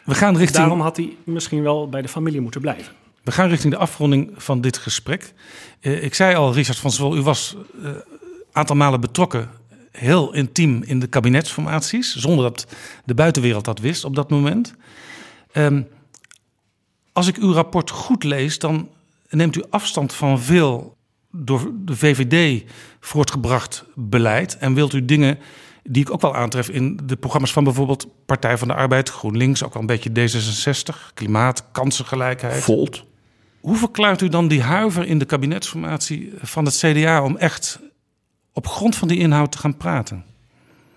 We 0.05 0.14
gaan, 0.14 0.37
richting, 0.37 0.59
Daarom 0.59 0.81
had 0.81 0.97
hij 0.97 1.16
misschien 1.25 1.62
wel 1.62 1.89
bij 1.89 2.03
de 2.03 2.09
familie 2.09 2.41
moeten 2.41 2.61
blijven. 2.61 2.93
we 3.22 3.33
gaan 3.33 3.49
richting 3.49 3.72
de 3.72 3.79
afronding 3.79 4.31
van 4.37 4.61
dit 4.61 4.77
gesprek. 4.77 5.33
Eh, 5.81 6.05
ik 6.05 6.14
zei 6.14 6.35
al, 6.35 6.53
Richard 6.53 6.79
van 6.79 6.91
Zwol, 6.91 7.16
u 7.16 7.20
was 7.20 7.57
een 7.83 8.03
aantal 8.53 8.77
malen 8.77 9.01
betrokken, 9.01 9.51
heel 9.91 10.35
intiem 10.35 10.83
in 10.83 11.01
de 11.01 11.07
kabinetsformaties, 11.07 12.14
zonder 12.16 12.45
dat 12.45 12.66
de 13.05 13.14
buitenwereld 13.14 13.64
dat 13.64 13.79
wist 13.79 14.05
op 14.05 14.14
dat 14.14 14.31
moment. 14.31 14.75
Ehm, 15.53 15.83
als 17.12 17.27
ik 17.27 17.37
uw 17.37 17.53
rapport 17.53 17.91
goed 17.91 18.25
lees, 18.25 18.59
dan 18.59 18.89
neemt 19.29 19.57
u 19.57 19.62
afstand 19.70 20.12
van 20.12 20.41
veel 20.41 20.97
door 21.31 21.70
de 21.75 21.97
VVD 21.97 22.64
voortgebracht 23.01 23.85
beleid 23.95 24.57
en 24.59 24.75
wilt 24.75 24.93
u 24.93 25.05
dingen 25.05 25.39
die 25.83 26.03
ik 26.03 26.11
ook 26.11 26.20
wel 26.20 26.35
aantref 26.35 26.68
in 26.68 27.01
de 27.05 27.16
programma's 27.16 27.53
van 27.53 27.64
bijvoorbeeld 27.64 28.07
Partij 28.27 28.59
van 28.59 28.68
de 28.68 28.75
Arbeid, 28.75 29.09
GroenLinks, 29.09 29.64
ook 29.64 29.72
wel 29.72 29.83
een 29.83 29.89
beetje 29.89 30.11
D66, 30.11 31.14
klimaat, 31.14 31.64
kansengelijkheid. 31.72 32.62
Volt. 32.62 33.05
Hoe 33.61 33.77
verklaart 33.77 34.20
u 34.20 34.29
dan 34.29 34.49
die 34.49 34.62
huiver 34.62 35.07
in 35.07 35.18
de 35.18 35.25
kabinetsformatie 35.25 36.33
van 36.39 36.64
het 36.64 36.77
CDA 36.77 37.22
om 37.22 37.37
echt 37.37 37.81
op 38.53 38.66
grond 38.66 38.97
van 38.97 39.09
die 39.09 39.18
inhoud 39.18 39.53
te 39.53 39.59
gaan 39.59 39.77
praten? 39.77 40.25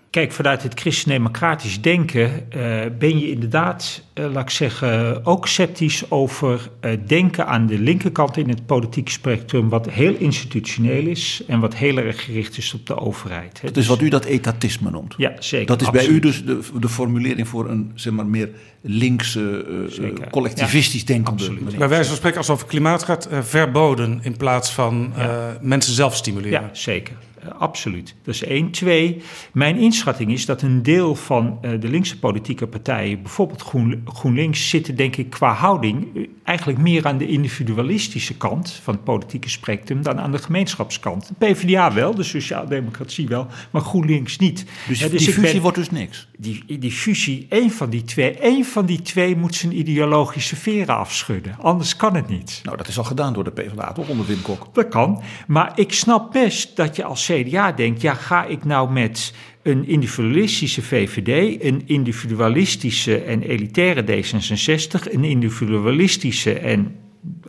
Kijk, 0.10 0.32
vanuit 0.32 0.64
het 0.64 0.80
christendemocratisch 0.80 1.82
denken 1.82 2.51
eh, 2.51 2.82
ben 2.99 3.20
je 3.20 3.30
inderdaad, 3.30 4.03
eh, 4.14 4.32
laat 4.32 4.43
ik 4.43 4.49
zeggen, 4.49 5.26
ook 5.26 5.47
sceptisch 5.47 6.12
over 6.12 6.70
eh, 6.80 6.91
denken 7.08 7.47
aan 7.47 7.68
de 7.68 7.80
linkerkant 7.80 8.38
in 8.38 8.49
het 8.49 8.66
politieke 8.66 9.12
spectrum, 9.12 9.70
wat 9.70 9.89
heel 9.89 10.16
institutioneel 10.16 11.05
is 11.05 11.43
en 11.47 11.60
wat 11.60 11.76
heel 11.76 11.97
erg 11.97 12.24
gericht 12.26 12.58
is 12.58 12.74
op 12.74 12.86
de 12.86 12.97
overheid. 12.97 13.62
hè. 13.62 13.68
Dat 13.68 13.78
is 13.78 13.88
wat 13.88 14.01
u 14.01 14.10
dat 14.10 14.26
etatisme 14.26 14.89
noemt. 14.89 15.14
Ja, 15.18 15.34
zeker. 15.39 15.68
Dat 15.68 15.82
is 15.82 15.89
bij 15.89 16.08
u 16.08 16.20
dus 16.20 16.45
de, 16.45 16.60
de 16.80 16.89
formulering 16.89 17.47
voor 17.47 17.70
een 17.70 17.91
zeg 17.95 18.14
maar, 18.14 18.26
meer 18.26 18.49
linkse, 18.90 19.66
eh, 20.00 20.06
eh, 20.08 20.14
collectivistisch 20.32 21.06
denkende 21.06 21.44
Absoluut. 21.44 21.78
Bij 21.78 21.90
wijze 21.90 22.08
van 22.08 22.18
spreken, 22.18 22.38
als 22.38 22.48
het 22.48 22.56
over 22.56 22.68
klimaat 22.68 23.04
gaat, 23.04 23.26
eh, 23.26 23.40
verboden 23.42 24.20
in 24.22 24.38
plaats 24.38 24.72
van 24.74 25.12
eh, 25.16 25.46
mensen 25.62 25.94
zelf 25.94 26.16
stimuleren. 26.16 26.62
Ja, 26.62 26.70
zeker. 26.74 27.16
Absoluut. 27.60 28.16
Dat 28.24 28.34
is 28.36 28.44
één. 28.44 28.72
Twee, 28.72 29.22
mijn 29.54 29.78
inschatting 29.78 30.32
is 30.32 30.46
dat 30.46 30.62
een 30.62 30.84
deel 30.84 31.16
van 31.16 31.58
eh, 31.62 31.72
de 31.80 31.88
linkse 31.90 32.20
politieke 32.20 32.68
partijen, 32.68 33.22
bijvoorbeeld 33.22 33.62
Groen, 33.62 34.02
GroenLinks, 34.06 34.70
zitten 34.70 34.96
denk 34.96 35.16
ik 35.16 35.30
qua 35.30 35.54
houding 35.54 36.28
eigenlijk 36.44 36.80
meer 36.80 37.06
aan 37.06 37.18
de 37.18 37.28
individualistische 37.28 38.34
kant 38.38 38.80
van 38.84 38.94
het 38.94 39.04
politieke 39.04 39.50
spectrum 39.50 40.02
dan 40.04 40.20
aan 40.20 40.32
de 40.32 40.38
gemeenschapskant. 40.38 41.28
De 41.40 41.46
PvdA 41.46 41.94
wel, 41.94 42.16
de 42.16 42.24
sociaaldemocratie 42.24 43.28
wel, 43.28 43.48
maar 43.72 43.82
GroenLinks 43.82 44.38
niet. 44.38 44.66
Dus 44.88 45.02
Eh, 45.02 45.10
die 45.10 45.20
fusie 45.20 45.42
ben- 45.54 45.62
wordt 45.62 45.78
dus 45.78 45.90
niks. 45.92 46.28
die, 46.38 46.64
die 46.80 46.92
fusie, 46.92 47.46
één 47.50 47.72
van 47.72 47.90
die 47.90 48.04
twee, 48.04 48.32
één 48.38 48.66
van 48.66 48.77
die 48.86 49.02
twee 49.02 49.36
moet 49.36 49.56
zijn 49.56 49.80
ideologische 49.80 50.56
veren 50.56 50.98
afschudden. 50.98 51.56
Anders 51.62 51.96
kan 51.96 52.16
het 52.16 52.28
niet. 52.28 52.60
Nou, 52.64 52.78
dat 52.78 52.88
is 52.88 52.98
al 52.98 53.04
gedaan 53.04 53.34
door 53.34 53.44
de 53.44 53.52
PvdA, 53.52 53.92
toch 53.92 54.10
onder 54.10 54.26
Wim 54.26 54.42
Kok? 54.42 54.68
Dat 54.74 54.88
kan. 54.88 55.22
Maar 55.48 55.72
ik 55.76 55.94
snap 55.94 56.32
best 56.32 56.76
dat 56.76 56.96
je 56.96 57.04
als 57.04 57.32
CDA 57.32 57.72
denkt: 57.72 58.02
ja, 58.02 58.14
ga 58.14 58.46
ik 58.46 58.66
nou 58.66 58.92
met 58.92 59.34
een 59.62 59.88
individualistische 59.88 60.82
VVD, 60.82 61.64
een 61.64 61.82
individualistische 61.86 63.24
en 63.24 63.42
elitaire 63.42 64.04
D66, 64.04 65.12
een 65.12 65.24
individualistische 65.24 66.60
en 66.60 66.96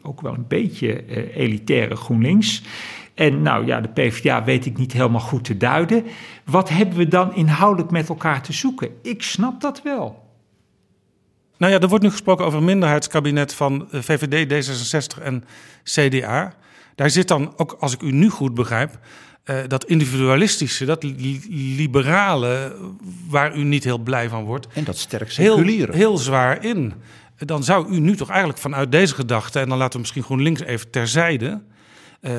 ook 0.02 0.20
wel 0.20 0.34
een 0.34 0.48
beetje 0.48 1.02
eh, 1.02 1.36
elitaire 1.36 1.96
GroenLinks. 1.96 2.62
En 3.14 3.42
nou 3.42 3.66
ja, 3.66 3.80
de 3.80 3.88
PvdA 3.88 4.44
weet 4.44 4.66
ik 4.66 4.78
niet 4.78 4.92
helemaal 4.92 5.20
goed 5.20 5.44
te 5.44 5.56
duiden. 5.56 6.04
Wat 6.44 6.68
hebben 6.68 6.98
we 6.98 7.08
dan 7.08 7.34
inhoudelijk 7.34 7.90
met 7.90 8.08
elkaar 8.08 8.42
te 8.42 8.52
zoeken? 8.52 8.88
Ik 9.02 9.22
snap 9.22 9.60
dat 9.60 9.82
wel. 9.82 10.27
Nou 11.58 11.72
ja, 11.72 11.78
er 11.78 11.88
wordt 11.88 12.04
nu 12.04 12.10
gesproken 12.10 12.44
over 12.44 12.58
een 12.58 12.64
minderheidskabinet 12.64 13.54
van 13.54 13.88
eh, 13.92 14.00
VVD, 14.02 14.66
D66 14.68 15.22
en 15.22 15.44
CDA. 15.84 16.54
Daar 16.94 17.10
zit 17.10 17.28
dan 17.28 17.52
ook, 17.56 17.76
als 17.80 17.92
ik 17.94 18.02
u 18.02 18.10
nu 18.12 18.28
goed 18.28 18.54
begrijp, 18.54 18.98
eh, 19.44 19.56
dat 19.66 19.84
individualistische, 19.84 20.84
dat 20.84 21.02
li- 21.02 21.74
liberale, 21.76 22.76
waar 23.28 23.56
u 23.56 23.62
niet 23.64 23.84
heel 23.84 23.98
blij 23.98 24.28
van 24.28 24.44
wordt, 24.44 24.66
En 24.72 24.84
dat 24.84 24.98
sterk 24.98 25.32
heel, 25.32 25.56
seculieren. 25.56 25.94
heel 25.94 26.18
zwaar 26.18 26.64
in. 26.64 26.92
Dan 27.36 27.64
zou 27.64 27.88
u 27.94 27.98
nu 28.00 28.16
toch 28.16 28.28
eigenlijk 28.28 28.58
vanuit 28.58 28.92
deze 28.92 29.14
gedachte, 29.14 29.60
en 29.60 29.68
dan 29.68 29.78
laten 29.78 29.92
we 29.92 29.98
misschien 29.98 30.22
GroenLinks 30.22 30.60
even 30.62 30.90
terzijde, 30.90 31.60
eh, 32.20 32.32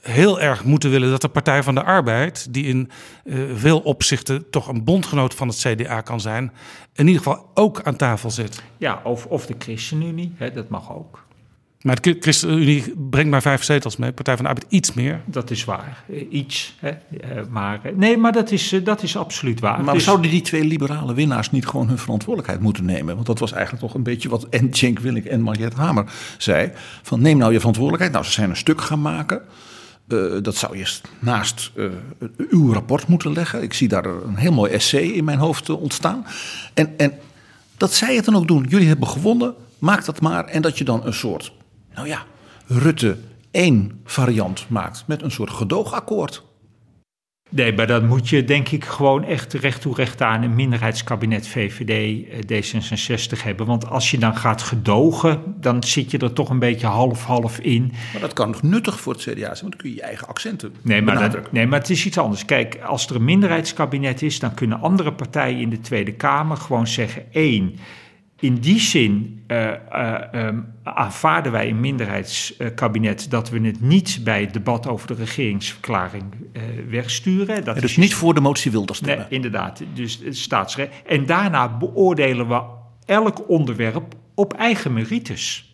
heel 0.00 0.40
erg 0.40 0.64
moeten 0.64 0.90
willen 0.90 1.10
dat 1.10 1.20
de 1.20 1.28
Partij 1.28 1.62
van 1.62 1.74
de 1.74 1.82
Arbeid, 1.82 2.52
die 2.54 2.64
in 2.64 2.90
uh, 3.24 3.50
veel 3.54 3.78
opzichten 3.78 4.50
toch 4.50 4.68
een 4.68 4.84
bondgenoot 4.84 5.34
van 5.34 5.48
het 5.48 5.56
CDA 5.56 6.00
kan 6.00 6.20
zijn, 6.20 6.52
in 6.94 7.06
ieder 7.06 7.22
geval 7.22 7.50
ook 7.54 7.82
aan 7.82 7.96
tafel 7.96 8.30
zit. 8.30 8.62
Ja, 8.76 9.00
of, 9.04 9.26
of 9.26 9.46
de 9.46 9.54
ChristenUnie, 9.58 10.32
hè, 10.36 10.52
dat 10.52 10.68
mag 10.68 10.92
ook. 10.92 11.28
Maar 11.80 12.00
de 12.00 12.16
ChristenUnie 12.20 12.94
brengt 13.10 13.30
maar 13.30 13.42
vijf 13.42 13.62
zetels 13.62 13.96
mee, 13.96 14.12
Partij 14.12 14.34
van 14.34 14.44
de 14.44 14.50
Arbeid 14.50 14.72
iets 14.72 14.94
meer. 14.94 15.20
Dat 15.24 15.50
is 15.50 15.64
waar, 15.64 16.04
iets. 16.30 16.76
Hè. 16.78 16.92
Maar, 17.50 17.80
nee, 17.94 18.16
maar 18.16 18.32
dat 18.32 18.50
is, 18.50 18.80
dat 18.84 19.02
is 19.02 19.16
absoluut 19.16 19.60
waar. 19.60 19.84
Maar 19.84 19.94
dus... 19.94 20.04
zouden 20.04 20.30
die 20.30 20.40
twee 20.40 20.64
liberale 20.64 21.14
winnaars 21.14 21.50
niet 21.50 21.66
gewoon 21.66 21.88
hun 21.88 21.98
verantwoordelijkheid 21.98 22.62
moeten 22.62 22.84
nemen? 22.84 23.14
Want 23.14 23.26
dat 23.26 23.38
was 23.38 23.52
eigenlijk 23.52 23.82
toch 23.82 23.94
een 23.94 24.02
beetje 24.02 24.28
wat 24.28 24.48
en 24.48 24.74
Cenk 24.74 24.98
Willink 24.98 25.24
en 25.24 25.42
Mariette 25.42 25.76
Hamer 25.76 26.12
zei. 26.38 26.70
Van 27.02 27.20
neem 27.20 27.38
nou 27.38 27.52
je 27.52 27.58
verantwoordelijkheid. 27.58 28.12
Nou, 28.14 28.24
ze 28.24 28.32
zijn 28.32 28.50
een 28.50 28.56
stuk 28.56 28.80
gaan 28.80 29.02
maken. 29.02 29.42
Uh, 30.12 30.42
dat 30.42 30.54
zou 30.54 30.76
je 30.76 30.98
naast 31.18 31.70
uh, 31.74 31.90
uw 32.50 32.72
rapport 32.72 33.06
moeten 33.06 33.32
leggen. 33.32 33.62
Ik 33.62 33.74
zie 33.74 33.88
daar 33.88 34.04
een 34.04 34.36
heel 34.36 34.52
mooi 34.52 34.72
essay 34.72 35.02
in 35.02 35.24
mijn 35.24 35.38
hoofd 35.38 35.68
uh, 35.68 35.82
ontstaan. 35.82 36.26
En, 36.74 36.98
en 36.98 37.12
dat 37.76 37.92
zij 37.92 38.14
het 38.14 38.24
dan 38.24 38.36
ook 38.36 38.48
doen. 38.48 38.66
Jullie 38.68 38.88
hebben 38.88 39.08
gewonnen, 39.08 39.54
maak 39.78 40.04
dat 40.04 40.20
maar. 40.20 40.44
En 40.44 40.62
dat 40.62 40.78
je 40.78 40.84
dan 40.84 41.06
een 41.06 41.14
soort, 41.14 41.52
nou 41.94 42.06
ja, 42.06 42.24
Rutte 42.66 43.16
1 43.50 44.00
variant 44.04 44.68
maakt 44.68 45.04
met 45.06 45.22
een 45.22 45.30
soort 45.30 45.50
gedoogakkoord. 45.50 46.42
Nee, 47.52 47.72
maar 47.72 47.86
dan 47.86 48.06
moet 48.06 48.28
je 48.28 48.44
denk 48.44 48.68
ik 48.68 48.84
gewoon 48.84 49.24
echt 49.24 49.52
recht 49.52 49.80
toe 49.80 49.94
recht 49.94 50.22
aan 50.22 50.42
een 50.42 50.54
minderheidskabinet 50.54 51.46
VVD 51.46 52.24
D66 52.52 53.42
hebben. 53.42 53.66
Want 53.66 53.86
als 53.88 54.10
je 54.10 54.18
dan 54.18 54.36
gaat 54.36 54.62
gedogen, 54.62 55.42
dan 55.60 55.82
zit 55.82 56.10
je 56.10 56.18
er 56.18 56.32
toch 56.32 56.50
een 56.50 56.58
beetje 56.58 56.86
half-half 56.86 57.58
in. 57.58 57.92
Maar 58.12 58.20
dat 58.20 58.32
kan 58.32 58.50
nog 58.50 58.62
nuttig 58.62 59.00
voor 59.00 59.12
het 59.12 59.22
CDA 59.22 59.32
zijn, 59.32 59.44
want 59.44 59.60
dan 59.60 59.70
kun 59.76 59.90
je 59.90 59.96
je 59.96 60.02
eigen 60.02 60.28
accenten 60.28 60.74
nee 60.82 61.02
maar, 61.02 61.30
dat, 61.30 61.52
nee, 61.52 61.66
maar 61.66 61.78
het 61.78 61.90
is 61.90 62.06
iets 62.06 62.18
anders. 62.18 62.44
Kijk, 62.44 62.78
als 62.86 63.06
er 63.06 63.16
een 63.16 63.24
minderheidskabinet 63.24 64.22
is, 64.22 64.38
dan 64.38 64.54
kunnen 64.54 64.80
andere 64.80 65.12
partijen 65.12 65.60
in 65.60 65.70
de 65.70 65.80
Tweede 65.80 66.12
Kamer 66.12 66.56
gewoon 66.56 66.86
zeggen: 66.86 67.22
één 67.32 67.74
in 68.40 68.54
die 68.54 68.80
zin 68.80 69.42
uh, 69.48 69.70
uh, 69.92 70.20
um, 70.34 70.66
aanvaarden 70.82 71.52
wij 71.52 71.68
een 71.68 71.80
minderheidskabinet 71.80 73.30
dat 73.30 73.50
we 73.50 73.60
het 73.60 73.80
niet 73.80 74.20
bij 74.24 74.40
het 74.40 74.52
debat 74.52 74.86
over 74.86 75.06
de 75.06 75.14
regeringsverklaring 75.14 76.24
uh, 76.52 76.62
wegsturen. 76.88 77.64
Dat 77.64 77.74
dus 77.74 77.84
is 77.84 77.96
niet 77.96 78.14
voor 78.14 78.34
de 78.34 78.40
motie 78.40 78.70
Wilders 78.70 78.98
stemmen. 78.98 79.18
Nee, 79.18 79.36
inderdaad, 79.36 79.82
dus 79.94 80.20
staatsrecht. 80.30 80.92
En 81.06 81.26
daarna 81.26 81.76
beoordelen 81.76 82.48
we 82.48 82.62
elk 83.06 83.48
onderwerp 83.48 84.14
op 84.34 84.52
eigen 84.52 84.92
merites. 84.92 85.69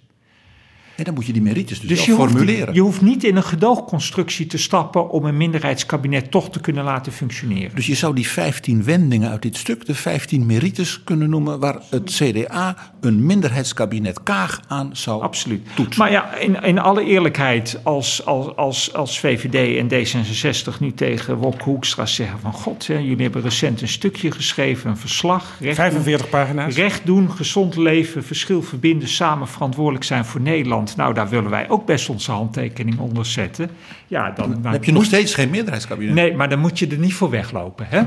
En 0.96 1.04
dan 1.04 1.14
moet 1.14 1.26
je 1.26 1.32
die 1.32 1.42
merites 1.42 1.80
dus, 1.80 1.88
dus 1.88 2.04
je 2.04 2.12
formuleren. 2.12 2.60
Hoeft, 2.60 2.74
je 2.74 2.80
hoeft 2.80 3.00
niet 3.00 3.24
in 3.24 3.36
een 3.36 3.42
gedoogconstructie 3.42 4.46
te 4.46 4.58
stappen 4.58 5.10
om 5.10 5.24
een 5.24 5.36
minderheidskabinet 5.36 6.30
toch 6.30 6.50
te 6.50 6.60
kunnen 6.60 6.84
laten 6.84 7.12
functioneren. 7.12 7.74
Dus 7.74 7.86
je 7.86 7.94
zou 7.94 8.14
die 8.14 8.28
15 8.28 8.84
wendingen 8.84 9.30
uit 9.30 9.42
dit 9.42 9.56
stuk, 9.56 9.86
de 9.86 9.94
15 9.94 10.46
merites 10.46 11.04
kunnen 11.04 11.30
noemen, 11.30 11.58
waar 11.58 11.78
het 11.90 12.10
CDA 12.10 12.76
een 13.00 13.26
minderheidskabinet 13.26 14.22
Kaag 14.22 14.60
aan 14.68 14.90
zou 14.92 15.22
Absoluut. 15.22 15.66
toetsen. 15.74 16.02
Maar 16.02 16.10
ja, 16.10 16.34
in, 16.34 16.62
in 16.62 16.78
alle 16.78 17.04
eerlijkheid, 17.04 17.80
als, 17.82 18.26
als, 18.26 18.56
als, 18.56 18.94
als 18.94 19.20
VVD 19.20 19.78
en 19.78 20.06
D66 20.06 20.78
nu 20.80 20.92
tegen 20.92 21.36
Wopke 21.36 21.64
Hoekstra 21.64 22.06
zeggen 22.06 22.38
van 22.38 22.52
god, 22.52 22.86
hè, 22.86 22.94
jullie 22.98 23.22
hebben 23.22 23.42
recent 23.42 23.82
een 23.82 23.88
stukje 23.88 24.30
geschreven, 24.30 24.90
een 24.90 24.96
verslag. 24.96 25.56
45 25.60 26.20
doen, 26.20 26.30
pagina's. 26.30 26.74
Recht 26.74 27.06
doen, 27.06 27.30
gezond 27.30 27.76
leven, 27.76 28.24
verschil 28.24 28.62
verbinden, 28.62 29.08
samen 29.08 29.48
verantwoordelijk 29.48 30.04
zijn 30.04 30.24
voor 30.24 30.40
Nederland. 30.40 30.85
Nou, 30.96 31.14
daar 31.14 31.28
willen 31.28 31.50
wij 31.50 31.68
ook 31.68 31.86
best 31.86 32.08
onze 32.08 32.30
handtekening 32.30 32.98
onder 32.98 33.26
zetten. 33.26 33.70
Ja, 34.06 34.30
dan, 34.30 34.62
dan 34.62 34.72
heb 34.72 34.84
je 34.84 34.92
nog 34.92 35.04
steeds 35.04 35.34
geen 35.34 35.50
meerderheidskabinet. 35.50 36.14
Nee, 36.14 36.34
maar 36.34 36.48
dan 36.48 36.58
moet 36.58 36.78
je 36.78 36.86
er 36.86 36.98
niet 36.98 37.14
voor 37.14 37.30
weglopen, 37.30 37.86
hè? 37.88 38.02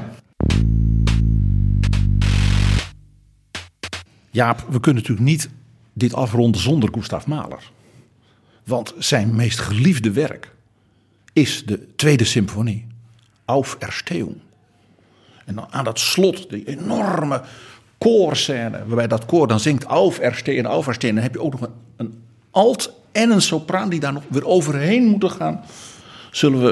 Jaap, 4.32 4.66
we 4.70 4.80
kunnen 4.80 5.02
natuurlijk 5.02 5.30
niet 5.30 5.50
dit 5.94 6.14
afronden 6.14 6.62
zonder 6.62 6.90
Gustav 6.94 7.26
Mahler. 7.26 7.72
Want 8.64 8.94
zijn 8.98 9.36
meest 9.36 9.60
geliefde 9.60 10.12
werk 10.12 10.52
is 11.34 11.66
de 11.66 11.96
Tweede 11.96 12.24
Symfonie, 12.24 12.88
Auf 13.46 13.76
Erstehung. 13.80 14.36
En 15.46 15.56
dan 15.56 15.68
aan 15.70 15.84
dat 15.84 16.00
slot, 16.00 16.50
die 16.50 16.68
enorme 16.68 17.42
koorscène, 17.98 18.86
waarbij 18.86 19.08
dat 19.08 19.26
koor 19.26 19.48
dan 19.48 19.60
zingt 19.60 19.86
Auf 19.86 20.20
Erstehung, 20.20 20.68
Auf 20.68 20.88
Erstehung. 20.88 21.16
Dan 21.16 21.28
heb 21.28 21.34
je 21.34 21.42
ook 21.42 21.52
nog 21.52 21.62
een, 21.62 21.74
een 21.96 22.24
alt 22.60 22.94
en 23.12 23.32
een 23.32 23.42
sopraan 23.42 23.90
die 23.90 24.00
daar 24.00 24.14
nog 24.14 24.24
weer 24.28 24.46
overheen 24.46 25.06
moeten 25.06 25.32
gaan. 25.32 25.62
Zullen 26.32 26.64
we 26.64 26.72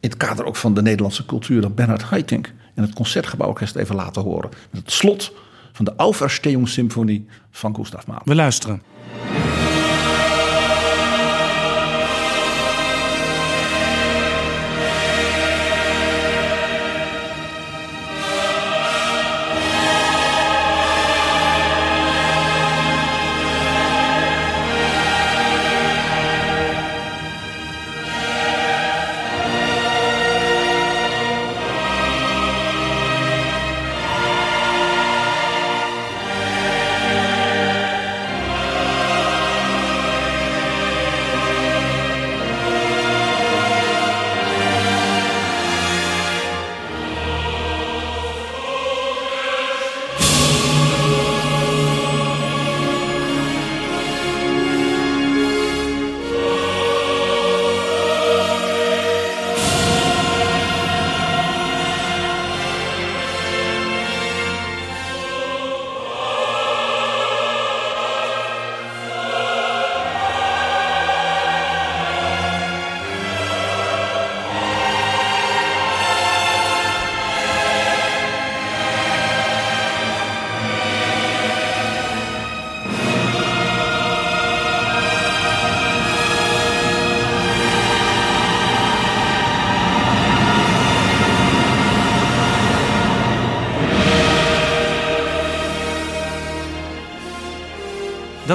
in 0.00 0.08
het 0.08 0.16
kader 0.16 0.44
ook 0.44 0.56
van 0.56 0.74
de 0.74 0.82
Nederlandse 0.82 1.26
cultuur 1.26 1.60
dan 1.60 1.74
Bernard 1.74 2.02
Haitink 2.02 2.52
en 2.74 2.82
het 2.82 2.94
Concertgebouworkest 2.94 3.76
even 3.76 3.94
laten 3.94 4.22
horen. 4.22 4.50
Met 4.70 4.80
het 4.80 4.92
slot 4.92 5.32
van 5.72 5.84
de 5.84 5.92
Auferstehung 5.96 6.68
Symfonie 6.68 7.26
van 7.50 7.74
Gustav 7.74 8.06
Mahler. 8.06 8.22
We 8.24 8.34
luisteren. 8.34 8.82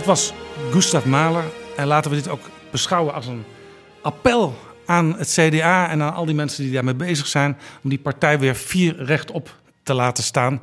Dat 0.01 0.09
was 0.09 0.33
Gustav 0.71 1.05
Mahler. 1.05 1.43
En 1.75 1.87
laten 1.87 2.11
we 2.11 2.17
dit 2.17 2.27
ook 2.27 2.41
beschouwen 2.71 3.13
als 3.13 3.27
een 3.27 3.43
appel 4.01 4.55
aan 4.85 5.17
het 5.17 5.27
CDA 5.27 5.89
en 5.89 6.01
aan 6.01 6.13
al 6.13 6.25
die 6.25 6.35
mensen 6.35 6.63
die 6.63 6.73
daarmee 6.73 6.93
bezig 6.93 7.27
zijn. 7.27 7.57
om 7.83 7.89
die 7.89 7.99
partij 7.99 8.39
weer 8.39 8.55
vier 8.55 9.03
rechtop 9.03 9.55
te 9.83 9.93
laten 9.93 10.23
staan. 10.23 10.61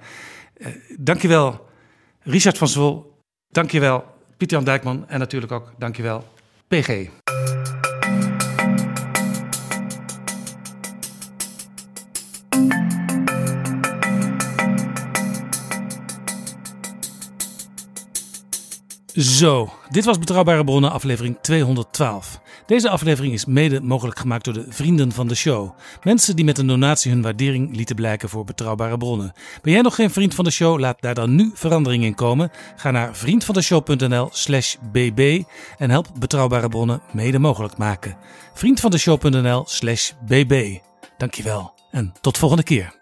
Uh, 0.57 0.66
dankjewel, 0.97 1.66
Richard 2.22 2.59
van 2.59 2.68
Zwol. 2.68 3.14
Dankjewel, 3.49 4.05
Pieter-Jan 4.36 4.64
Dijkman. 4.64 5.09
En 5.09 5.18
natuurlijk 5.18 5.53
ook 5.53 5.72
dankjewel, 5.76 6.24
PG. 6.68 7.09
Zo, 19.19 19.73
dit 19.91 20.05
was 20.05 20.19
Betrouwbare 20.19 20.65
Bronnen, 20.65 20.90
aflevering 20.90 21.39
212. 21.40 22.40
Deze 22.66 22.90
aflevering 22.90 23.32
is 23.35 23.45
mede 23.45 23.81
mogelijk 23.81 24.19
gemaakt 24.19 24.45
door 24.45 24.55
de 24.55 24.66
vrienden 24.69 25.12
van 25.12 25.28
de 25.28 25.35
show. 25.35 25.70
Mensen 26.03 26.36
die 26.36 26.45
met 26.45 26.59
een 26.59 26.66
donatie 26.66 27.12
hun 27.12 27.23
waardering 27.23 27.77
lieten 27.77 27.97
blijken 27.97 28.28
voor 28.28 28.45
Betrouwbare 28.45 28.97
Bronnen. 28.97 29.32
Ben 29.62 29.73
jij 29.73 29.82
nog 29.82 29.95
geen 29.95 30.11
vriend 30.11 30.35
van 30.35 30.45
de 30.45 30.51
show? 30.51 30.78
Laat 30.78 31.01
daar 31.01 31.15
dan 31.15 31.35
nu 31.35 31.51
verandering 31.55 32.05
in 32.05 32.15
komen. 32.15 32.51
Ga 32.77 32.90
naar 32.90 33.16
vriendvandeshow.nl/slash 33.16 34.77
bb 34.93 35.43
en 35.78 35.90
help 35.90 36.09
Betrouwbare 36.19 36.69
Bronnen 36.69 37.03
mede 37.12 37.39
mogelijk 37.39 37.77
maken. 37.77 38.16
Vriendvandeshow.nl/slash 38.55 40.12
bb. 40.27 40.78
Dankjewel 41.16 41.74
en 41.90 42.12
tot 42.20 42.39
volgende 42.39 42.65
keer. 42.65 42.97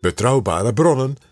Betrouwbare 0.00 0.72
bronnen 0.72 1.16